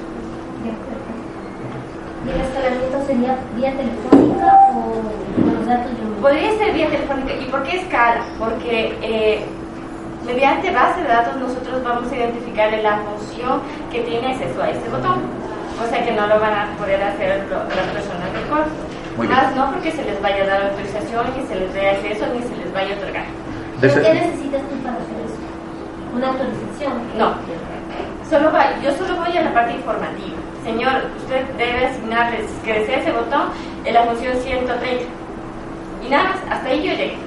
¿Y 2.25 2.29
el 2.29 2.41
escalamiento 2.41 3.05
sería 3.05 3.37
vía 3.55 3.71
telefónica 3.71 4.59
o 4.73 5.41
con 5.41 5.55
los 5.55 5.65
datos 5.65 5.91
de 5.91 6.21
Podría 6.21 6.57
ser 6.57 6.73
vía 6.73 6.89
telefónica. 6.89 7.33
¿Y 7.35 7.45
por 7.45 7.63
qué 7.63 7.77
escala? 7.77 8.25
Porque 8.39 8.97
eh, 9.01 9.45
mediante 10.25 10.71
base 10.71 11.01
de 11.01 11.07
datos 11.07 11.35
nosotros 11.37 11.83
vamos 11.83 12.11
a 12.11 12.15
identificar 12.15 12.73
la 12.73 12.97
función 12.97 13.61
que 13.91 14.01
tiene 14.01 14.27
acceso 14.33 14.61
a 14.61 14.71
ese 14.71 14.89
botón. 14.89 15.36
O 15.81 15.89
sea 15.89 16.03
que 16.03 16.11
no 16.11 16.27
lo 16.27 16.39
van 16.39 16.53
a 16.53 16.75
poder 16.77 17.01
hacer 17.01 17.45
las 17.49 17.87
personas 17.93 18.33
de 18.33 18.41
corte. 18.49 18.71
Más 19.17 19.55
no 19.55 19.71
porque 19.71 19.91
se 19.91 20.03
les 20.03 20.21
vaya 20.21 20.43
a 20.43 20.47
dar 20.47 20.61
autorización, 20.63 21.25
ni 21.35 21.47
se 21.47 21.55
les 21.55 21.73
dé 21.73 21.89
acceso, 21.89 22.25
ni 22.33 22.41
se 22.43 22.55
les 22.57 22.71
vaya 22.73 22.93
a 22.93 22.97
otorgar. 22.97 23.25
¿Pero 23.81 23.93
qué 23.95 24.13
necesitas 24.13 24.61
tú 24.69 24.75
para 24.83 24.95
hacer 24.95 25.17
eso? 25.25 25.37
¿Una 26.15 26.27
autorización? 26.27 26.93
No. 27.17 27.33
Solo 28.29 28.51
va, 28.51 28.79
yo 28.81 28.91
solo 28.93 29.15
voy 29.15 29.37
a 29.37 29.41
la 29.41 29.53
parte 29.53 29.73
informativa. 29.73 30.37
Señor, 30.63 30.93
usted 31.17 31.45
debe 31.57 31.85
asignarles 31.85 32.51
que 32.63 32.73
desea 32.73 32.99
ese 32.99 33.11
botón 33.11 33.49
en 33.85 33.93
la 33.93 34.03
función 34.03 34.35
130. 34.35 35.05
Y 36.05 36.09
nada 36.09 36.23
más, 36.25 36.37
hasta 36.49 36.69
ahí 36.69 36.83
yo 36.83 36.91
llegué. 36.91 37.17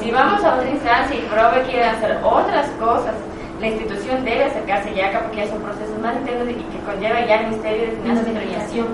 Si 0.00 0.10
vamos 0.10 0.44
a 0.44 0.56
otra 0.56 0.68
instancia 0.68 1.16
y 1.16 1.20
PROVE 1.22 1.62
quiere 1.62 1.84
hacer 1.84 2.18
otras 2.22 2.68
cosas, 2.78 3.14
la 3.60 3.68
institución 3.68 4.24
debe 4.24 4.44
acercarse 4.44 4.94
ya 4.94 5.08
acá 5.08 5.20
porque 5.20 5.36
ya 5.44 5.48
son 5.48 5.60
procesos 5.60 5.98
más 6.00 6.16
intensos 6.16 6.48
y 6.48 6.54
que 6.54 6.78
conlleva 6.84 7.26
ya 7.26 7.40
el 7.40 7.46
Ministerio 7.50 7.86
de 7.86 7.92
Finanzas 7.92 8.26
y 8.26 8.30
Planeación. 8.30 8.86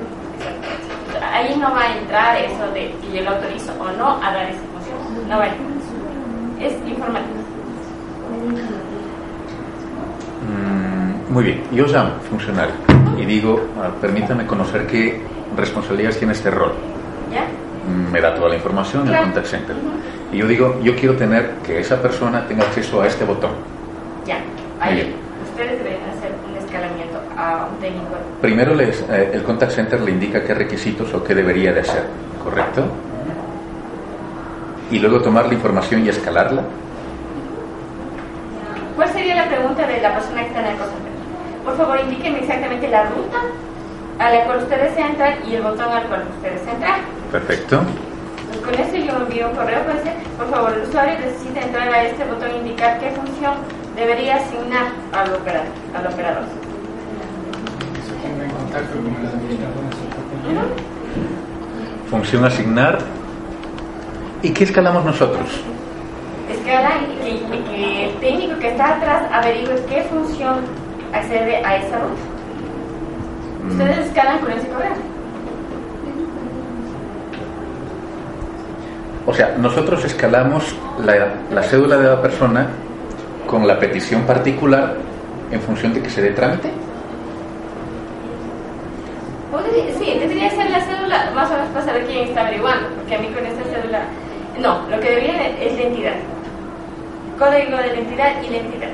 Ahí 1.32 1.56
no 1.56 1.70
va 1.72 1.82
a 1.82 1.98
entrar 1.98 2.36
eso 2.36 2.66
de 2.72 2.92
si 3.00 3.16
yo 3.16 3.22
lo 3.22 3.30
autorizo 3.30 3.72
o 3.78 3.90
no 3.96 4.20
a 4.22 4.32
dar 4.32 4.50
esa 4.50 4.60
función. 4.72 5.28
No 5.28 5.38
va 5.38 5.44
a 5.44 5.48
entrar. 5.48 5.66
Es 6.60 6.72
informativo. 6.86 7.36
Mm, 10.48 11.32
muy 11.32 11.44
bien, 11.44 11.62
yo 11.72 11.86
llamo 11.86 12.10
funcionario 12.28 12.74
y 13.16 13.24
digo, 13.24 13.60
ah, 13.80 13.90
permítame 14.00 14.46
conocer 14.46 14.86
qué 14.86 15.20
responsabilidades 15.56 16.18
tiene 16.18 16.32
este 16.32 16.50
rol. 16.50 16.72
¿Ya? 17.32 17.46
Me 18.10 18.20
da 18.20 18.34
toda 18.34 18.48
la 18.48 18.56
información 18.56 19.06
en 19.06 19.14
el 19.14 19.20
contact 19.20 19.46
center. 19.46 19.76
Y 20.32 20.38
yo 20.38 20.46
digo, 20.48 20.80
yo 20.82 20.96
quiero 20.96 21.14
tener 21.14 21.54
que 21.64 21.78
esa 21.78 22.02
persona 22.02 22.44
tenga 22.48 22.64
acceso 22.64 23.00
a 23.00 23.06
este 23.06 23.24
botón. 23.24 23.75
Ahí. 24.80 25.14
Ustedes 25.50 25.78
deben 25.82 26.00
hacer 26.10 26.32
un 26.48 26.56
escalamiento 26.56 27.18
a 27.36 27.68
un 27.72 27.78
técnico. 27.80 28.16
Primero 28.40 28.74
les, 28.74 29.00
eh, 29.08 29.30
el 29.32 29.42
contact 29.42 29.72
center 29.72 30.00
le 30.00 30.10
indica 30.10 30.42
qué 30.44 30.54
requisitos 30.54 31.12
o 31.14 31.24
qué 31.24 31.34
debería 31.34 31.72
de 31.72 31.80
hacer, 31.80 32.04
¿correcto? 32.42 32.84
Y 34.90 34.98
luego 34.98 35.20
tomar 35.22 35.46
la 35.46 35.54
información 35.54 36.04
y 36.04 36.10
escalarla. 36.10 36.62
¿Cuál 38.96 39.08
sería 39.10 39.34
la 39.36 39.48
pregunta 39.48 39.86
de 39.86 40.00
la 40.00 40.14
persona 40.14 40.42
que 40.42 40.48
está 40.48 40.60
en 40.60 40.66
el 40.66 40.76
contact 40.78 41.02
center? 41.02 41.64
Por 41.64 41.76
favor, 41.76 42.00
indíquenme 42.00 42.38
exactamente 42.40 42.88
la 42.88 43.04
ruta 43.04 43.38
a 44.18 44.30
la 44.30 44.44
cual 44.44 44.58
ustedes 44.58 44.96
entran 44.96 45.34
y 45.46 45.54
el 45.54 45.62
botón 45.62 45.90
al 45.92 46.04
cual 46.04 46.24
ustedes 46.36 46.60
entran. 46.66 47.00
Perfecto. 47.32 47.82
Pues 48.48 48.60
con 48.60 48.74
eso 48.74 48.96
yo 48.96 49.16
envío 49.22 49.50
un 49.50 49.56
correo 49.56 49.80
para 49.82 49.94
decir, 49.94 50.12
por 50.38 50.48
favor, 50.48 50.72
el 50.72 50.88
usuario 50.88 51.18
necesita 51.20 51.60
entrar 51.60 51.88
a 51.88 52.02
este 52.04 52.24
botón 52.24 52.50
e 52.50 52.56
indicar 52.58 52.98
qué 52.98 53.10
función 53.10 53.54
debería 53.96 54.36
asignar 54.36 54.88
al 55.12 55.34
operador. 55.34 55.72
Al 55.96 56.06
operador. 56.06 56.44
Función 62.10 62.44
asignar. 62.44 62.98
¿Y 64.42 64.50
qué 64.50 64.64
escalamos 64.64 65.04
nosotros? 65.04 65.62
Escala 66.50 66.90
y 67.00 67.24
que, 67.24 67.30
y 67.30 67.62
que 67.62 68.04
el 68.04 68.14
técnico 68.16 68.58
que 68.60 68.68
está 68.68 68.96
atrás 68.96 69.22
averigüe 69.32 69.84
qué 69.88 70.02
función 70.04 70.60
accede 71.12 71.64
a 71.64 71.76
esa 71.76 71.98
ruta. 71.98 72.20
Ustedes 73.70 74.06
escalan 74.06 74.38
con 74.38 74.52
ese 74.52 74.68
correo. 74.68 75.16
O 79.26 79.34
sea, 79.34 79.56
nosotros 79.58 80.04
escalamos 80.04 80.76
la, 81.04 81.34
la, 81.50 81.62
cédula 81.64 81.96
de 81.96 82.06
la 82.06 82.22
persona 82.22 82.68
con 83.46 83.66
la 83.66 83.78
petición 83.78 84.22
particular 84.22 84.96
en 85.50 85.60
función 85.60 85.94
de 85.94 86.02
que 86.02 86.10
se 86.10 86.22
dé 86.22 86.30
trámite. 86.30 86.70
Sí, 89.98 90.18
debería 90.18 90.50
ser 90.50 90.70
la 90.70 90.80
cédula 90.80 91.30
más 91.34 91.50
o 91.50 91.54
menos 91.54 91.84
saber 91.84 92.06
quién 92.06 92.28
está 92.28 92.42
averiguando, 92.42 92.88
porque 92.96 93.14
a 93.14 93.18
mí 93.18 93.28
con 93.28 93.44
esta 93.44 93.64
cédula... 93.64 94.02
No, 94.60 94.88
lo 94.88 95.00
que 95.00 95.10
debería 95.10 95.48
es 95.60 95.74
la 95.76 95.82
entidad. 95.82 96.14
Código 97.38 97.76
de 97.76 97.88
la 97.88 97.98
entidad 97.98 98.42
y 98.42 98.48
la 98.50 98.56
entidad. 98.58 98.88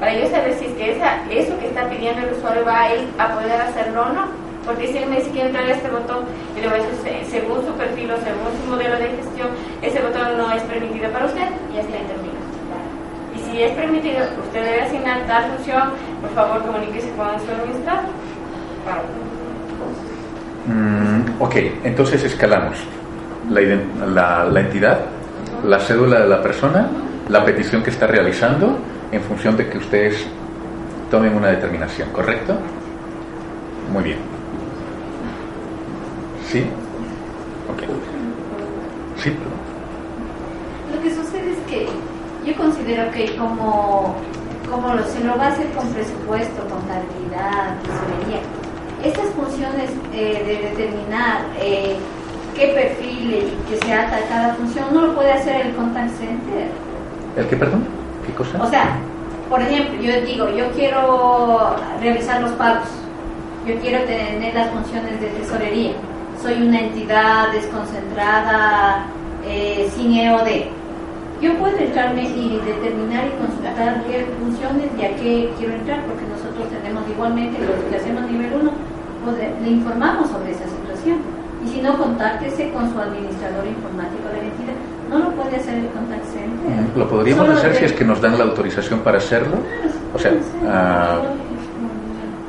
para 0.00 0.14
yo 0.14 0.26
saber 0.28 0.54
si 0.58 0.66
es 0.66 0.72
que 0.72 0.92
esa, 0.96 1.22
eso 1.30 1.58
que 1.58 1.68
está 1.68 1.88
pidiendo 1.88 2.26
el 2.26 2.34
usuario 2.34 2.64
va 2.64 2.80
a 2.82 2.94
ir 2.94 3.08
a 3.18 3.34
poder 3.34 3.60
hacerlo 3.60 4.02
o 4.02 4.12
no. 4.12 4.24
Porque 4.66 4.88
si 4.88 4.98
él 4.98 5.08
me 5.08 5.16
dice 5.16 5.30
que 5.30 5.42
entrar 5.42 5.64
a 5.64 5.70
este 5.70 5.88
botón 5.88 6.24
y 6.56 6.60
le 6.60 6.68
voy 6.68 6.78
a 6.78 6.82
decir, 6.82 7.26
según 7.30 7.66
su 7.66 7.72
perfil 7.74 8.10
o 8.12 8.16
según 8.16 8.50
su 8.62 8.70
modelo 8.70 8.96
de 8.96 9.08
gestión, 9.10 9.48
ese 9.80 10.00
botón 10.00 10.38
no 10.38 10.52
es 10.52 10.62
permitido 10.62 11.10
para 11.10 11.26
usted, 11.26 11.48
y 11.74 11.78
así 11.78 11.88
termina. 11.88 12.38
Y 12.38 12.41
si 13.52 13.62
es 13.62 13.72
permitido, 13.72 14.24
usted 14.46 14.64
debe 14.64 14.80
asignar 14.82 15.26
tal 15.26 15.44
función, 15.52 15.90
por 16.22 16.30
favor 16.30 16.62
comuníquese 16.62 17.10
con 17.10 17.28
su 17.38 17.50
administrador. 17.52 18.04
Mm, 20.66 21.42
ok, 21.42 21.56
entonces 21.84 22.24
escalamos 22.24 22.78
la, 23.50 24.44
la 24.44 24.60
entidad, 24.60 25.00
la 25.64 25.78
cédula 25.80 26.20
de 26.20 26.28
la 26.28 26.42
persona, 26.42 26.88
la 27.28 27.44
petición 27.44 27.82
que 27.82 27.90
está 27.90 28.06
realizando, 28.06 28.78
en 29.12 29.20
función 29.20 29.56
de 29.56 29.68
que 29.68 29.78
ustedes 29.78 30.26
tomen 31.10 31.34
una 31.34 31.48
determinación, 31.48 32.08
¿correcto? 32.10 32.56
Muy 33.92 34.04
bien. 34.04 34.18
¿Sí? 36.48 36.64
Ok. 37.70 37.82
Sí, 39.22 39.36
Lo 40.94 41.02
que 41.02 41.14
sucede 41.14 41.52
es 41.52 41.58
que 41.68 41.86
yo 42.44 42.54
considero 42.56 43.10
que 43.12 43.36
como, 43.36 44.14
como 44.70 44.98
se 45.04 45.24
lo 45.24 45.36
va 45.36 45.46
a 45.46 45.48
hacer 45.48 45.70
con 45.72 45.86
presupuesto, 45.88 46.62
contabilidad, 46.68 47.76
tesorería, 47.82 48.40
estas 49.04 49.26
funciones 49.30 49.90
eh, 50.12 50.42
de 50.46 50.68
determinar 50.68 51.44
eh, 51.60 51.96
qué 52.54 52.68
perfil 52.68 53.34
y 53.34 53.70
que 53.70 53.84
se 53.84 53.92
ata 53.92 54.16
a 54.16 54.28
cada 54.28 54.54
función 54.54 54.86
no 54.92 55.02
lo 55.02 55.14
puede 55.14 55.32
hacer 55.32 55.66
el 55.66 55.74
contact 55.74 56.10
center. 56.18 56.68
¿El 57.36 57.46
qué, 57.46 57.56
perdón? 57.56 57.84
¿Qué 58.26 58.32
cosa? 58.32 58.62
O 58.62 58.68
sea, 58.68 58.96
por 59.48 59.60
ejemplo, 59.60 60.00
yo 60.00 60.20
digo, 60.22 60.50
yo 60.50 60.70
quiero 60.72 61.76
realizar 62.00 62.40
los 62.40 62.52
pagos, 62.52 62.88
yo 63.66 63.74
quiero 63.80 64.04
tener 64.04 64.54
las 64.54 64.70
funciones 64.70 65.20
de 65.20 65.28
tesorería, 65.28 65.92
soy 66.40 66.54
una 66.62 66.80
entidad 66.80 67.52
desconcentrada, 67.52 69.06
eh, 69.44 69.90
sin 69.94 70.14
EOD. 70.14 70.81
Yo 71.42 71.52
puedo 71.58 71.76
entrarme 71.76 72.22
y 72.22 72.60
determinar 72.64 73.26
y 73.26 73.30
consultar 73.34 74.04
qué 74.06 74.24
funciones 74.38 74.86
y 74.96 75.02
a 75.02 75.16
qué 75.16 75.50
quiero 75.58 75.74
entrar, 75.74 75.98
porque 76.06 76.22
nosotros 76.30 76.70
tenemos 76.70 77.02
igualmente 77.10 77.58
lo 77.58 77.90
que 77.90 77.96
hacemos 77.96 78.30
nivel 78.30 78.52
1, 78.62 78.70
pues 79.24 79.36
le 79.60 79.68
informamos 79.68 80.30
sobre 80.30 80.52
esa 80.52 80.64
situación. 80.70 81.18
Y 81.66 81.68
si 81.68 81.82
no, 81.82 81.98
contáctese 81.98 82.70
con 82.70 82.92
su 82.92 82.98
administrador 82.98 83.66
informático 83.66 84.28
de 84.28 84.36
la 84.38 84.48
entidad. 84.54 84.78
No 85.10 85.18
lo 85.18 85.30
puede 85.32 85.56
hacer 85.56 85.74
el 85.78 85.88
contact 85.88 86.24
center. 86.26 86.96
Lo 86.96 87.08
podríamos 87.08 87.48
hacer 87.48 87.74
si 87.74 87.84
es 87.86 87.92
que 87.92 88.04
nos 88.04 88.20
dan 88.20 88.38
la 88.38 88.44
autorización 88.44 89.00
para 89.00 89.18
hacerlo. 89.18 89.56
O 90.14 90.18
sea, 90.20 90.32
ah, 90.68 91.18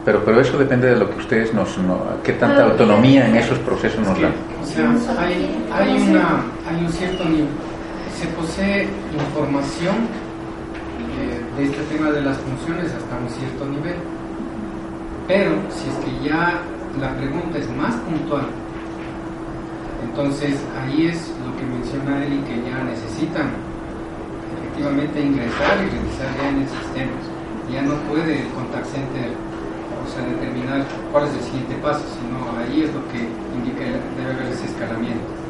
pero, 0.06 0.24
pero 0.24 0.40
eso 0.40 0.56
depende 0.60 0.90
de 0.90 0.98
lo 0.98 1.10
que 1.10 1.18
ustedes 1.18 1.52
nos... 1.52 1.78
No, 1.80 1.98
¿Qué 2.24 2.34
tanta 2.34 2.66
autonomía 2.66 3.28
en 3.28 3.38
esos 3.38 3.58
procesos 3.60 4.06
nos 4.06 4.22
dan? 4.22 4.34
O 4.62 4.66
sea, 4.66 4.92
hay, 5.20 5.50
hay, 5.72 6.10
una, 6.10 6.44
hay 6.70 6.86
un 6.86 6.92
cierto 6.92 7.26
nivel. 7.26 7.48
Se 8.20 8.28
posee 8.28 8.88
información 9.14 10.08
eh, 11.20 11.42
de 11.58 11.64
este 11.66 11.84
tema 11.84 12.12
de 12.12 12.22
las 12.22 12.38
funciones 12.38 12.92
hasta 12.94 13.18
un 13.18 13.30
cierto 13.30 13.66
nivel. 13.66 13.96
Pero 15.28 15.52
si 15.70 15.90
es 15.90 15.96
que 16.06 16.30
ya 16.30 16.62
la 17.00 17.16
pregunta 17.16 17.58
es 17.58 17.70
más 17.72 17.96
puntual, 17.96 18.46
entonces 20.04 20.60
ahí 20.80 21.08
es 21.08 21.32
lo 21.46 21.56
que 21.58 21.66
menciona 21.66 22.26
Eli 22.26 22.38
que 22.44 22.70
ya 22.70 22.84
necesitan 22.84 23.50
efectivamente 24.58 25.22
ingresar 25.22 25.78
y 25.80 25.90
revisar 25.90 26.30
ya 26.38 26.50
en 26.50 26.62
el 26.62 26.70
sistema. 26.70 27.18
Ya 27.72 27.82
no 27.82 27.96
puede 28.12 28.42
el 28.42 28.48
contact 28.50 28.86
center 28.88 29.32
o 30.04 30.08
sea, 30.12 30.26
determinar 30.28 30.86
cuál 31.12 31.28
es 31.28 31.34
el 31.34 31.44
siguiente 31.44 31.76
paso, 31.82 32.04
sino 32.20 32.38
ahí 32.60 32.84
es 32.84 32.94
lo 32.94 33.02
que 33.08 33.24
indica 33.56 33.84
debe 34.18 34.32
haber 34.34 34.48
ese 34.54 34.66
escalamiento. 34.66 35.44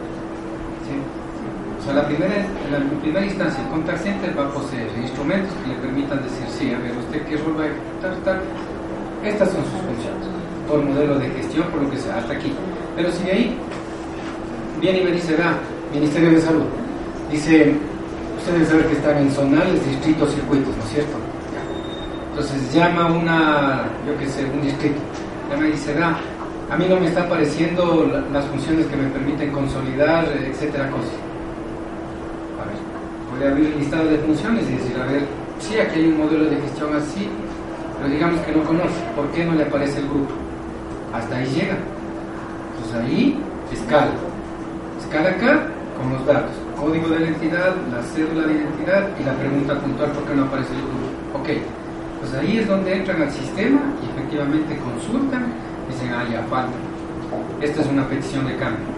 O 1.83 1.85
sea, 1.85 1.95
la 1.95 2.07
primera, 2.07 2.33
en 2.33 2.71
la 2.71 2.79
primera 3.01 3.25
instancia, 3.25 3.61
el 3.61 3.67
contact 3.67 4.07
va 4.39 4.45
a 4.45 4.53
poseer 4.53 4.87
instrumentos 5.01 5.51
que 5.61 5.67
le 5.67 5.75
permitan 5.83 6.23
decir, 6.23 6.47
sí, 6.57 6.73
a 6.73 6.79
ver, 6.79 6.95
usted 6.95 7.27
qué 7.27 7.35
rol 7.35 7.59
va 7.59 7.63
a 7.63 7.67
ejecutar, 7.67 8.41
Estas 9.21 9.51
son 9.51 9.63
sus 9.65 9.81
funciones, 9.83 10.27
por 10.69 10.81
modelo 10.81 11.19
de 11.19 11.29
gestión, 11.31 11.67
por 11.67 11.81
lo 11.81 11.91
que 11.91 11.97
sea, 11.97 12.19
hasta 12.19 12.31
aquí. 12.31 12.53
Pero 12.95 13.11
si 13.11 13.25
de 13.25 13.31
ahí 13.33 13.57
viene 14.79 15.01
y 15.01 15.03
me 15.03 15.11
dice, 15.11 15.35
va, 15.35 15.59
Ministerio 15.91 16.31
de 16.31 16.39
Salud, 16.39 16.63
dice, 17.29 17.75
ustedes 18.37 18.69
saben 18.69 18.87
que 18.87 18.93
están 18.93 19.17
en 19.17 19.31
zonales, 19.31 19.85
distritos, 19.85 20.33
circuitos, 20.33 20.77
¿no 20.77 20.83
es 20.85 20.89
cierto? 20.89 21.17
Entonces 22.29 22.73
llama 22.73 23.07
una, 23.07 23.83
yo 24.07 24.17
qué 24.19 24.29
sé, 24.29 24.45
un 24.45 24.61
distrito, 24.61 25.01
llama 25.51 25.67
y 25.67 25.71
dice, 25.71 25.93
va, 25.99 26.17
a 26.71 26.77
mí 26.77 26.85
no 26.87 26.95
me 26.95 27.07
están 27.07 27.25
apareciendo 27.25 28.09
las 28.31 28.45
funciones 28.45 28.85
que 28.85 28.95
me 28.95 29.09
permiten 29.09 29.51
consolidar, 29.51 30.25
etcétera, 30.47 30.89
cosas. 30.89 31.32
A 33.41 33.49
abrir 33.49 33.73
el 33.73 33.79
listado 33.79 34.05
de 34.09 34.17
funciones 34.19 34.69
y 34.69 34.73
decir, 34.73 34.95
a 35.01 35.11
ver, 35.11 35.25
sí, 35.59 35.77
aquí 35.77 35.99
hay 35.99 36.07
un 36.07 36.17
modelo 36.17 36.45
de 36.45 36.55
gestión 36.61 36.95
así, 36.95 37.27
pero 37.97 38.09
digamos 38.09 38.39
que 38.41 38.51
no 38.51 38.63
conoce, 38.63 39.01
¿por 39.15 39.27
qué 39.31 39.43
no 39.43 39.53
le 39.53 39.63
aparece 39.63 39.99
el 39.99 40.07
grupo? 40.07 40.33
Hasta 41.13 41.35
ahí 41.35 41.45
llega. 41.47 41.77
Entonces 42.75 43.01
ahí 43.01 43.39
escala 43.71 44.11
cada 45.13 45.29
acá 45.29 45.67
con 45.95 46.11
los 46.11 46.25
datos, 46.25 46.55
código 46.79 47.07
de 47.09 47.19
la 47.19 47.27
entidad, 47.27 47.75
la 47.91 48.01
cédula 48.01 48.47
de 48.47 48.53
identidad 48.53 49.07
y 49.19 49.23
la 49.23 49.33
pregunta 49.33 49.79
puntual 49.79 50.11
por 50.11 50.23
qué 50.25 50.35
no 50.35 50.43
aparece 50.45 50.73
el 50.73 50.81
grupo. 50.81 51.39
Ok, 51.39 51.49
pues 52.19 52.33
ahí 52.33 52.57
es 52.57 52.67
donde 52.67 52.95
entran 52.97 53.21
al 53.21 53.31
sistema 53.31 53.79
y 54.01 54.09
efectivamente 54.09 54.75
consultan 54.77 55.53
y 55.87 55.93
dicen, 55.93 56.09
ah, 56.13 56.25
ya 56.31 56.41
falta. 56.49 56.73
Esta 57.61 57.81
es 57.81 57.87
una 57.87 58.07
petición 58.07 58.47
de 58.47 58.55
cambio. 58.55 58.92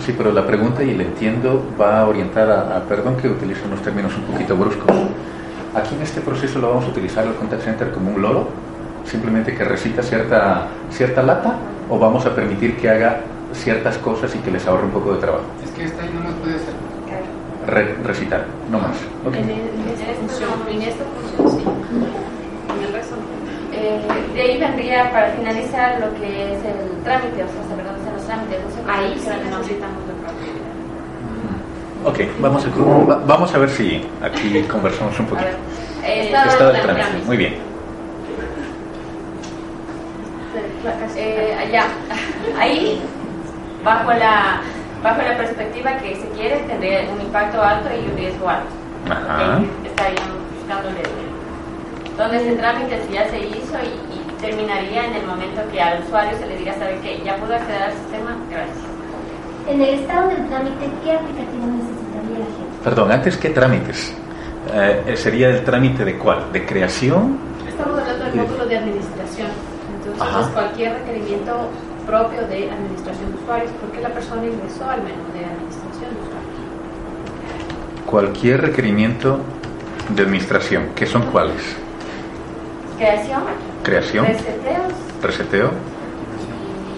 Sí, 0.00 0.14
pero 0.16 0.32
la 0.32 0.46
pregunta, 0.46 0.82
y 0.82 0.94
le 0.94 1.04
entiendo, 1.04 1.62
va 1.80 2.06
orientada 2.06 2.76
a, 2.76 2.80
perdón 2.82 3.16
que 3.16 3.28
utilice 3.28 3.62
unos 3.66 3.80
términos 3.82 4.12
un 4.16 4.24
poquito 4.24 4.56
bruscos. 4.56 4.94
Aquí 5.74 5.94
en 5.94 6.02
este 6.02 6.20
proceso 6.20 6.58
lo 6.58 6.70
vamos 6.70 6.84
a 6.84 6.88
utilizar 6.88 7.26
el 7.26 7.34
contact 7.34 7.62
center 7.62 7.90
como 7.90 8.10
un 8.10 8.22
loro, 8.22 8.48
simplemente 9.04 9.54
que 9.54 9.64
recita 9.64 10.02
cierta, 10.02 10.66
cierta 10.90 11.22
lata, 11.22 11.56
o 11.88 11.98
vamos 11.98 12.26
a 12.26 12.34
permitir 12.34 12.76
que 12.76 12.90
haga 12.90 13.20
ciertas 13.52 13.98
cosas 13.98 14.34
y 14.34 14.38
que 14.38 14.50
les 14.50 14.66
ahorre 14.66 14.84
un 14.84 14.90
poco 14.90 15.14
de 15.14 15.20
trabajo. 15.20 15.44
Es 15.64 15.70
que 15.70 15.84
esta 15.84 16.02
ahí 16.02 16.10
no 16.12 16.20
más 16.20 16.34
puede 16.34 16.56
hacer. 16.56 18.04
recitar, 18.04 18.44
no 18.70 18.78
más. 18.78 18.96
En, 19.32 19.50
esta 19.50 20.12
función, 20.20 20.50
en 20.68 20.82
esta 20.82 21.04
función 21.04 21.60
sí. 21.60 21.64
En 22.76 22.84
el 22.84 22.92
resto 22.92 23.14
eh, 23.72 24.00
de 24.34 24.40
ahí 24.40 24.58
vendría 24.58 25.10
para 25.10 25.30
finalizar 25.32 26.00
lo 26.00 26.14
que 26.20 26.54
es 26.54 26.58
el 26.64 27.02
trámite, 27.02 27.42
o 27.42 27.48
sea, 27.48 27.62
saber 27.68 27.84
dónde 27.84 28.03
trámites. 28.34 28.60
Ahí 28.88 29.18
sí 29.18 29.28
necesitamos 29.28 30.06
de 30.06 30.14
Ok, 32.04 32.20
vamos 32.38 32.66
a, 32.66 32.68
vamos 33.26 33.54
a 33.54 33.58
ver 33.58 33.70
si 33.70 34.04
aquí 34.22 34.62
conversamos 34.70 35.18
un 35.18 35.26
poquito. 35.26 35.48
Eh, 36.04 36.26
estado 36.26 36.72
del 36.72 36.82
trámite. 36.82 37.24
Muy 37.26 37.36
bien. 37.36 37.54
Eh, 41.16 41.56
allá, 41.58 41.84
ahí 42.58 43.00
bajo 43.82 44.12
la, 44.12 44.60
bajo 45.02 45.22
la 45.22 45.36
perspectiva 45.36 45.96
que 45.98 46.16
si 46.16 46.26
quiere 46.36 46.56
tendría 46.66 47.08
un 47.10 47.20
impacto 47.20 47.62
alto 47.62 47.88
y 47.94 48.10
un 48.10 48.16
riesgo 48.16 48.48
alto. 48.48 48.68
Ajá. 49.08 49.60
Estarían 49.84 50.28
buscándole 50.58 51.02
dónde 52.18 52.36
ese 52.36 52.56
trámite 52.56 53.00
ya 53.12 53.28
se 53.28 53.38
hizo 53.38 53.78
y, 53.82 54.13
terminaría 54.40 55.06
en 55.06 55.14
el 55.14 55.26
momento 55.26 55.62
que 55.72 55.80
al 55.80 56.02
usuario 56.02 56.36
se 56.38 56.46
le 56.46 56.58
diga, 56.58 56.74
¿sabe 56.74 56.98
qué? 57.02 57.20
Ya 57.24 57.36
pudo 57.36 57.54
acceder 57.54 57.82
al 57.82 57.92
sistema, 57.92 58.36
gracias. 58.50 58.76
En 59.68 59.80
el 59.80 59.94
estado 60.00 60.28
del 60.28 60.46
trámite, 60.48 60.90
¿qué 61.02 61.12
aplicativo 61.12 61.66
necesitaría 61.66 62.38
la 62.38 62.44
gente? 62.44 62.84
Perdón, 62.84 63.12
antes, 63.12 63.36
¿qué 63.36 63.50
trámites? 63.50 64.14
Eh, 64.72 65.14
¿Sería 65.16 65.48
el 65.48 65.64
trámite 65.64 66.04
de 66.04 66.18
cuál? 66.18 66.52
¿De 66.52 66.66
creación? 66.66 67.38
Estamos 67.66 67.98
hablando 68.00 68.24
del 68.24 68.34
módulo 68.36 68.66
de 68.66 68.78
administración. 68.78 69.48
Entonces, 69.96 70.52
cualquier 70.52 70.92
requerimiento 70.94 71.68
propio 72.06 72.46
de 72.46 72.70
administración 72.70 73.32
de 73.32 73.42
usuarios, 73.42 73.70
porque 73.80 74.00
la 74.00 74.10
persona 74.10 74.44
ingresó 74.44 74.88
al 74.88 75.02
menú 75.02 75.24
de 75.32 75.44
administración 75.44 76.10
de 76.12 76.20
usuarios. 76.20 76.44
Cualquier 78.06 78.60
requerimiento 78.60 79.40
de 80.10 80.22
administración, 80.22 80.90
¿qué 80.94 81.06
son 81.06 81.22
cuáles? 81.32 81.76
Creación. 82.98 83.42
Creación. 83.84 84.26
Reseteos. 84.26 84.92
Reseteo. 85.22 85.70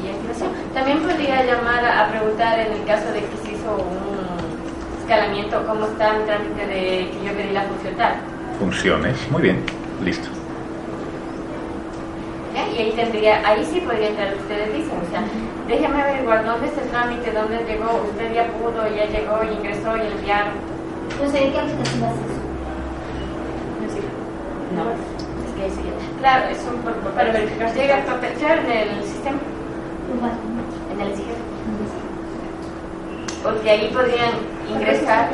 Y 0.03 0.09
activación. 0.09 0.51
También 0.73 1.03
podría 1.03 1.45
llamar 1.45 1.85
a 1.85 2.09
preguntar 2.09 2.59
en 2.61 2.73
el 2.73 2.85
caso 2.85 3.13
de 3.13 3.21
que 3.21 3.37
se 3.45 3.53
hizo 3.53 3.77
un 3.77 5.01
escalamiento, 5.01 5.63
cómo 5.67 5.87
está 5.87 6.17
el 6.17 6.25
trámite 6.25 6.67
de 6.67 7.11
que 7.11 7.19
yo 7.25 7.33
pedí 7.33 7.53
la 7.53 7.63
función 7.63 7.95
tal. 7.97 8.15
Funciones, 8.59 9.31
muy 9.31 9.43
bien, 9.43 9.63
listo 10.03 10.31
y 12.77 12.79
ahí 12.79 12.93
tendría, 12.93 13.47
ahí 13.47 13.65
sí 13.65 13.81
podría 13.81 14.09
entrar, 14.09 14.35
ustedes 14.35 14.73
dicen, 14.73 14.99
o 15.01 15.11
sea, 15.11 15.23
déjeme 15.67 16.03
averiguar 16.03 16.45
dónde 16.45 16.67
está 16.67 16.83
el 16.83 16.89
trámite, 16.89 17.33
dónde 17.33 17.65
llegó, 17.65 18.03
usted 18.11 18.35
ya 18.35 18.47
pudo, 18.49 18.87
ya 18.95 19.07
llegó, 19.07 19.43
y 19.45 19.57
ingresó 19.57 19.97
y 19.97 20.07
enviaron. 20.07 20.55
No 21.21 21.31
sé, 21.31 21.39
¿qué 21.39 21.59
aplicación 21.59 22.05
haces? 22.05 22.37
No. 24.75 25.16
Claro, 26.21 26.49
es 26.51 26.59
un, 26.65 27.13
para 27.15 27.33
verificar 27.33 27.71
si 27.73 27.79
llega 27.79 28.05
papel, 28.05 28.33
claro, 28.35 28.63
en 28.63 28.99
el 28.99 29.05
sistema. 29.05 29.39
En 30.93 31.01
el 31.01 31.09
sistema. 31.15 31.37
Porque 33.43 33.71
ahí 33.71 33.91
podrían 33.93 34.33
ingresar, 34.69 35.29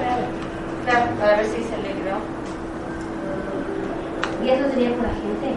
claro, 0.85 1.07
para 1.18 1.37
ver 1.37 1.47
si 1.47 1.62
se 1.62 1.76
le 1.78 1.93
creó. 2.01 2.18
¿Y 4.45 4.51
eso 4.51 4.68
sería 4.70 4.95
por 4.97 5.07
agente? 5.07 5.55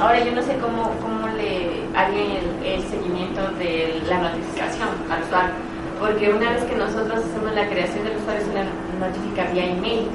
Ahora 0.00 0.24
yo 0.24 0.32
no 0.32 0.42
sé 0.42 0.56
cómo, 0.58 0.90
cómo 1.02 1.28
le 1.36 1.84
harían 1.94 2.30
el, 2.34 2.66
el 2.66 2.82
seguimiento 2.82 3.42
de 3.58 4.02
la 4.08 4.18
notificación 4.18 4.88
al 5.10 5.22
usuario, 5.22 5.54
porque 6.00 6.30
una 6.30 6.50
vez 6.50 6.64
que 6.64 6.74
nosotros 6.74 7.18
hacemos 7.18 7.54
la 7.54 7.68
creación 7.68 8.04
del 8.04 8.16
usuario 8.16 8.42
se 8.44 8.54
le 8.54 8.64
notifica 8.98 9.44
vía 9.52 9.66
email. 9.70 10.08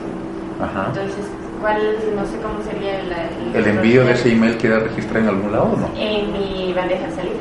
Ajá. 0.59 0.87
Entonces, 0.87 1.25
¿cuál, 1.61 1.81
no 2.15 2.25
sé 2.25 2.37
cómo 2.41 2.63
sería 2.63 2.99
el, 2.99 3.11
el, 3.11 3.55
¿El 3.55 3.67
envío 3.67 4.05
de 4.05 4.13
ese 4.13 4.31
email 4.31 4.57
queda 4.57 4.79
registrado 4.79 5.19
en 5.19 5.29
algún 5.29 5.51
lado 5.51 5.63
o 5.65 5.77
no? 5.77 5.89
En 5.97 6.31
mi 6.31 6.73
bandeja 6.73 7.07
de 7.07 7.15
salida. 7.15 7.39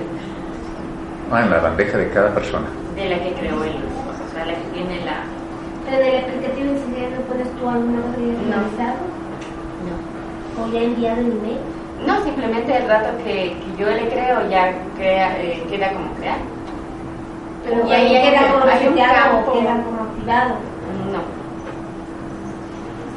Ah, 1.30 1.42
en 1.42 1.50
la 1.50 1.58
bandeja 1.60 1.98
de 1.98 2.10
cada 2.10 2.34
persona. 2.34 2.66
De 2.96 3.08
la 3.08 3.22
que 3.22 3.32
creó 3.32 3.62
el 3.64 3.70
o 3.70 4.32
sea, 4.32 4.44
la 4.44 4.54
que 4.54 4.66
tiene 4.72 5.04
la... 5.04 5.24
Pero 5.84 6.02
en 6.02 6.08
el 6.08 6.24
aplicativo 6.24 6.68
en 6.68 7.14
no 7.14 7.20
pones 7.22 7.48
tú 7.56 7.68
alguna 7.68 8.02
cosa 8.02 8.16
realizado? 8.18 8.96
No. 9.86 10.62
¿O 10.62 10.72
ya 10.72 10.82
enviado 10.82 11.20
el 11.20 11.32
email? 11.32 11.58
No, 12.06 12.24
simplemente 12.24 12.76
el 12.76 12.88
rato 12.88 13.10
que, 13.24 13.56
que 13.58 13.82
yo 13.82 13.90
le 13.90 14.08
creo 14.08 14.48
ya 14.48 14.72
crea, 14.96 15.36
eh, 15.40 15.64
queda 15.68 15.92
como 15.92 16.12
crear. 16.14 16.38
Pero 17.64 17.86
y 17.86 17.92
ahí 17.92 18.08
queda 18.08 18.52
como 18.52 18.64
hay 18.64 18.86
un 18.86 18.96
campo, 18.96 19.52
queda 19.52 19.82
como 19.82 20.02
activado. 20.02 20.54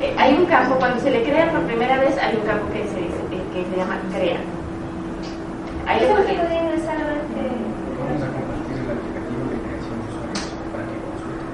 No. 0.02 0.08
Eh, 0.08 0.16
hay 0.18 0.34
un 0.34 0.46
campo, 0.46 0.76
cuando 0.76 1.00
se 1.00 1.12
le 1.12 1.22
crea 1.24 1.52
por 1.52 1.62
primera 1.62 2.00
vez, 2.00 2.18
hay 2.18 2.36
un 2.36 2.42
campo 2.42 2.66
que 2.74 2.82
se, 2.90 2.98
dice, 2.98 3.22
eh, 3.32 3.44
que 3.54 3.66
se 3.70 3.78
llama 3.78 4.02
crea. 4.10 4.42
Ahí 5.86 6.02
¿Eso 6.02 6.18
se 6.18 6.34
puede 6.34 6.58
ingresar 6.58 6.98
a 6.98 7.22
que... 7.30 7.44
Vamos 8.02 8.22
a 8.22 8.30
compartir 8.34 8.82
el 8.82 8.90
aplicativo 8.98 9.44
de 9.46 9.58
creación 9.62 9.96
de 10.02 10.06
usuarios 10.10 10.50
para 10.74 10.84
que 10.90 10.98
consulten. 11.06 11.50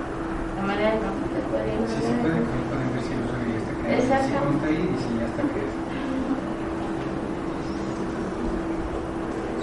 La 0.55 0.63
manera 0.63 0.89
de 0.95 0.99
consultar 1.03 1.43
puede 1.51 1.75
Sí, 1.91 1.99
se 1.99 2.13
puede, 2.23 2.39
pueden 2.39 2.87
ver 2.95 3.03
si 3.03 3.11
el 3.11 3.21
usuario 3.27 3.47
ya 3.51 3.59
está 3.59 3.73
creado. 3.75 3.99
Exacto. 3.99 4.39
Si 4.47 4.63
ahí 4.63 4.79
y 4.79 4.95
si 4.95 5.09
ya 5.19 5.27
está 5.27 5.43
creado. 5.43 5.75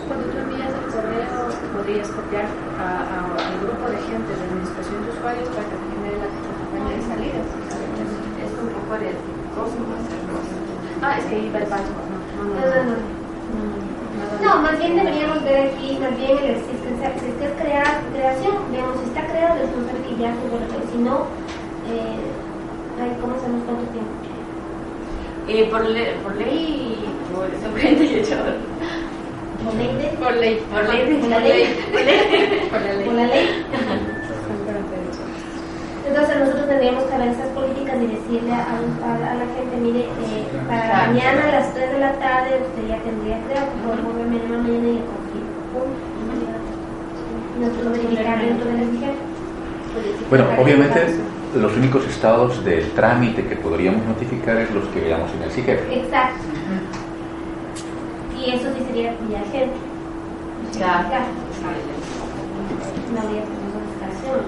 cuando 0.05 0.25
tú 0.29 0.37
envías 0.37 0.69
el 0.69 0.87
correo, 0.93 1.49
podrías 1.73 2.09
copiar 2.13 2.45
al 2.45 3.57
grupo 3.65 3.85
de 3.89 3.99
gente 4.05 4.29
de 4.37 4.43
administración 4.45 5.01
de 5.01 5.09
usuarios 5.17 5.49
para 5.49 5.65
que 5.65 5.77
te 5.81 5.87
genere 5.97 6.17
la 6.21 6.29
campaña 6.29 6.93
de 6.93 7.03
salidas. 7.09 7.84
Un 8.65 8.71
poco 8.73 8.97
de. 8.99 9.13
Ah, 11.03 11.19
es 11.19 11.25
que 11.27 11.39
iba 11.39 11.59
el 11.59 11.67
paso. 11.67 11.85
No, 12.39 12.45
no, 12.45 12.85
no. 12.89 13.15
No, 14.43 14.63
más 14.63 14.79
bien 14.79 14.97
deberíamos 14.97 15.43
ver 15.45 15.69
aquí, 15.69 15.99
más 16.01 16.17
bien 16.17 16.39
el, 16.39 16.57
si, 16.65 16.73
es, 16.73 17.21
si 17.21 17.45
es 17.45 17.53
crear, 17.61 18.01
creación, 18.13 18.57
veamos 18.73 18.97
si 19.01 19.09
está 19.09 19.27
creado, 19.27 19.59
decimos 19.61 19.91
que 20.07 20.23
ya 20.23 20.33
tuvo 20.33 20.59
pero 20.59 20.83
si 20.91 20.99
no, 20.99 21.27
eh, 21.89 23.21
¿cómo 23.21 23.35
hacemos 23.35 23.63
cuánto 23.65 23.85
tiempo? 23.93 24.13
Eh, 25.49 25.69
por, 25.71 25.85
le, 25.89 26.13
por 26.23 26.35
ley, 26.37 27.05
por 27.35 27.49
sorprendente 27.61 28.05
y 28.05 28.19
hecho. 28.21 28.37
¿Por 29.65 29.75
ley? 29.75 30.17
Por 30.19 30.35
ley, 30.37 30.63
por 30.71 30.85
ley, 30.89 31.21
por 31.21 31.29
la 31.29 31.39
ley. 31.41 31.65
Por 31.93 32.01
ley. 32.03 32.69
Por 32.71 32.81
la 32.81 32.93
ley. 32.95 33.05
Por 33.05 33.15
la 33.15 33.27
ley. 33.27 33.67
Entonces 36.15 36.39
nosotros 36.39 36.69
tendríamos 36.69 37.03
que 37.11 37.19
ver 37.19 37.27
esas 37.27 37.49
políticas 37.49 37.97
y 37.99 38.07
decirle 38.07 38.53
a, 38.53 38.63
a, 38.63 39.33
a 39.33 39.35
la 39.35 39.47
gente, 39.51 39.75
mire, 39.83 40.07
eh, 40.07 40.47
para 40.69 41.09
mañana 41.09 41.43
a 41.43 41.51
las 41.59 41.75
3 41.75 41.91
de 41.91 41.99
la 41.99 42.13
tarde 42.13 42.63
usted 42.63 42.87
ya 42.87 43.03
tendría 43.03 43.35
que 43.43 43.51
favor 43.83 43.99
mañana 44.23 44.63
mañana 44.63 44.95
y. 44.95 45.03
Nosotros 47.59 47.99
la 48.79 48.87
vigencia. 48.93 49.11
Bueno, 50.31 50.47
obviamente 50.57 51.19
los 51.57 51.77
únicos 51.77 52.07
estados 52.07 52.65
del 52.65 52.93
trámite 52.93 53.49
que 53.49 53.57
podríamos 53.57 54.07
notificar 54.07 54.59
es 54.59 54.71
los 54.71 54.85
que 54.91 55.01
veamos 55.01 55.33
en 55.35 55.43
el 55.43 55.51
SIGEP. 55.51 55.81
Exacto. 55.91 56.45
Y 58.39 58.51
eso 58.51 58.69
sí 58.79 58.85
sería 58.87 59.17
vía 59.29 59.43
gente. 59.51 59.75
Ya. 60.79 61.27
No 63.13 63.21
habría 63.21 63.43
notificación. 63.43 64.47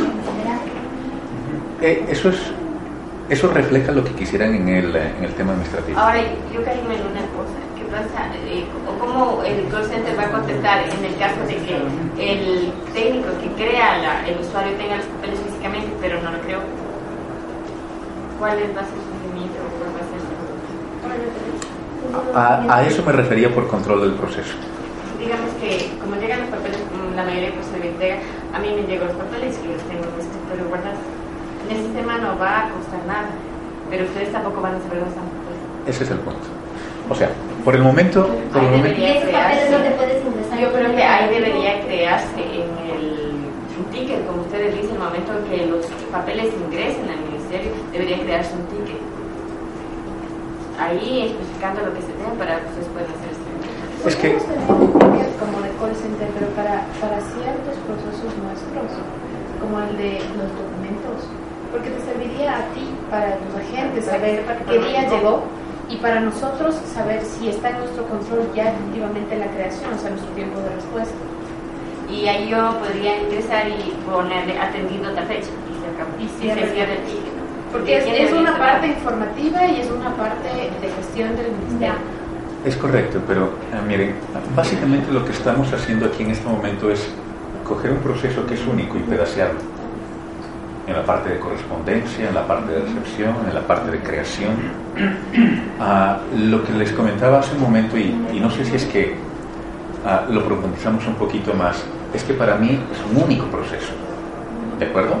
Eh, 1.84 2.02
eso 2.08 2.30
es 2.30 2.38
eso 3.28 3.48
refleja 3.48 3.92
lo 3.92 4.02
que 4.04 4.12
quisieran 4.12 4.54
en 4.54 4.68
el, 4.68 4.96
en 4.96 5.22
el 5.24 5.32
tema 5.34 5.52
administrativo. 5.52 5.98
Ahora, 5.98 6.20
yo 6.52 6.64
caí 6.64 6.78
en 6.78 7.04
una 7.12 7.24
cosa. 7.36 7.56
¿Qué 7.76 7.84
pasa? 7.92 8.32
Eh, 8.48 8.64
¿Cómo 9.00 9.42
el 9.44 9.68
call 9.68 9.84
center 9.84 10.18
va 10.18 10.24
a 10.24 10.32
contestar 10.32 10.78
en 10.88 11.04
el 11.04 11.14
caso 11.16 11.40
de 11.46 11.56
que 11.60 11.76
el 12.32 12.72
técnico 12.94 13.28
que 13.40 13.48
crea 13.62 13.98
la, 13.98 14.26
el 14.26 14.40
usuario 14.40 14.72
tenga 14.80 14.96
los 14.96 15.04
papeles 15.06 15.40
físicamente, 15.40 15.92
pero 16.00 16.22
no 16.22 16.32
lo 16.32 16.40
creó? 16.40 16.60
¿Cuál 18.38 18.56
va 18.76 18.80
a 18.80 18.84
ser 18.88 18.96
su 19.04 19.12
seguimiento 19.20 19.60
o 19.60 19.68
cuál 19.76 19.90
va 19.92 20.00
a 20.00 20.08
ser 20.08 20.20
su... 20.24 20.32
A, 22.72 22.76
a 22.76 22.86
eso 22.86 23.02
me 23.04 23.12
refería 23.12 23.54
por 23.54 23.68
control 23.68 24.00
del 24.02 24.14
proceso. 24.14 24.54
Digamos 25.18 25.50
que, 25.60 25.92
como 26.00 26.16
llegan 26.16 26.40
los 26.40 26.48
papeles, 26.48 26.80
la 27.14 27.24
mayoría 27.24 27.52
pues 27.52 27.66
se 27.66 27.78
me 27.78 27.88
entrega, 27.88 28.16
a 28.54 28.58
mí 28.58 28.68
me 28.72 28.82
llegan 28.88 29.08
los 29.08 29.16
papeles 29.16 29.58
y 29.64 29.68
los 29.68 29.82
tengo 29.84 30.04
en 30.04 30.12
mi 30.16 30.20
escritorio 30.24 30.64
guardados. 30.68 31.00
En 31.70 31.76
el 31.76 31.82
sistema 31.82 32.18
no 32.18 32.38
va 32.38 32.66
a 32.66 32.68
costar 32.70 33.00
nada, 33.06 33.28
pero 33.90 34.04
ustedes 34.04 34.32
tampoco 34.32 34.60
van 34.60 34.74
a 34.76 34.80
saber 34.80 34.98
los 35.02 35.14
papeles. 35.14 35.60
Ese 35.86 36.04
es 36.04 36.10
el 36.10 36.18
punto. 36.18 36.46
O 37.08 37.14
sea, 37.14 37.30
por 37.64 37.74
el 37.74 37.82
momento, 37.82 38.26
por 38.52 38.62
el 38.64 38.70
momento 38.70 39.00
no 39.00 39.04
crearse. 39.28 39.94
puedes 39.96 40.24
ingresar. 40.24 40.58
Yo 40.60 40.72
creo 40.72 40.94
que 40.96 41.02
ahí 41.02 41.34
debería 41.34 41.82
crearse 41.84 42.40
en 42.40 42.68
el 42.88 43.34
un 43.74 43.84
ticket, 43.90 44.24
como 44.26 44.42
ustedes 44.42 44.72
dicen, 44.74 44.94
el 44.94 45.02
momento 45.02 45.32
en 45.34 45.44
que 45.50 45.66
los 45.66 45.86
papeles 46.12 46.46
ingresen 46.54 47.10
al 47.10 47.20
ministerio, 47.26 47.72
debería 47.92 48.18
crearse 48.22 48.54
un 48.54 48.66
ticket. 48.70 49.00
Ahí 50.78 51.30
especificando 51.34 51.82
lo 51.86 51.94
que 51.94 52.02
se 52.02 52.12
tenga 52.14 52.34
para 52.38 52.60
que 52.60 52.66
ustedes 52.70 52.88
puedan 52.94 53.10
hacer 53.10 53.30
este. 53.34 53.50
Es 54.08 54.16
que- 54.16 54.36
como 55.40 55.58
de 55.60 55.70
call 55.80 55.94
center, 55.96 56.28
pero 56.38 56.46
para, 56.54 56.86
para 57.02 57.18
ciertos 57.34 57.74
procesos 57.86 58.30
nuestros, 58.38 58.88
como 59.60 59.80
el 59.82 59.96
de 59.98 60.22
los 60.38 60.48
documentos, 60.54 61.26
a 62.48 62.58
ti, 62.74 62.86
para 63.10 63.38
los 63.38 63.54
agentes, 63.56 64.04
saber 64.04 64.44
qué 64.68 64.78
día 64.78 65.08
llegó 65.08 65.42
y 65.88 65.96
para 65.96 66.20
nosotros 66.20 66.74
saber 66.92 67.22
si 67.22 67.48
está 67.48 67.70
en 67.70 67.78
nuestro 67.78 68.06
control 68.08 68.48
ya 68.54 68.70
efectivamente 68.70 69.36
la 69.36 69.46
creación, 69.46 69.92
o 69.92 69.98
sea, 69.98 70.10
nuestro 70.10 70.30
tiempo 70.32 70.58
de 70.60 70.70
respuesta. 70.74 71.14
Y 72.10 72.26
ahí 72.26 72.48
yo 72.48 72.78
podría 72.78 73.20
ingresar 73.22 73.68
y 73.68 73.92
ponerle 74.08 74.58
atendiendo 74.58 75.10
tal 75.12 75.26
fecha. 75.26 75.48
Y 75.68 75.74
se 75.80 75.88
acabó. 75.88 76.12
Y 76.20 76.28
se. 76.28 77.34
Porque 77.72 77.96
es, 77.96 78.04
¿quién 78.04 78.14
es 78.14 78.30
debería 78.30 78.50
una 78.50 78.58
parte 78.58 78.86
informativa 78.86 79.66
y 79.66 79.80
es 79.80 79.90
una 79.90 80.14
parte 80.14 80.48
de 80.48 80.88
gestión 80.90 81.34
del 81.36 81.50
ministerio. 81.50 81.94
Es 82.64 82.76
correcto, 82.76 83.20
pero 83.26 83.44
eh, 83.44 83.86
miren, 83.86 84.14
básicamente 84.54 85.12
lo 85.12 85.24
que 85.24 85.32
estamos 85.32 85.72
haciendo 85.72 86.06
aquí 86.06 86.22
en 86.22 86.30
este 86.30 86.48
momento 86.48 86.90
es 86.90 87.06
coger 87.64 87.90
un 87.90 87.98
proceso 87.98 88.46
que 88.46 88.54
es 88.54 88.66
único 88.66 88.96
y 88.96 89.00
pedacearlo. 89.00 89.73
En 90.86 90.92
la 90.94 91.02
parte 91.02 91.30
de 91.30 91.38
correspondencia, 91.38 92.28
en 92.28 92.34
la 92.34 92.46
parte 92.46 92.72
de 92.72 92.80
recepción, 92.80 93.34
en 93.48 93.54
la 93.54 93.62
parte 93.62 93.90
de 93.90 94.00
creación. 94.00 94.52
Ah, 95.80 96.18
lo 96.36 96.62
que 96.62 96.72
les 96.72 96.92
comentaba 96.92 97.38
hace 97.38 97.54
un 97.54 97.62
momento, 97.62 97.96
y, 97.96 98.14
y 98.32 98.38
no 98.38 98.50
sé 98.50 98.64
si 98.64 98.76
es 98.76 98.84
que 98.84 99.14
ah, 100.04 100.24
lo 100.28 100.44
profundizamos 100.44 101.06
un 101.06 101.14
poquito 101.14 101.54
más, 101.54 101.82
es 102.12 102.22
que 102.22 102.34
para 102.34 102.56
mí 102.56 102.78
es 102.92 102.98
un 103.10 103.22
único 103.22 103.46
proceso. 103.46 103.92
¿De 104.78 104.84
acuerdo? 104.86 105.16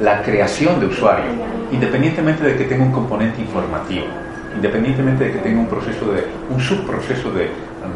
La 0.00 0.22
creación 0.22 0.78
de 0.78 0.86
usuario, 0.86 1.30
independientemente 1.72 2.44
de 2.44 2.56
que 2.56 2.64
tenga 2.64 2.84
un 2.84 2.92
componente 2.92 3.40
informativo, 3.40 4.06
independientemente 4.54 5.24
de 5.24 5.32
que 5.32 5.38
tenga 5.38 5.60
un 5.60 5.66
proceso 5.66 6.12
de, 6.12 6.24
un 6.50 6.60
subproceso 6.60 7.30
de, 7.32 7.50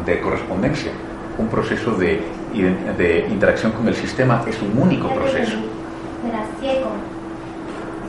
de 0.05 0.19
correspondencia, 0.19 0.91
un 1.37 1.47
proceso 1.47 1.91
de, 1.91 2.21
de 2.97 3.27
interacción 3.29 3.71
con 3.71 3.87
el 3.87 3.95
sistema, 3.95 4.43
es 4.45 4.61
un 4.61 4.77
único 4.77 5.07
proceso. 5.09 5.57
Ciego. 6.59 6.91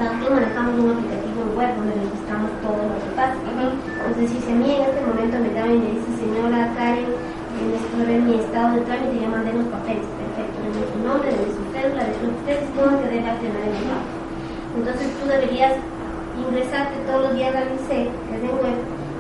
Nosotros 0.00 0.30
manejamos 0.32 0.74
un 0.80 0.90
aplicativo 0.90 1.40
web 1.54 1.70
donde 1.76 1.94
registramos 2.02 2.50
todo 2.64 2.82
lo 2.82 2.96
que 2.98 3.10
pasa. 3.14 3.36
Entonces, 3.36 4.42
si 4.42 4.50
a 4.50 4.56
mí 4.56 4.68
en 4.74 4.82
este 4.90 5.00
momento 5.06 5.38
me 5.38 5.54
llaman 5.54 5.76
y 5.76 5.84
me 5.86 5.90
dice, 5.94 6.10
señora 6.18 6.72
Karen, 6.74 7.14
necesito 7.14 8.00
ver 8.02 8.20
mi 8.26 8.34
estado 8.40 8.74
de 8.74 8.80
trámite, 8.88 9.20
ya 9.20 9.28
mandé 9.28 9.52
los 9.54 9.68
papeles. 9.70 10.08
Perfecto, 10.18 10.56
le 10.66 10.70
doy 10.72 10.86
su 10.88 10.98
nombre, 11.04 11.28
le 11.30 11.40
doy 11.46 11.52
su 11.52 11.64
cédula, 11.70 12.02
le 12.08 12.16
doy 12.16 12.32
ustedes 12.32 12.66
todo 12.74 12.90
que 12.96 13.08
debe 13.12 13.28
accionar 13.28 13.62
en 13.62 13.76
el 13.76 13.86
banco. 13.86 14.14
Entonces, 14.80 15.06
tú 15.20 15.22
deberías 15.28 15.74
ingresarte 16.34 16.96
todos 17.06 17.20
los 17.28 17.32
días 17.36 17.54
al 17.54 17.70
INSEE, 17.76 18.08
que 18.08 18.34
es 18.34 18.42
en 18.50 18.56
web, 18.56 18.78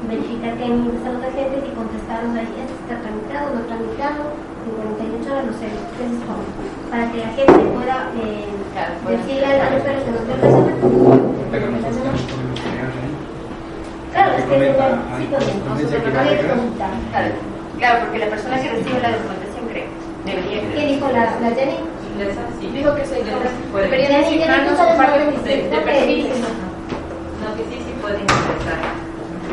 verificar 0.08 0.56
que 0.56 0.64
han 0.64 0.80
ingresado 0.80 1.20
los 1.20 1.28
agentes 1.28 1.60
y 1.60 1.76
contestarnos 1.76 2.34
ahí, 2.34 2.50
¿esto 2.56 2.74
está 2.82 2.94
tramitado, 3.04 3.46
no 3.52 3.60
tramitado? 3.68 4.22
En 4.60 4.72
48 4.76 5.32
horas, 5.32 5.44
no 5.46 5.54
sé, 5.56 5.66
¿qué 5.96 6.02
es 6.04 6.16
todo? 6.24 6.42
Para 6.90 7.04
que 7.10 7.18
la 7.18 7.30
gente 7.32 7.60
pueda 7.72 7.96
eh, 8.20 8.44
Claro, 8.72 8.92
decirle 9.08 9.46
al 9.46 9.60
al 9.60 9.74
usuario 9.80 10.00
que. 10.04 10.46
Pero 11.50 11.64
podemos 12.28 12.60
crear 12.60 12.90
ahí. 12.92 13.12
Claro, 14.12 14.30
es 14.38 14.44
comprometa 14.50 14.84
a 14.84 15.18
correspondencia 15.30 15.98
que 16.02 16.10
va 16.10 16.20
a 16.20 16.24
llegar. 16.24 16.58
Claro, 17.78 17.96
porque 18.04 18.18
la 18.18 18.28
persona 18.28 18.60
que 18.60 18.68
recibe 18.70 19.00
la 19.00 19.10
documentación 19.16 19.64
cree, 19.70 19.86
debería 20.26 20.58
creer. 20.60 20.74
¿Qué 20.74 20.86
dijo 20.94 21.06
la, 21.10 21.22
la 21.40 21.50
Jenny? 21.56 21.78
Dijo 22.74 22.94
que 22.94 23.04
se 23.06 23.16
puede. 23.72 23.84
deberían 23.88 24.20
asignarnos 24.20 24.78
un 24.78 24.96
par 24.96 25.10
de, 25.16 25.24
de, 25.24 25.68
de 25.70 25.78
perfiles. 25.80 26.36
No, 27.40 27.48
que 27.56 27.64
sí, 27.70 27.76
sí 27.80 27.92
pueden 28.02 28.20
ingresar. 28.20 28.78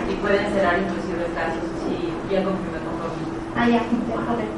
Y 0.10 0.14
pueden 0.20 0.46
cerrar 0.54 0.76
inclusive 0.80 1.24
casos 1.34 1.64
si 1.88 2.12
ya 2.34 2.44
confirman 2.44 2.84
compromiso. 2.84 3.32
Ah, 3.56 3.68
ya, 3.70 3.80
correcto. 4.12 4.57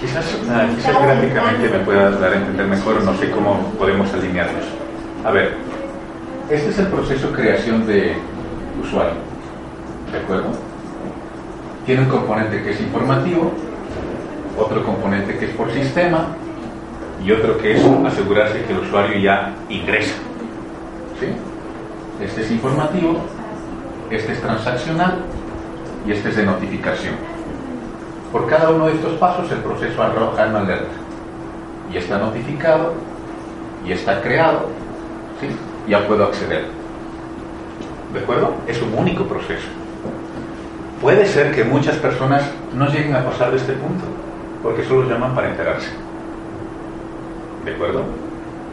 Quizás, 0.00 0.24
quizás 0.76 1.02
gráficamente 1.02 1.68
me 1.68 1.78
puedas 1.84 2.20
dar 2.20 2.32
a 2.32 2.36
entender 2.36 2.66
mejor, 2.66 3.02
no 3.02 3.16
sé 3.16 3.30
cómo 3.30 3.72
podemos 3.78 4.12
alinearlos. 4.12 4.64
A 5.24 5.30
ver, 5.30 5.54
este 6.50 6.70
es 6.70 6.78
el 6.78 6.86
proceso 6.88 7.28
de 7.28 7.32
creación 7.34 7.86
de 7.86 8.16
usuario, 8.82 9.14
¿de 10.12 10.18
acuerdo? 10.18 10.50
Tiene 11.86 12.02
un 12.02 12.08
componente 12.08 12.62
que 12.62 12.70
es 12.70 12.80
informativo, 12.80 13.52
otro 14.58 14.84
componente 14.84 15.38
que 15.38 15.46
es 15.46 15.50
por 15.52 15.72
sistema 15.72 16.26
y 17.24 17.32
otro 17.32 17.56
que 17.58 17.76
es 17.76 17.84
asegurarse 18.06 18.62
que 18.64 18.72
el 18.72 18.80
usuario 18.80 19.18
ya 19.18 19.54
ingresa. 19.68 20.14
Este 22.22 22.42
es 22.42 22.50
informativo, 22.50 23.16
este 24.10 24.32
es 24.32 24.40
transaccional 24.40 25.24
y 26.06 26.12
este 26.12 26.28
es 26.28 26.36
de 26.36 26.46
notificación. 26.46 27.14
Por 28.32 28.46
cada 28.48 28.70
uno 28.70 28.86
de 28.86 28.94
estos 28.94 29.14
pasos 29.14 29.50
el 29.50 29.58
proceso 29.58 30.02
arroja 30.02 30.46
una 30.46 30.60
alerta 30.60 30.94
y 31.92 31.96
está 31.96 32.18
notificado 32.18 32.94
y 33.84 33.92
está 33.92 34.20
creado, 34.20 34.68
ya 35.88 36.06
puedo 36.06 36.24
acceder. 36.24 36.66
¿De 38.12 38.20
acuerdo? 38.20 38.54
Es 38.66 38.80
un 38.82 38.94
único 38.94 39.24
proceso. 39.24 39.68
Puede 41.00 41.26
ser 41.26 41.54
que 41.54 41.64
muchas 41.64 41.96
personas 41.96 42.42
no 42.74 42.88
lleguen 42.88 43.14
a 43.14 43.24
pasar 43.24 43.50
de 43.50 43.58
este 43.58 43.74
punto, 43.74 44.04
porque 44.62 44.84
solo 44.84 45.08
llaman 45.08 45.34
para 45.34 45.50
enterarse. 45.50 45.90
¿De 47.64 47.74
acuerdo? 47.74 48.02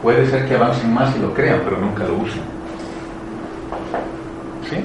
Puede 0.02 0.26
ser 0.26 0.48
que 0.48 0.54
avancen 0.54 0.92
más 0.92 1.14
y 1.16 1.20
lo 1.20 1.34
crean, 1.34 1.60
pero 1.64 1.78
nunca 1.78 2.04
lo 2.04 2.14
usen. 2.14 2.42
¿Sí? 4.68 4.76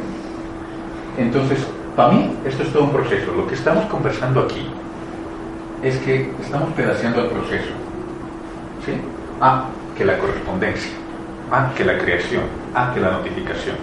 Entonces, 1.18 1.66
para 2.00 2.14
mí, 2.14 2.32
esto 2.46 2.64
es 2.64 2.72
todo 2.72 2.84
un 2.84 2.92
proceso. 2.92 3.34
Lo 3.36 3.46
que 3.46 3.56
estamos 3.56 3.84
conversando 3.88 4.40
aquí 4.40 4.66
es 5.84 5.98
que 5.98 6.32
estamos 6.42 6.72
pedaceando 6.72 7.24
el 7.24 7.28
proceso. 7.28 7.72
¿Sí? 8.86 8.94
Ah, 9.42 9.66
que 9.98 10.06
la 10.06 10.18
correspondencia. 10.18 10.94
Ah, 11.52 11.74
que 11.76 11.84
la 11.84 11.98
creación. 11.98 12.44
Ah, 12.74 12.92
que 12.94 13.02
la 13.02 13.12
notificación. 13.12 13.76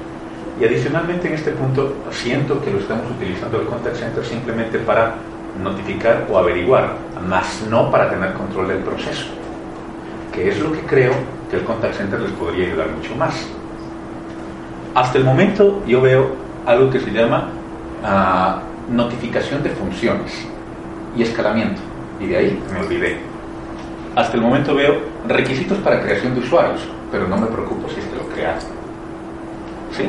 Y 0.58 0.64
adicionalmente 0.64 1.28
en 1.28 1.34
este 1.34 1.50
punto 1.50 1.92
siento 2.10 2.58
que 2.64 2.70
lo 2.70 2.78
estamos 2.78 3.04
utilizando 3.10 3.60
el 3.60 3.66
contact 3.66 3.96
center 3.96 4.24
simplemente 4.24 4.78
para 4.78 5.16
notificar 5.62 6.26
o 6.30 6.38
averiguar, 6.38 6.94
más 7.28 7.66
no 7.68 7.90
para 7.90 8.08
tener 8.08 8.32
control 8.32 8.68
del 8.68 8.78
proceso, 8.78 9.26
que 10.32 10.48
es 10.48 10.58
lo 10.58 10.72
que 10.72 10.80
creo 10.80 11.12
que 11.50 11.56
el 11.56 11.64
contact 11.64 11.96
center 11.96 12.18
les 12.20 12.32
podría 12.32 12.68
ayudar 12.68 12.88
mucho 12.92 13.14
más. 13.14 13.46
Hasta 14.94 15.18
el 15.18 15.24
momento 15.24 15.82
yo 15.86 16.00
veo 16.00 16.30
algo 16.64 16.88
que 16.88 17.00
se 17.00 17.10
llama 17.10 17.50
ah, 18.06 18.62
notificación 18.88 19.62
de 19.62 19.70
funciones 19.70 20.46
y 21.16 21.22
escalamiento, 21.22 21.80
y 22.20 22.26
de 22.26 22.36
ahí 22.36 22.62
me 22.72 22.80
olvidé. 22.80 23.18
Hasta 24.14 24.36
el 24.36 24.42
momento 24.42 24.74
veo 24.74 24.94
requisitos 25.28 25.78
para 25.78 26.00
creación 26.00 26.34
de 26.34 26.40
usuarios, 26.40 26.80
pero 27.10 27.28
no 27.28 27.36
me 27.36 27.46
preocupo 27.46 27.88
si 27.88 28.00
este 28.00 28.16
lo 28.16 28.26
crea. 28.28 28.58
¿Sí? 29.94 30.08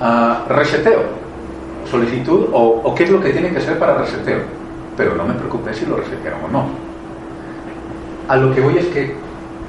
Ah, 0.00 0.44
reseteo, 0.48 1.02
solicitud 1.90 2.48
o, 2.52 2.94
qué 2.94 3.04
es 3.04 3.10
lo 3.10 3.20
que 3.20 3.30
tiene 3.30 3.50
que 3.50 3.58
hacer 3.58 3.78
para 3.78 3.98
reseteo. 3.98 4.42
Pero 4.96 5.14
no 5.14 5.24
me 5.24 5.34
preocupé 5.34 5.74
si 5.74 5.86
lo 5.86 5.96
resetearon 5.96 6.44
o 6.44 6.48
no. 6.48 6.66
A 8.28 8.36
lo 8.36 8.54
que 8.54 8.60
voy 8.60 8.78
es 8.78 8.86
que 8.86 9.14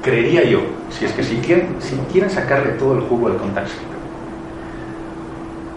creería 0.02 0.44
yo, 0.44 0.60
si 0.90 1.04
es 1.04 1.12
que 1.12 1.22
si 1.22 1.36
quieren, 1.36 1.76
si 1.80 1.96
quieren 2.12 2.30
sacarle 2.30 2.72
todo 2.72 2.94
el 2.94 3.00
jugo 3.02 3.28
al 3.28 3.36
contact 3.36 3.68
center, 3.68 3.87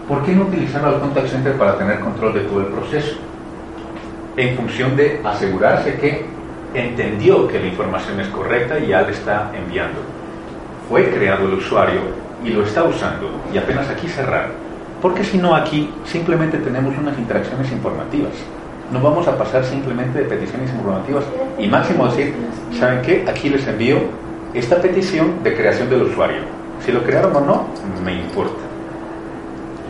¿por 0.08 0.24
qué 0.24 0.32
no 0.32 0.42
utilizarlo 0.42 0.88
al 0.88 1.00
contact 1.00 1.28
center 1.28 1.54
para 1.54 1.78
tener 1.78 2.00
control 2.00 2.34
de 2.34 2.40
todo 2.40 2.60
el 2.60 2.66
proceso? 2.66 3.16
En 4.36 4.56
función 4.56 4.96
de 4.96 5.20
asegurarse 5.24 5.98
que 5.98 6.24
entendió 6.74 7.46
que 7.48 7.60
la 7.60 7.66
información 7.66 8.20
es 8.20 8.28
correcta 8.28 8.78
y 8.78 8.88
ya 8.88 9.02
le 9.02 9.12
está 9.12 9.50
enviando. 9.54 10.00
Fue 10.88 11.10
creado 11.10 11.46
el 11.46 11.54
usuario 11.54 12.00
y 12.44 12.50
lo 12.50 12.64
está 12.64 12.84
usando 12.84 13.30
y 13.52 13.58
apenas 13.58 13.88
aquí 13.88 14.08
cerrar. 14.08 14.50
Porque 15.00 15.24
si 15.24 15.38
no 15.38 15.54
aquí 15.54 15.90
simplemente 16.04 16.58
tenemos 16.58 16.96
unas 16.96 17.18
interacciones 17.18 17.70
informativas. 17.72 18.32
No 18.92 19.00
vamos 19.00 19.26
a 19.26 19.36
pasar 19.36 19.64
simplemente 19.64 20.18
de 20.18 20.24
peticiones 20.26 20.70
informativas 20.70 21.24
y 21.58 21.66
máximo 21.66 22.06
decir, 22.06 22.34
¿saben 22.78 23.02
qué? 23.02 23.24
Aquí 23.28 23.48
les 23.48 23.66
envío 23.66 23.98
esta 24.54 24.76
petición 24.76 25.42
de 25.42 25.54
creación 25.54 25.88
del 25.88 26.02
usuario. 26.02 26.42
Si 26.84 26.92
lo 26.92 27.02
crearon 27.02 27.34
o 27.36 27.40
no, 27.40 27.66
me 28.04 28.14
importa. 28.14 28.71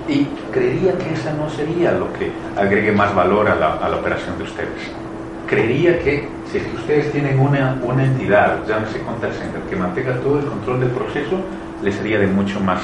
Y 0.08 0.24
creería 0.50 0.98
que 0.98 1.12
esa 1.12 1.32
no 1.32 1.48
sería 1.48 1.92
lo 1.92 2.12
que 2.12 2.32
agregue 2.56 2.92
más 2.92 3.14
valor 3.14 3.48
a 3.48 3.54
la, 3.54 3.74
a 3.74 3.88
la 3.88 3.96
operación 3.96 4.36
de 4.38 4.44
ustedes. 4.44 4.90
Creería 5.46 5.98
que 6.00 6.28
si 6.52 6.58
es 6.58 6.64
que 6.64 6.76
ustedes 6.76 7.12
tienen 7.12 7.38
una, 7.38 7.78
una 7.82 8.04
entidad, 8.04 8.66
llámese 8.66 9.00
contact 9.00 9.34
center, 9.34 9.62
que 9.62 9.76
mantenga 9.76 10.16
todo 10.20 10.38
el 10.38 10.44
control 10.44 10.80
del 10.80 10.90
proceso, 10.90 11.36
les 11.82 11.94
sería 11.94 12.18
de 12.18 12.26
mucho 12.26 12.60
más, 12.60 12.80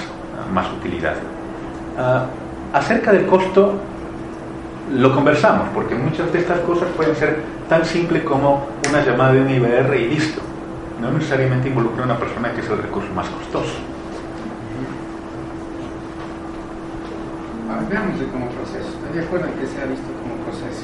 más 0.52 0.66
utilidad. 0.72 1.16
Uh, 1.98 2.76
acerca 2.76 3.12
del 3.12 3.26
costo, 3.26 3.74
lo 4.94 5.14
conversamos, 5.14 5.68
porque 5.74 5.94
muchas 5.94 6.32
de 6.32 6.38
estas 6.38 6.60
cosas 6.60 6.88
pueden 6.96 7.14
ser 7.14 7.40
tan 7.68 7.84
simples 7.84 8.22
como 8.22 8.66
una 8.88 9.04
llamada 9.04 9.34
de 9.34 9.42
un 9.42 9.50
IBR 9.50 9.94
y 9.96 10.08
listo. 10.08 10.40
No 11.00 11.10
necesariamente 11.10 11.68
involucra 11.68 12.02
a 12.02 12.06
una 12.06 12.16
persona 12.16 12.52
que 12.52 12.60
es 12.60 12.70
el 12.70 12.78
recurso 12.78 13.12
más 13.14 13.28
costoso. 13.28 13.74
Ah, 17.78 17.86
veámoslo 17.88 18.26
como 18.32 18.48
proceso. 18.50 18.88
Estoy 18.90 19.20
de 19.20 19.24
acuerdo 19.24 19.46
en 19.46 19.54
que 19.54 19.66
sea 19.66 19.84
visto 19.86 20.10
como 20.18 20.34
proceso. 20.42 20.82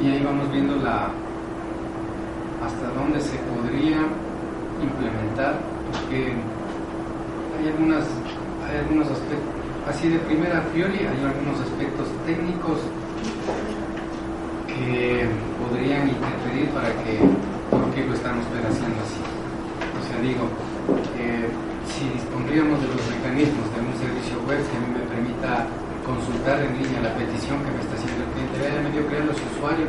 Y 0.00 0.06
ahí 0.06 0.22
vamos 0.22 0.50
viendo 0.52 0.76
la 0.76 1.10
hasta 2.62 2.86
dónde 2.94 3.18
se 3.18 3.34
podría 3.50 4.06
implementar, 4.78 5.58
porque 5.90 6.30
hay 7.58 7.68
algunas 7.74 8.04
hay 8.70 8.78
algunos 8.86 9.10
aspectos, 9.10 9.50
así 9.88 10.08
de 10.08 10.18
primera 10.30 10.62
priori, 10.70 10.98
hay 11.02 11.18
algunos 11.18 11.58
aspectos 11.58 12.06
técnicos 12.24 12.78
que 14.68 15.26
podrían 15.58 16.08
interferir 16.08 16.70
para 16.70 16.90
que, 17.02 17.18
por 17.68 17.90
qué 17.90 18.06
lo 18.06 18.14
estamos 18.14 18.46
haciendo 18.46 19.02
así. 19.02 19.18
O 19.98 20.02
sea, 20.06 20.22
digo, 20.22 20.46
eh, 21.18 21.50
si 21.86 22.08
dispondríamos 22.08 22.80
de 22.80 22.88
los 22.88 23.02
mecanismos 23.10 23.66
web 24.46 24.58
que 24.58 24.76
a 24.76 24.80
mí 24.80 24.88
me 24.92 25.04
permita 25.06 25.66
consultar 26.04 26.60
en 26.62 26.82
línea 26.82 27.00
la 27.00 27.14
petición 27.14 27.62
que 27.62 27.70
me 27.70 27.80
está 27.80 27.94
haciendo 27.94 28.24
el 28.26 28.30
cliente, 28.34 28.54
vaya 28.58 28.80
medio 28.82 29.06
crear 29.06 29.24
los 29.24 29.38
usuarios 29.38 29.88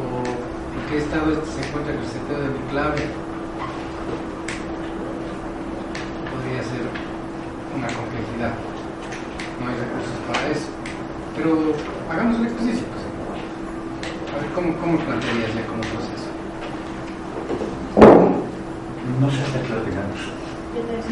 o 0.00 0.20
en 0.20 0.82
qué 0.88 0.98
estado 0.98 1.32
se 1.44 1.58
encuentra 1.64 1.92
el 1.92 2.00
reseteo 2.00 2.38
de 2.40 2.48
mi 2.52 2.62
clave, 2.68 3.00
podría 6.28 6.62
ser 6.62 6.84
una 7.72 7.88
complejidad. 7.88 8.52
No 9.60 9.68
hay 9.72 9.76
recursos 9.80 10.18
para 10.28 10.46
eso. 10.52 10.68
Pero 11.36 11.72
hagamos 12.12 12.38
un 12.38 12.46
ejercicio. 12.46 12.84
Pues. 12.92 13.02
A 14.32 14.40
ver, 14.40 14.52
¿cómo, 14.52 14.76
cómo 14.76 14.98
plantearías 14.98 15.54
ya 15.54 15.66
como 15.66 15.80
proceso? 15.80 16.28
No 19.20 19.30
sé 19.30 19.40
hasta 19.40 19.62
qué 19.62 19.68
lo. 19.68 20.45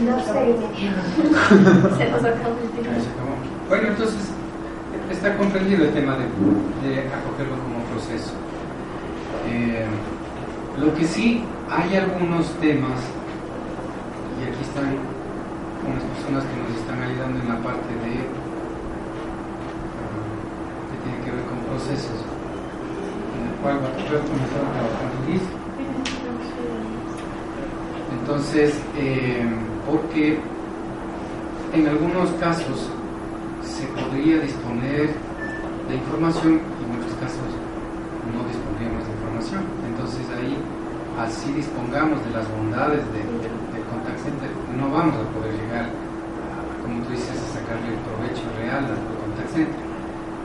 No 0.04 0.20
sé. 0.20 0.32
Se 1.96 2.04
nos 2.10 2.24
acabó 2.24 2.56
el 2.62 2.68
tiempo. 2.70 2.90
Bueno, 3.68 3.88
entonces 3.88 4.30
está 5.10 5.36
comprendido 5.36 5.84
el 5.84 5.92
tema 5.92 6.16
de, 6.16 6.24
de 6.88 7.00
acogerlo 7.08 7.56
como 7.62 7.84
proceso. 7.92 8.32
Eh, 9.48 9.86
lo 10.78 10.94
que 10.94 11.04
sí, 11.04 11.44
hay 11.70 11.96
algunos 11.96 12.50
temas, 12.60 13.00
y 14.40 14.44
aquí 14.44 14.62
están 14.62 14.96
unas 15.84 16.02
personas 16.16 16.44
que 16.44 16.56
nos 16.60 16.70
están 16.80 17.02
ayudando 17.02 17.40
en 17.40 17.48
la 17.48 17.58
parte 17.62 17.88
de 17.88 18.10
uh, 18.24 18.28
que 20.90 20.96
tiene 21.04 21.18
que 21.24 21.30
ver 21.30 21.44
con 21.44 21.58
procesos, 21.68 22.18
en 23.36 23.42
el 23.48 23.54
cual 23.60 23.76
va 23.84 23.88
a 23.88 23.92
comenzar 23.92 24.62
a 24.64 24.72
trabajar. 24.72 25.08
Entonces, 28.24 28.72
eh, 28.96 29.44
porque 29.84 30.40
en 31.74 31.86
algunos 31.86 32.30
casos 32.40 32.88
se 33.60 33.84
podría 33.92 34.40
disponer 34.40 35.12
de 35.12 35.92
información 35.92 36.56
y 36.56 36.80
en 36.88 37.04
otros 37.04 37.12
casos 37.20 37.44
no 38.32 38.40
dispondríamos 38.48 39.04
de 39.04 39.12
información. 39.12 39.60
Entonces 39.92 40.24
ahí, 40.40 40.56
así 41.20 41.52
dispongamos 41.52 42.16
de 42.24 42.30
las 42.32 42.48
bondades 42.48 43.04
de, 43.12 43.20
del 43.28 43.84
contact 43.92 44.16
center, 44.24 44.48
no 44.72 44.88
vamos 44.88 45.20
a 45.20 45.28
poder 45.36 45.52
llegar, 45.60 45.92
como 46.80 47.04
tú 47.04 47.12
dices, 47.12 47.28
a 47.28 47.60
sacarle 47.60 47.92
el 47.92 48.00
provecho 48.08 48.48
real 48.56 48.88
al 48.88 49.04
contact 49.20 49.52
center. 49.52 49.84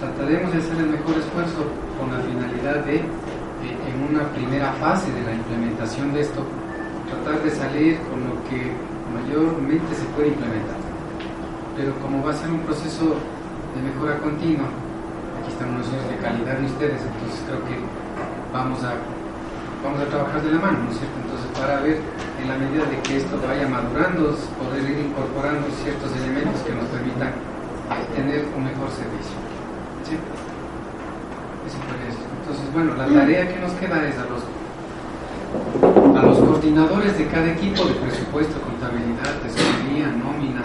Trataremos 0.03 0.51
de 0.51 0.59
hacer 0.59 0.77
el 0.83 0.99
mejor 0.99 1.15
esfuerzo 1.15 1.63
con 1.95 2.11
la 2.11 2.19
finalidad 2.27 2.83
de, 2.83 3.07
en 3.07 3.97
una 4.03 4.27
primera 4.35 4.67
fase 4.83 5.07
de 5.15 5.23
la 5.23 5.31
implementación 5.31 6.11
de 6.11 6.27
esto, 6.27 6.43
tratar 7.09 7.43
de 7.43 7.51
salir 7.51 7.97
con 8.09 8.21
lo 8.29 8.37
que 8.47 8.71
mayormente 9.13 9.95
se 9.95 10.05
puede 10.15 10.29
implementar. 10.29 10.77
Pero 11.75 11.93
como 11.99 12.23
va 12.23 12.31
a 12.31 12.37
ser 12.37 12.49
un 12.51 12.61
proceso 12.61 13.15
de 13.75 13.79
mejora 13.81 14.19
continua, 14.19 14.69
aquí 15.41 15.51
están 15.51 15.73
unos 15.73 15.89
de 15.89 16.17
calidad 16.21 16.57
de 16.57 16.65
ustedes, 16.65 17.01
entonces 17.01 17.39
creo 17.47 17.61
que 17.65 17.75
vamos 18.53 18.83
a 18.83 18.93
vamos 19.83 19.99
a 20.01 20.05
trabajar 20.11 20.41
de 20.43 20.51
la 20.51 20.59
mano, 20.59 20.77
¿no 20.83 20.91
es 20.91 20.99
cierto? 20.99 21.15
Entonces, 21.23 21.47
para 21.55 21.79
ver 21.79 21.99
en 22.41 22.47
la 22.47 22.57
medida 22.57 22.83
de 22.85 22.99
que 22.99 23.17
esto 23.17 23.39
vaya 23.39 23.67
madurando, 23.67 24.35
poder 24.59 24.83
ir 24.83 25.07
incorporando 25.07 25.67
ciertos 25.83 26.11
elementos 26.19 26.59
que 26.67 26.75
nos 26.75 26.85
permitan 26.91 27.31
tener 28.15 28.43
un 28.55 28.63
mejor 28.63 28.91
servicio. 28.91 29.39
¿Sí? 30.03 30.15
Eso 31.63 31.79
eso. 31.79 32.23
Entonces, 32.43 32.65
bueno, 32.73 32.95
la 32.95 33.07
tarea 33.07 33.47
que 33.47 33.59
nos 33.59 33.71
queda 33.79 34.03
es 34.07 34.17
a 34.19 34.25
los, 34.27 34.43
a 36.15 36.21
los 36.23 36.37
coordinadores 36.39 37.17
de 37.17 37.25
cada 37.27 37.51
equipo 37.51 37.85
de 37.85 37.93
presupuesto, 37.95 38.59
contabilidad, 38.61 39.39
tesorería, 39.41 40.07
nómina, 40.11 40.61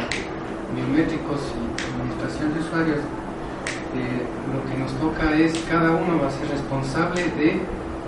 biométricos 0.75 1.41
y 1.57 1.65
administración 1.95 2.55
de 2.55 2.61
usuarios, 2.61 2.99
eh, 2.99 4.27
lo 4.53 4.61
que 4.69 4.79
nos 4.79 4.93
toca 4.99 5.37
es 5.37 5.53
cada 5.71 5.93
uno 5.93 6.21
va 6.21 6.29
a 6.29 6.31
ser 6.31 6.49
responsable 6.49 7.23
de 7.39 7.61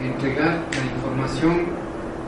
entregar 0.04 0.60
la 0.74 0.84
información 0.96 1.66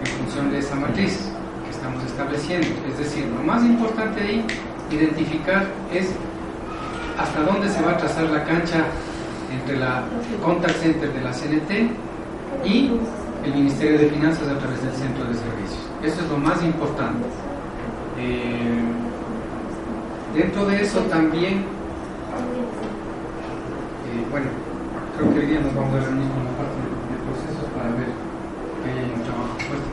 en 0.01 0.07
función 0.07 0.51
de 0.51 0.59
esa 0.59 0.77
matriz 0.77 1.29
que 1.65 1.71
estamos 1.71 2.03
estableciendo. 2.05 2.69
Es 2.89 2.99
decir, 2.99 3.27
lo 3.27 3.43
más 3.43 3.65
importante 3.65 4.23
ahí, 4.23 4.45
identificar 4.91 5.67
es 5.93 6.09
hasta 7.19 7.43
dónde 7.43 7.69
se 7.69 7.83
va 7.83 7.93
a 7.93 7.97
trazar 7.99 8.25
la 8.31 8.45
cancha 8.45 8.87
entre 9.53 9.77
la 9.79 10.05
contact 10.43 10.77
center 10.77 11.13
de 11.13 11.21
la 11.21 11.33
CNT 11.33 11.91
y 12.65 12.93
el 13.49 13.55
Ministerio 13.55 13.99
de 13.99 14.09
Finanzas 14.11 14.47
a 14.47 14.59
través 14.59 14.83
del 14.83 14.93
Centro 14.93 15.25
de 15.25 15.35
Servicios. 15.35 15.81
Eso 16.05 16.21
es 16.23 16.29
lo 16.29 16.37
más 16.37 16.63
importante. 16.63 17.25
Eh, 18.19 18.83
dentro 20.35 20.67
de 20.67 20.83
eso 20.83 21.01
también, 21.09 21.65
eh, 24.05 24.23
bueno, 24.31 24.47
creo 25.17 25.33
que 25.33 25.41
hoy 25.41 25.47
día 25.47 25.61
nos 25.61 25.75
vamos 25.75 25.95
a 25.95 26.01
reunir 26.05 26.29
con 26.29 26.45
la 26.45 26.51
parte 26.61 26.77
para 27.75 27.91
ver 27.91 28.11
que 28.83 28.91
hay 28.91 29.13
un 29.15 29.23
trabajo 29.23 29.55
fuerte 29.59 29.89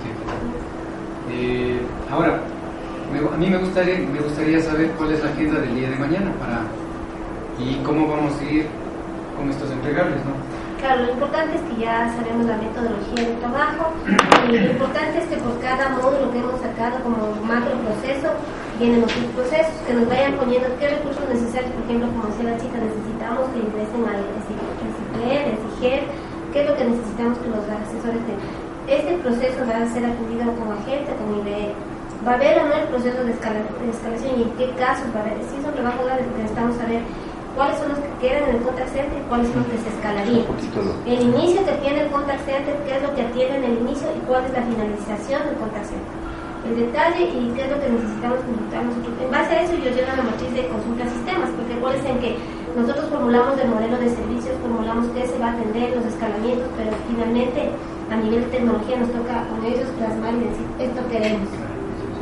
eh, 1.32 1.80
ahora, 2.12 2.40
a 3.34 3.38
mí 3.38 3.50
me 3.50 3.58
gustaría, 3.58 4.00
me 4.00 4.20
gustaría 4.20 4.62
saber 4.62 4.92
cuál 4.98 5.12
es 5.12 5.24
la 5.24 5.30
agenda 5.30 5.60
del 5.60 5.76
día 5.76 5.90
de 5.90 5.96
mañana 5.96 6.32
para 6.40 6.62
y 7.60 7.76
cómo 7.84 8.08
vamos 8.08 8.34
a 8.40 8.44
ir 8.44 8.68
con 9.38 9.50
estos 9.50 9.70
entregables, 9.72 10.18
¿no? 10.26 10.34
Claro, 10.86 11.02
lo 11.02 11.14
importante 11.18 11.58
es 11.58 11.64
que 11.66 11.82
ya 11.82 12.14
sabemos 12.14 12.46
la 12.46 12.62
metodología 12.62 13.26
de 13.26 13.34
trabajo 13.42 13.90
y 14.46 14.54
lo 14.54 14.70
importante 14.70 15.18
es 15.18 15.26
que 15.26 15.38
por 15.42 15.58
cada 15.58 15.90
módulo 15.98 16.30
que 16.30 16.38
hemos 16.38 16.62
sacado 16.62 17.02
como 17.02 17.34
macro 17.42 17.74
proceso 17.90 18.30
vienen 18.78 19.02
otros 19.02 19.26
procesos 19.34 19.74
que 19.82 19.98
nos 19.98 20.06
vayan 20.06 20.38
poniendo 20.38 20.70
qué 20.78 20.94
recursos 20.94 21.26
necesarios, 21.26 21.74
por 21.74 21.90
ejemplo, 21.90 22.06
como 22.14 22.30
decía 22.30 22.54
la 22.54 22.62
chica, 22.62 22.78
necesitamos 22.78 23.50
que 23.50 23.66
ingresen 23.66 24.02
al 24.06 24.22
recicler, 24.30 25.58
exigir 25.58 26.00
qué 26.54 26.58
es 26.62 26.66
lo 26.70 26.78
que 26.78 26.86
necesitamos 26.86 27.34
que 27.42 27.50
los 27.50 27.66
asesores 27.66 28.22
tengan. 28.30 28.50
Este 28.86 29.12
proceso 29.26 29.60
va 29.66 29.82
a 29.82 29.90
ser 29.90 30.06
atendido 30.06 30.54
con 30.54 30.70
agente, 30.70 31.10
con 31.18 31.34
IBE. 31.42 31.74
¿Va 32.22 32.32
a 32.32 32.36
haber 32.38 32.62
o 32.62 32.66
no 32.70 32.74
el 32.78 32.88
proceso 32.94 33.26
de, 33.26 33.34
escalación 33.34 34.32
y 34.38 34.42
en 34.46 34.52
qué 34.54 34.70
casos 34.78 35.10
va 35.10 35.26
a 35.26 35.34
haber? 35.34 35.42
Si 35.50 35.58
es 35.58 35.66
un 35.66 35.74
trabajo 35.74 36.06
necesitamos 36.06 36.78
saber 36.78 37.02
cuáles 37.56 37.80
son 37.80 37.90
los 37.90 38.00
que 38.00 38.12
quedan 38.22 38.44
en 38.50 38.56
el 38.56 38.62
contact 38.62 38.92
center 38.92 39.18
y 39.18 39.26
cuáles 39.28 39.48
son 39.50 39.64
los 39.64 39.70
que 39.72 39.80
se 39.80 39.90
escalarían. 39.96 40.46
El 41.08 41.22
inicio 41.24 41.66
que 41.66 41.76
tiene 41.82 42.00
el 42.04 42.10
contact 42.12 42.44
center, 42.46 42.76
qué 42.86 42.92
es 42.96 43.02
lo 43.02 43.16
que 43.16 43.22
atiende 43.24 43.56
en 43.58 43.64
el 43.64 43.76
inicio 43.80 44.08
y 44.12 44.20
cuál 44.28 44.46
es 44.46 44.52
la 44.52 44.64
finalización 44.64 45.40
del 45.48 45.56
contact 45.56 45.88
center. 45.88 46.16
El 46.66 46.76
detalle 46.82 47.24
y 47.30 47.54
qué 47.54 47.62
es 47.62 47.70
lo 47.70 47.78
que 47.80 47.90
necesitamos 47.94 48.40
consultar 48.42 48.82
nosotros. 48.84 49.14
En 49.22 49.32
base 49.32 49.52
a 49.54 49.62
eso 49.64 49.74
yo 49.78 49.90
lleno 49.94 50.18
la 50.18 50.26
matriz 50.26 50.52
de 50.52 50.68
consulta 50.68 51.06
a 51.06 51.10
sistemas, 51.14 51.50
porque 51.56 52.10
en 52.10 52.20
que 52.20 52.38
nosotros 52.76 53.06
formulamos 53.10 53.60
el 53.60 53.70
modelo 53.70 53.98
de 54.02 54.10
servicios, 54.10 54.58
formulamos 54.62 55.06
qué 55.14 55.28
se 55.28 55.38
va 55.38 55.48
a 55.48 55.54
atender, 55.54 55.96
los 55.96 56.06
escalamientos, 56.06 56.68
pero 56.76 56.92
finalmente 57.08 57.70
a 58.10 58.16
nivel 58.18 58.42
de 58.46 58.50
tecnología 58.50 58.98
nos 58.98 59.12
toca 59.14 59.46
con 59.48 59.64
ellos 59.64 59.88
plasmar 59.98 60.34
y 60.34 60.50
decir, 60.50 60.68
esto 60.80 61.02
queremos, 61.08 61.50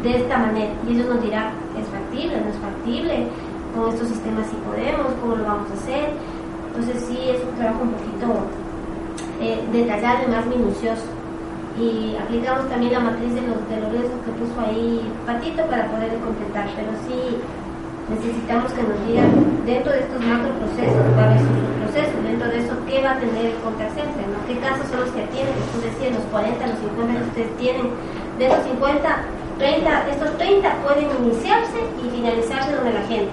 de 0.03 0.11
esta 0.11 0.37
manera. 0.37 0.71
Y 0.87 0.93
ellos 0.93 1.07
nos 1.07 1.21
dirán, 1.23 1.55
¿es 1.79 1.87
factible? 1.87 2.35
¿No 2.43 2.49
es 2.51 2.59
factible? 2.59 3.27
Con 3.73 3.89
estos 3.89 4.07
sistemas 4.07 4.45
sí 4.47 4.57
podemos, 4.65 5.11
¿cómo 5.19 5.35
lo 5.35 5.43
vamos 5.43 5.69
a 5.69 5.73
hacer? 5.73 6.13
Entonces 6.69 7.03
sí 7.09 7.17
es 7.29 7.41
un 7.41 7.57
trabajo 7.57 7.81
un 7.83 7.93
poquito 7.97 8.27
eh, 9.41 9.61
detallado 9.73 10.25
y 10.25 10.31
más 10.31 10.45
minucioso. 10.45 11.09
Y 11.77 12.15
aplicamos 12.21 12.69
también 12.69 12.93
la 12.93 13.01
matriz 13.01 13.33
de 13.33 13.41
los, 13.41 13.57
de 13.65 13.81
los 13.81 13.89
riesgos 13.89 14.21
que 14.25 14.31
puso 14.37 14.53
ahí 14.61 15.01
Patito 15.25 15.65
para 15.65 15.89
poder 15.89 16.13
completar, 16.21 16.69
pero 16.77 16.93
sí 17.09 17.41
necesitamos 18.13 18.69
que 18.73 18.83
nos 18.83 18.97
digan 19.09 19.31
dentro 19.65 19.91
de 19.91 20.05
estos 20.05 20.21
macro 20.21 20.53
procesos, 20.61 21.01
va 21.17 21.23
a 21.23 21.27
haber 21.33 21.41
procesos, 21.81 22.19
dentro 22.21 22.45
de 22.49 22.57
eso, 22.61 22.73
¿qué 22.85 23.01
va 23.01 23.17
a 23.17 23.19
tener 23.19 23.57
el 23.57 23.57
contact. 23.65 23.83
¿Qué 24.47 24.59
casos 24.59 24.87
son 24.91 24.99
los 24.99 25.09
que 25.11 25.23
tienen? 25.31 25.53
Tú 25.71 25.79
decías, 25.79 26.13
los 26.13 26.25
40, 26.29 26.67
los 26.67 26.79
50 26.79 27.13
que 27.15 27.27
ustedes 27.31 27.57
tienen. 27.57 27.87
De 28.37 28.45
esos 28.47 28.63
50, 28.65 29.01
30, 29.57 30.09
estos 30.09 30.37
30 30.37 30.75
pueden 30.83 31.07
iniciarse 31.23 31.79
y 32.03 32.09
finalizarse 32.09 32.75
donde 32.75 32.93
la 32.93 33.01
gente. 33.07 33.31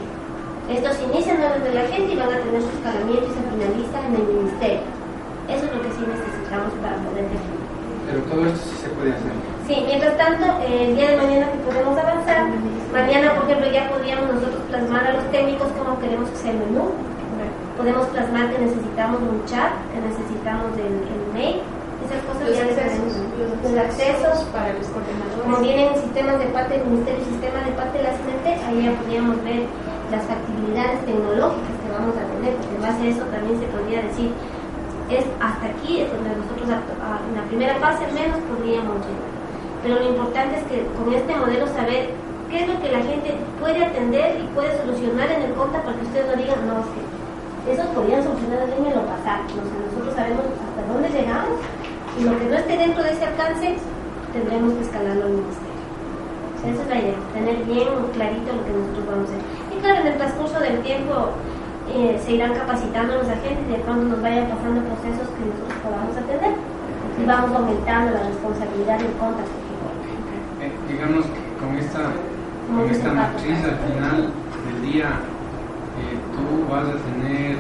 Estos 0.71 1.03
inician 1.03 1.43
donde 1.43 1.75
la 1.75 1.83
gente 1.91 2.15
y 2.15 2.17
van 2.17 2.31
a 2.31 2.39
tener 2.39 2.63
su 2.63 2.71
escalamiento 2.79 3.27
y 3.27 3.35
se 3.35 3.43
finalizan 3.43 4.07
en 4.07 4.15
el 4.15 4.27
ministerio. 4.39 4.87
Eso 5.51 5.67
es 5.67 5.73
lo 5.75 5.83
que 5.83 5.91
sí 5.99 6.03
necesitamos 6.07 6.71
para 6.79 6.95
poder 7.11 7.27
definir. 7.27 7.59
Pero 8.07 8.23
todo 8.31 8.47
esto 8.47 8.63
sí 8.71 8.77
se 8.87 8.89
puede 8.95 9.11
hacer. 9.11 9.35
Sí, 9.67 9.83
mientras 9.83 10.15
tanto, 10.15 10.47
el 10.63 10.95
día 10.95 11.11
de 11.11 11.17
mañana 11.19 11.51
que 11.51 11.59
podemos 11.67 11.99
avanzar, 11.99 12.55
mañana, 12.95 13.35
por 13.35 13.51
ejemplo, 13.51 13.67
ya 13.67 13.91
podríamos 13.91 14.31
nosotros 14.31 14.63
plasmar 14.71 15.11
a 15.11 15.13
los 15.19 15.27
técnicos 15.35 15.75
cómo 15.75 15.99
queremos 15.99 16.31
que 16.31 16.39
sea 16.39 16.55
el 16.55 16.63
menú. 16.63 16.95
Podemos 17.75 18.07
plasmar 18.15 18.55
que 18.55 18.63
necesitamos 18.63 19.19
un 19.27 19.43
chat, 19.51 19.75
que 19.91 19.99
necesitamos 20.07 20.71
el, 20.79 21.03
mail, 21.35 21.67
esas 22.07 22.23
cosas 22.31 22.47
ya 22.47 22.63
accesos, 22.71 23.11
los, 23.35 23.75
accesos 23.75 24.47
para 24.55 24.71
los 24.75 24.87
coordinadores. 24.87 25.43
Como 25.43 25.57
vienen 25.67 25.99
sistemas 25.99 26.39
de 26.39 26.47
parte 26.55 26.79
del 26.79 26.87
Ministerio 26.87 27.27
y 27.27 27.31
sistemas 27.35 27.67
de 27.67 27.73
parte 27.73 27.99
de 27.99 28.05
la 28.05 28.15
CNT, 28.15 28.47
ahí 28.69 28.85
ya 28.85 28.93
podríamos 29.01 29.43
ver 29.43 29.67
las 30.11 30.27
factibilidades 30.27 31.07
tecnológicas 31.07 31.75
que 31.81 31.89
vamos 31.91 32.15
a 32.19 32.25
tener, 32.37 32.53
porque 32.59 32.75
en 32.77 32.83
base 32.83 33.01
a 33.03 33.09
eso 33.15 33.25
también 33.31 33.57
se 33.59 33.67
podría 33.71 34.03
decir, 34.03 34.31
es 35.11 35.25
hasta 35.43 35.67
aquí 35.67 36.03
es 36.03 36.09
donde 36.13 36.31
nosotros 36.37 36.71
en 36.71 37.35
la 37.35 37.45
primera 37.51 37.75
fase 37.83 38.07
menos 38.15 38.39
podríamos 38.47 39.03
llegar 39.03 39.31
pero 39.83 39.97
lo 39.97 40.09
importante 40.11 40.59
es 40.59 40.65
que 40.65 40.85
con 40.93 41.13
este 41.13 41.37
modelo 41.37 41.67
saber 41.69 42.11
qué 42.51 42.65
es 42.65 42.69
lo 42.69 42.77
que 42.83 42.93
la 42.93 43.01
gente 43.01 43.33
puede 43.61 43.85
atender 43.85 44.41
y 44.41 44.47
puede 44.55 44.77
solucionar 44.77 45.31
en 45.31 45.43
el 45.43 45.53
conta 45.55 45.83
para 45.83 45.97
que 45.97 46.05
ustedes 46.05 46.27
no 46.27 46.37
digan, 46.37 46.67
no, 46.69 46.81
es 46.81 46.91
que 46.93 47.73
eso 47.73 47.89
podrían 47.95 48.23
solucionar 48.23 48.69
en 48.69 48.85
lo 48.85 49.05
pasado. 49.09 49.45
nosotros 49.57 50.15
sabemos 50.15 50.45
hasta 50.45 50.81
dónde 50.93 51.09
llegamos 51.09 51.57
y 52.19 52.25
lo 52.25 52.39
que 52.39 52.45
no 52.45 52.57
esté 52.57 52.77
dentro 52.77 53.03
de 53.03 53.13
ese 53.13 53.25
alcance 53.25 53.77
tendremos 54.33 54.75
que 54.75 54.83
escalarlo 54.83 55.25
al 55.25 55.33
ministerio. 55.33 55.81
esa 56.61 56.83
es 56.83 56.89
la 56.89 56.99
idea, 57.01 57.19
tener 57.33 57.57
bien 57.65 57.89
clarito 58.13 58.53
lo 58.53 58.65
que 58.65 58.73
nosotros 58.77 59.07
vamos 59.09 59.29
a 59.31 59.33
hacer. 59.33 59.60
Claro, 59.81 60.01
en 60.01 60.07
el 60.07 60.17
transcurso 60.17 60.61
del 60.61 60.81
tiempo 60.83 61.31
eh, 61.93 62.21
se 62.25 62.33
irán 62.33 62.55
capacitando 62.55 63.17
los 63.17 63.29
agentes 63.29 63.67
de 63.69 63.83
pronto 63.83 64.05
nos 64.05 64.23
vayan 64.23 64.49
pasando 64.49 64.83
procesos 64.83 65.29
que 65.35 65.45
nosotros 65.49 65.79
podamos 65.83 66.17
atender 66.17 66.53
y 67.21 67.27
vamos 67.27 67.57
aumentando 67.57 68.13
la 68.13 68.23
responsabilidad 68.25 68.99
del 68.99 69.13
conta 69.19 69.43
digamos 70.89 71.25
que 71.25 71.41
con 71.59 71.77
esta, 71.77 72.01
con 72.69 72.91
esta 72.91 73.13
matriz 73.13 73.59
al 73.65 73.79
final 73.79 74.29
del 74.67 74.93
día 74.93 75.09
eh, 75.97 76.17
tú 76.35 76.71
vas 76.71 76.85
a 76.85 76.99
tener 76.99 77.57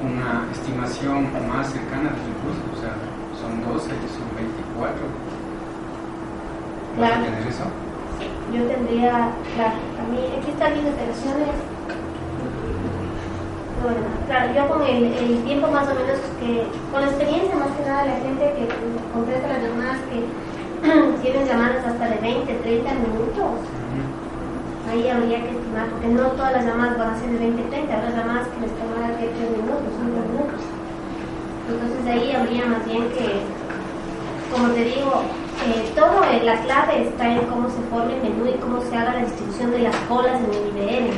una 0.00 0.46
estimación 0.52 1.28
más 1.48 1.70
cercana 1.70 2.10
de 2.10 2.20
recursos, 2.32 2.64
o 2.72 2.80
sea, 2.80 2.94
son 3.36 3.60
12, 3.60 3.90
son 3.90 4.28
24. 4.34 4.96
¿Vas 6.98 7.12
a 7.12 7.24
tener 7.24 7.46
eso? 7.46 7.64
Yo 8.50 8.66
tendría, 8.66 9.30
claro, 9.54 9.78
también, 9.94 10.26
aquí 10.34 10.50
están 10.50 10.74
mis 10.74 10.90
operaciones. 10.90 11.54
Bueno, 13.78 14.10
claro, 14.26 14.46
yo 14.52 14.62
con 14.66 14.82
el, 14.82 15.04
el, 15.14 15.44
tiempo 15.44 15.70
más 15.70 15.86
o 15.86 15.94
menos 15.94 16.18
que, 16.42 16.66
con 16.90 17.00
la 17.00 17.08
experiencia 17.14 17.54
más 17.54 17.70
que 17.78 17.86
nada 17.86 18.02
de 18.02 18.10
la 18.10 18.20
gente 18.26 18.44
que 18.58 18.64
completa 19.14 19.54
las 19.54 19.62
llamadas 19.62 20.02
que 20.10 20.18
tienen 21.22 21.46
llamadas 21.46 21.86
hasta 21.86 22.10
de 22.10 22.18
20, 22.18 22.54
30 22.54 22.90
minutos. 22.90 23.54
Ahí 24.90 25.08
habría 25.08 25.46
que 25.46 25.54
estimar, 25.54 25.86
porque 25.86 26.08
no 26.08 26.34
todas 26.34 26.52
las 26.52 26.66
llamadas 26.66 26.98
van 26.98 27.14
a 27.14 27.20
ser 27.20 27.30
de 27.30 27.38
20, 27.38 27.62
30, 27.70 27.94
habrá 27.94 28.10
llamadas 28.10 28.48
que 28.50 28.66
les 28.66 28.74
tomarán 28.74 29.14
que 29.14 29.30
3 29.30 29.50
minutos, 29.62 29.94
5 29.94 30.10
minutos. 30.26 30.62
Entonces 31.70 32.02
ahí 32.10 32.34
habría 32.34 32.66
más 32.66 32.82
bien 32.84 33.06
que, 33.14 33.46
como 34.50 34.74
te 34.74 34.82
digo, 34.90 35.22
todo 35.94 36.24
la 36.42 36.56
clave 36.62 37.08
está 37.08 37.28
en 37.30 37.46
cómo 37.46 37.68
se 37.68 37.82
forme 37.90 38.14
el 38.16 38.22
menú 38.22 38.48
y 38.48 38.58
cómo 38.58 38.80
se 38.80 38.96
haga 38.96 39.14
la 39.14 39.20
distribución 39.20 39.70
de 39.72 39.80
las 39.80 39.96
colas 40.08 40.40
en 40.40 40.50
el 40.54 40.68
IBM 40.68 41.10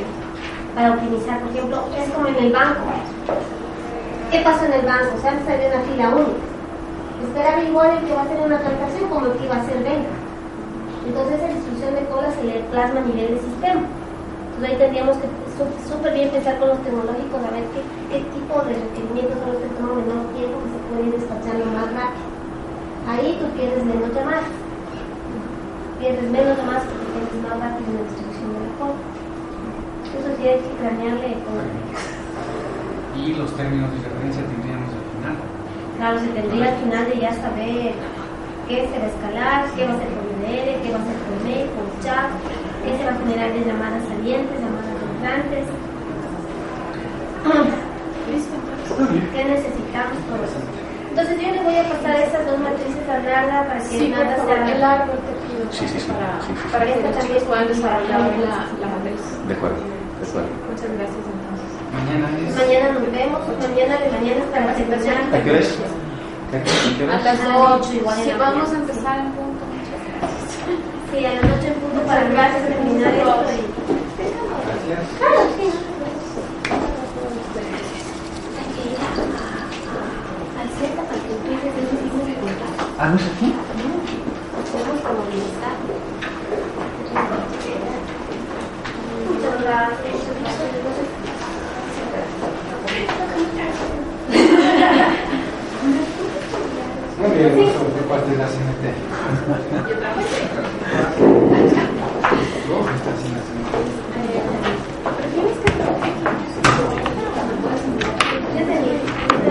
para 0.75 0.91
optimizar, 0.91 1.39
por 1.39 1.51
ejemplo, 1.51 1.83
es 1.95 2.09
como 2.09 2.27
en 2.27 2.35
el 2.35 2.51
banco. 2.51 2.81
¿Qué 4.31 4.39
pasa 4.41 4.65
en 4.65 4.73
el 4.73 4.85
banco? 4.85 5.15
O 5.15 5.21
sea, 5.21 5.31
antes 5.31 5.47
había 5.47 5.69
una 5.69 5.85
fila 5.85 6.09
única. 6.09 6.43
Esperaba 7.23 7.63
igual 7.63 7.89
el 7.97 8.03
que 8.03 8.13
va 8.13 8.21
a 8.21 8.25
hacer 8.25 8.41
una 8.41 8.59
transacción 8.59 9.09
como 9.09 9.25
el 9.27 9.37
que 9.37 9.47
va 9.47 9.55
a 9.55 9.61
hacer 9.61 9.77
venta. 9.77 10.13
Entonces, 11.07 11.35
esa 11.37 11.47
distribución 11.47 11.95
de 11.95 12.05
colas 12.11 12.33
se 12.35 12.43
le 12.43 12.59
plasma 12.67 12.99
a 12.99 13.03
nivel 13.05 13.35
de 13.35 13.39
sistema. 13.39 13.85
Entonces, 13.85 14.69
ahí 14.69 14.75
tendríamos 14.75 15.17
que 15.17 15.27
súper 15.87 16.13
bien 16.13 16.29
pensar 16.31 16.59
con 16.59 16.69
los 16.69 16.83
tecnológicos 16.83 17.39
a 17.39 17.51
ver 17.53 17.63
qué, 17.71 17.81
qué 18.11 18.19
tipo 18.33 18.59
de 18.65 18.73
requerimientos 18.75 19.39
son 19.39 19.53
los 19.53 19.61
que 19.61 19.71
toman 19.77 20.03
menor 20.03 20.25
tiempo 20.35 20.57
que 20.59 20.69
se 20.73 20.79
puede 20.89 21.01
ir 21.07 21.13
despachando 21.15 21.63
más 21.71 21.87
rápido. 21.93 22.32
Ahí 23.07 23.37
tú 23.39 23.45
quieres 23.57 23.83
menos 23.83 24.15
llamadas. 24.15 24.47
Pierdes 25.99 26.31
menos 26.31 26.57
llamadas 26.57 26.83
porque 26.87 27.07
tienes 27.11 27.35
más 27.43 27.59
rápido 27.59 27.89
la 27.99 28.03
distribución 28.07 28.47
de 28.53 28.59
la 28.63 28.71
cola. 28.79 28.99
Eso 30.13 30.29
sí 30.39 30.43
hay 30.47 30.59
que 30.63 30.71
cranearle 30.79 31.35
con 31.43 31.67
Y 33.19 33.33
los 33.35 33.51
términos 33.55 33.91
de 33.91 33.97
referencia 34.07 34.43
tendríamos 34.47 34.87
al 34.87 35.03
final. 35.11 35.35
Claro, 35.97 36.15
se 36.19 36.31
tendría 36.31 36.71
al 36.71 36.77
final 36.79 37.03
de 37.11 37.15
ya 37.19 37.33
saber 37.35 37.91
qué 38.67 38.87
se 38.87 38.95
va 38.99 39.05
a 39.05 39.11
escalar, 39.11 39.59
qué 39.75 39.83
va 39.83 39.93
a 39.93 39.99
ser 39.99 40.09
por 40.15 40.23
IDR, 40.31 40.69
qué 40.79 40.89
va 40.91 40.99
a 40.99 41.07
ser 41.07 41.17
por 41.27 41.37
mail, 41.43 41.67
por 41.75 41.87
chat, 42.03 42.29
qué 42.83 42.89
se 42.95 43.03
va 43.03 43.11
a 43.11 43.19
generar 43.19 43.51
de 43.51 43.65
llamadas 43.67 44.03
salientes, 44.07 44.55
llamadas 44.63 44.95
entrantes. 45.11 45.65
¿Qué 49.33 49.43
necesitamos? 49.43 50.17
Todo 50.29 50.43
eso. 50.43 50.72
Entonces 51.13 51.37
yo 51.45 51.51
le 51.53 51.61
voy 51.61 51.77
a 51.77 51.83
pasar 51.93 52.15
esas 52.25 52.41
dos 52.45 52.57
matrices 52.57 53.05
a 53.07 53.19
Nada 53.21 53.67
para 53.69 53.77
que 53.77 53.85
Sí, 53.85 54.09
nada 54.09 54.25
por 54.35 54.49
favor, 54.49 54.65
sea... 54.65 54.75
el 54.75 54.83
árbol 54.83 55.19
te 55.21 55.33
pido 55.45 55.61
Sí, 55.69 55.85
sí, 55.87 55.99
sí, 56.01 56.09
para, 56.09 56.41
sí, 56.41 56.47
sí, 56.49 56.53
sí. 56.57 56.67
para 56.73 56.85
que 56.89 57.01
los 57.05 57.13
chicos 57.21 57.43
puedan 57.43 57.67
desarrollar 57.67 58.19
la, 58.41 58.57
la 58.81 58.87
matriz. 58.89 59.21
De 59.45 59.53
acuerdo, 59.53 59.77
de 59.77 60.25
acuerdo. 60.25 60.49
Muchas 60.73 60.89
gracias 60.97 61.21
entonces. 61.29 61.69
Mañana 61.93 62.25
es. 62.33 62.49
Mañana 62.57 62.87
nos 62.97 63.05
vemos, 63.13 63.41
mañana 63.61 63.93
de 64.01 64.07
mañana 64.09 64.41
hasta 64.41 64.57
la 64.65 64.73
terminar. 64.73 65.15
¿A 65.29 65.37
qué 65.37 65.49
hora 65.53 65.59
es? 65.61 65.69
¿A 66.49 67.05
las 67.05 67.25
A 67.25 67.29
las 67.29 67.39
ocho, 67.45 67.93
8, 67.93 67.93
igual 67.93 68.17
la 68.25 68.37
vamos 68.37 68.69
a 68.73 68.77
empezar 68.81 69.15
en 69.21 69.29
punto, 69.37 69.63
muchas 69.69 70.01
gracias. 70.17 70.49
Sí, 71.13 71.17
a 71.29 71.31
la 71.37 71.41
noche 71.45 71.67
en 71.69 71.77
punto 71.77 71.99
para 72.09 72.21
gracias 72.25 72.61
terminar 72.73 73.13
esto 73.13 73.53
y... 73.53 73.61
Gracias. 74.65 75.01
Claro, 75.21 75.41
sí. 75.61 75.69
Al 80.59 80.69
Z 80.69 81.01
para 81.01 81.19
que 81.25 81.31
empieces 81.33 81.73
ese 81.83 81.95
signo 82.01 82.23
de 82.25 82.82
Ah, 82.99 83.09
¿no 83.09 83.15
es 83.15 83.23
aquí? 83.23 83.53
Muy 97.19 97.31
bien, 97.37 97.55
de 97.55 98.01
parte 98.07 98.31
de 98.31 98.37
la 98.37 98.47
CNT. 98.47 98.83
No, 102.67 102.77
está 102.89 103.11
sin 103.17 103.33
la 103.33 103.39
CNT. 103.39 104.12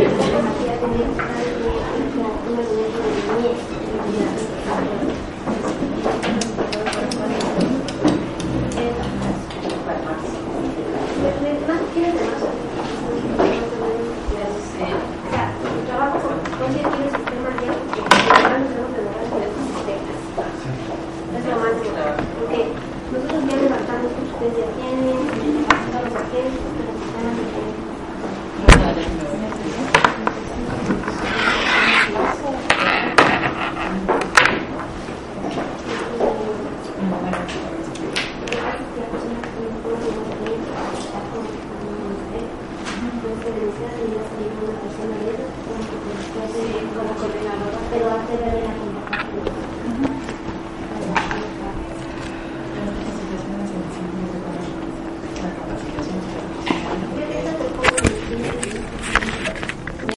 面。 0.03 0.32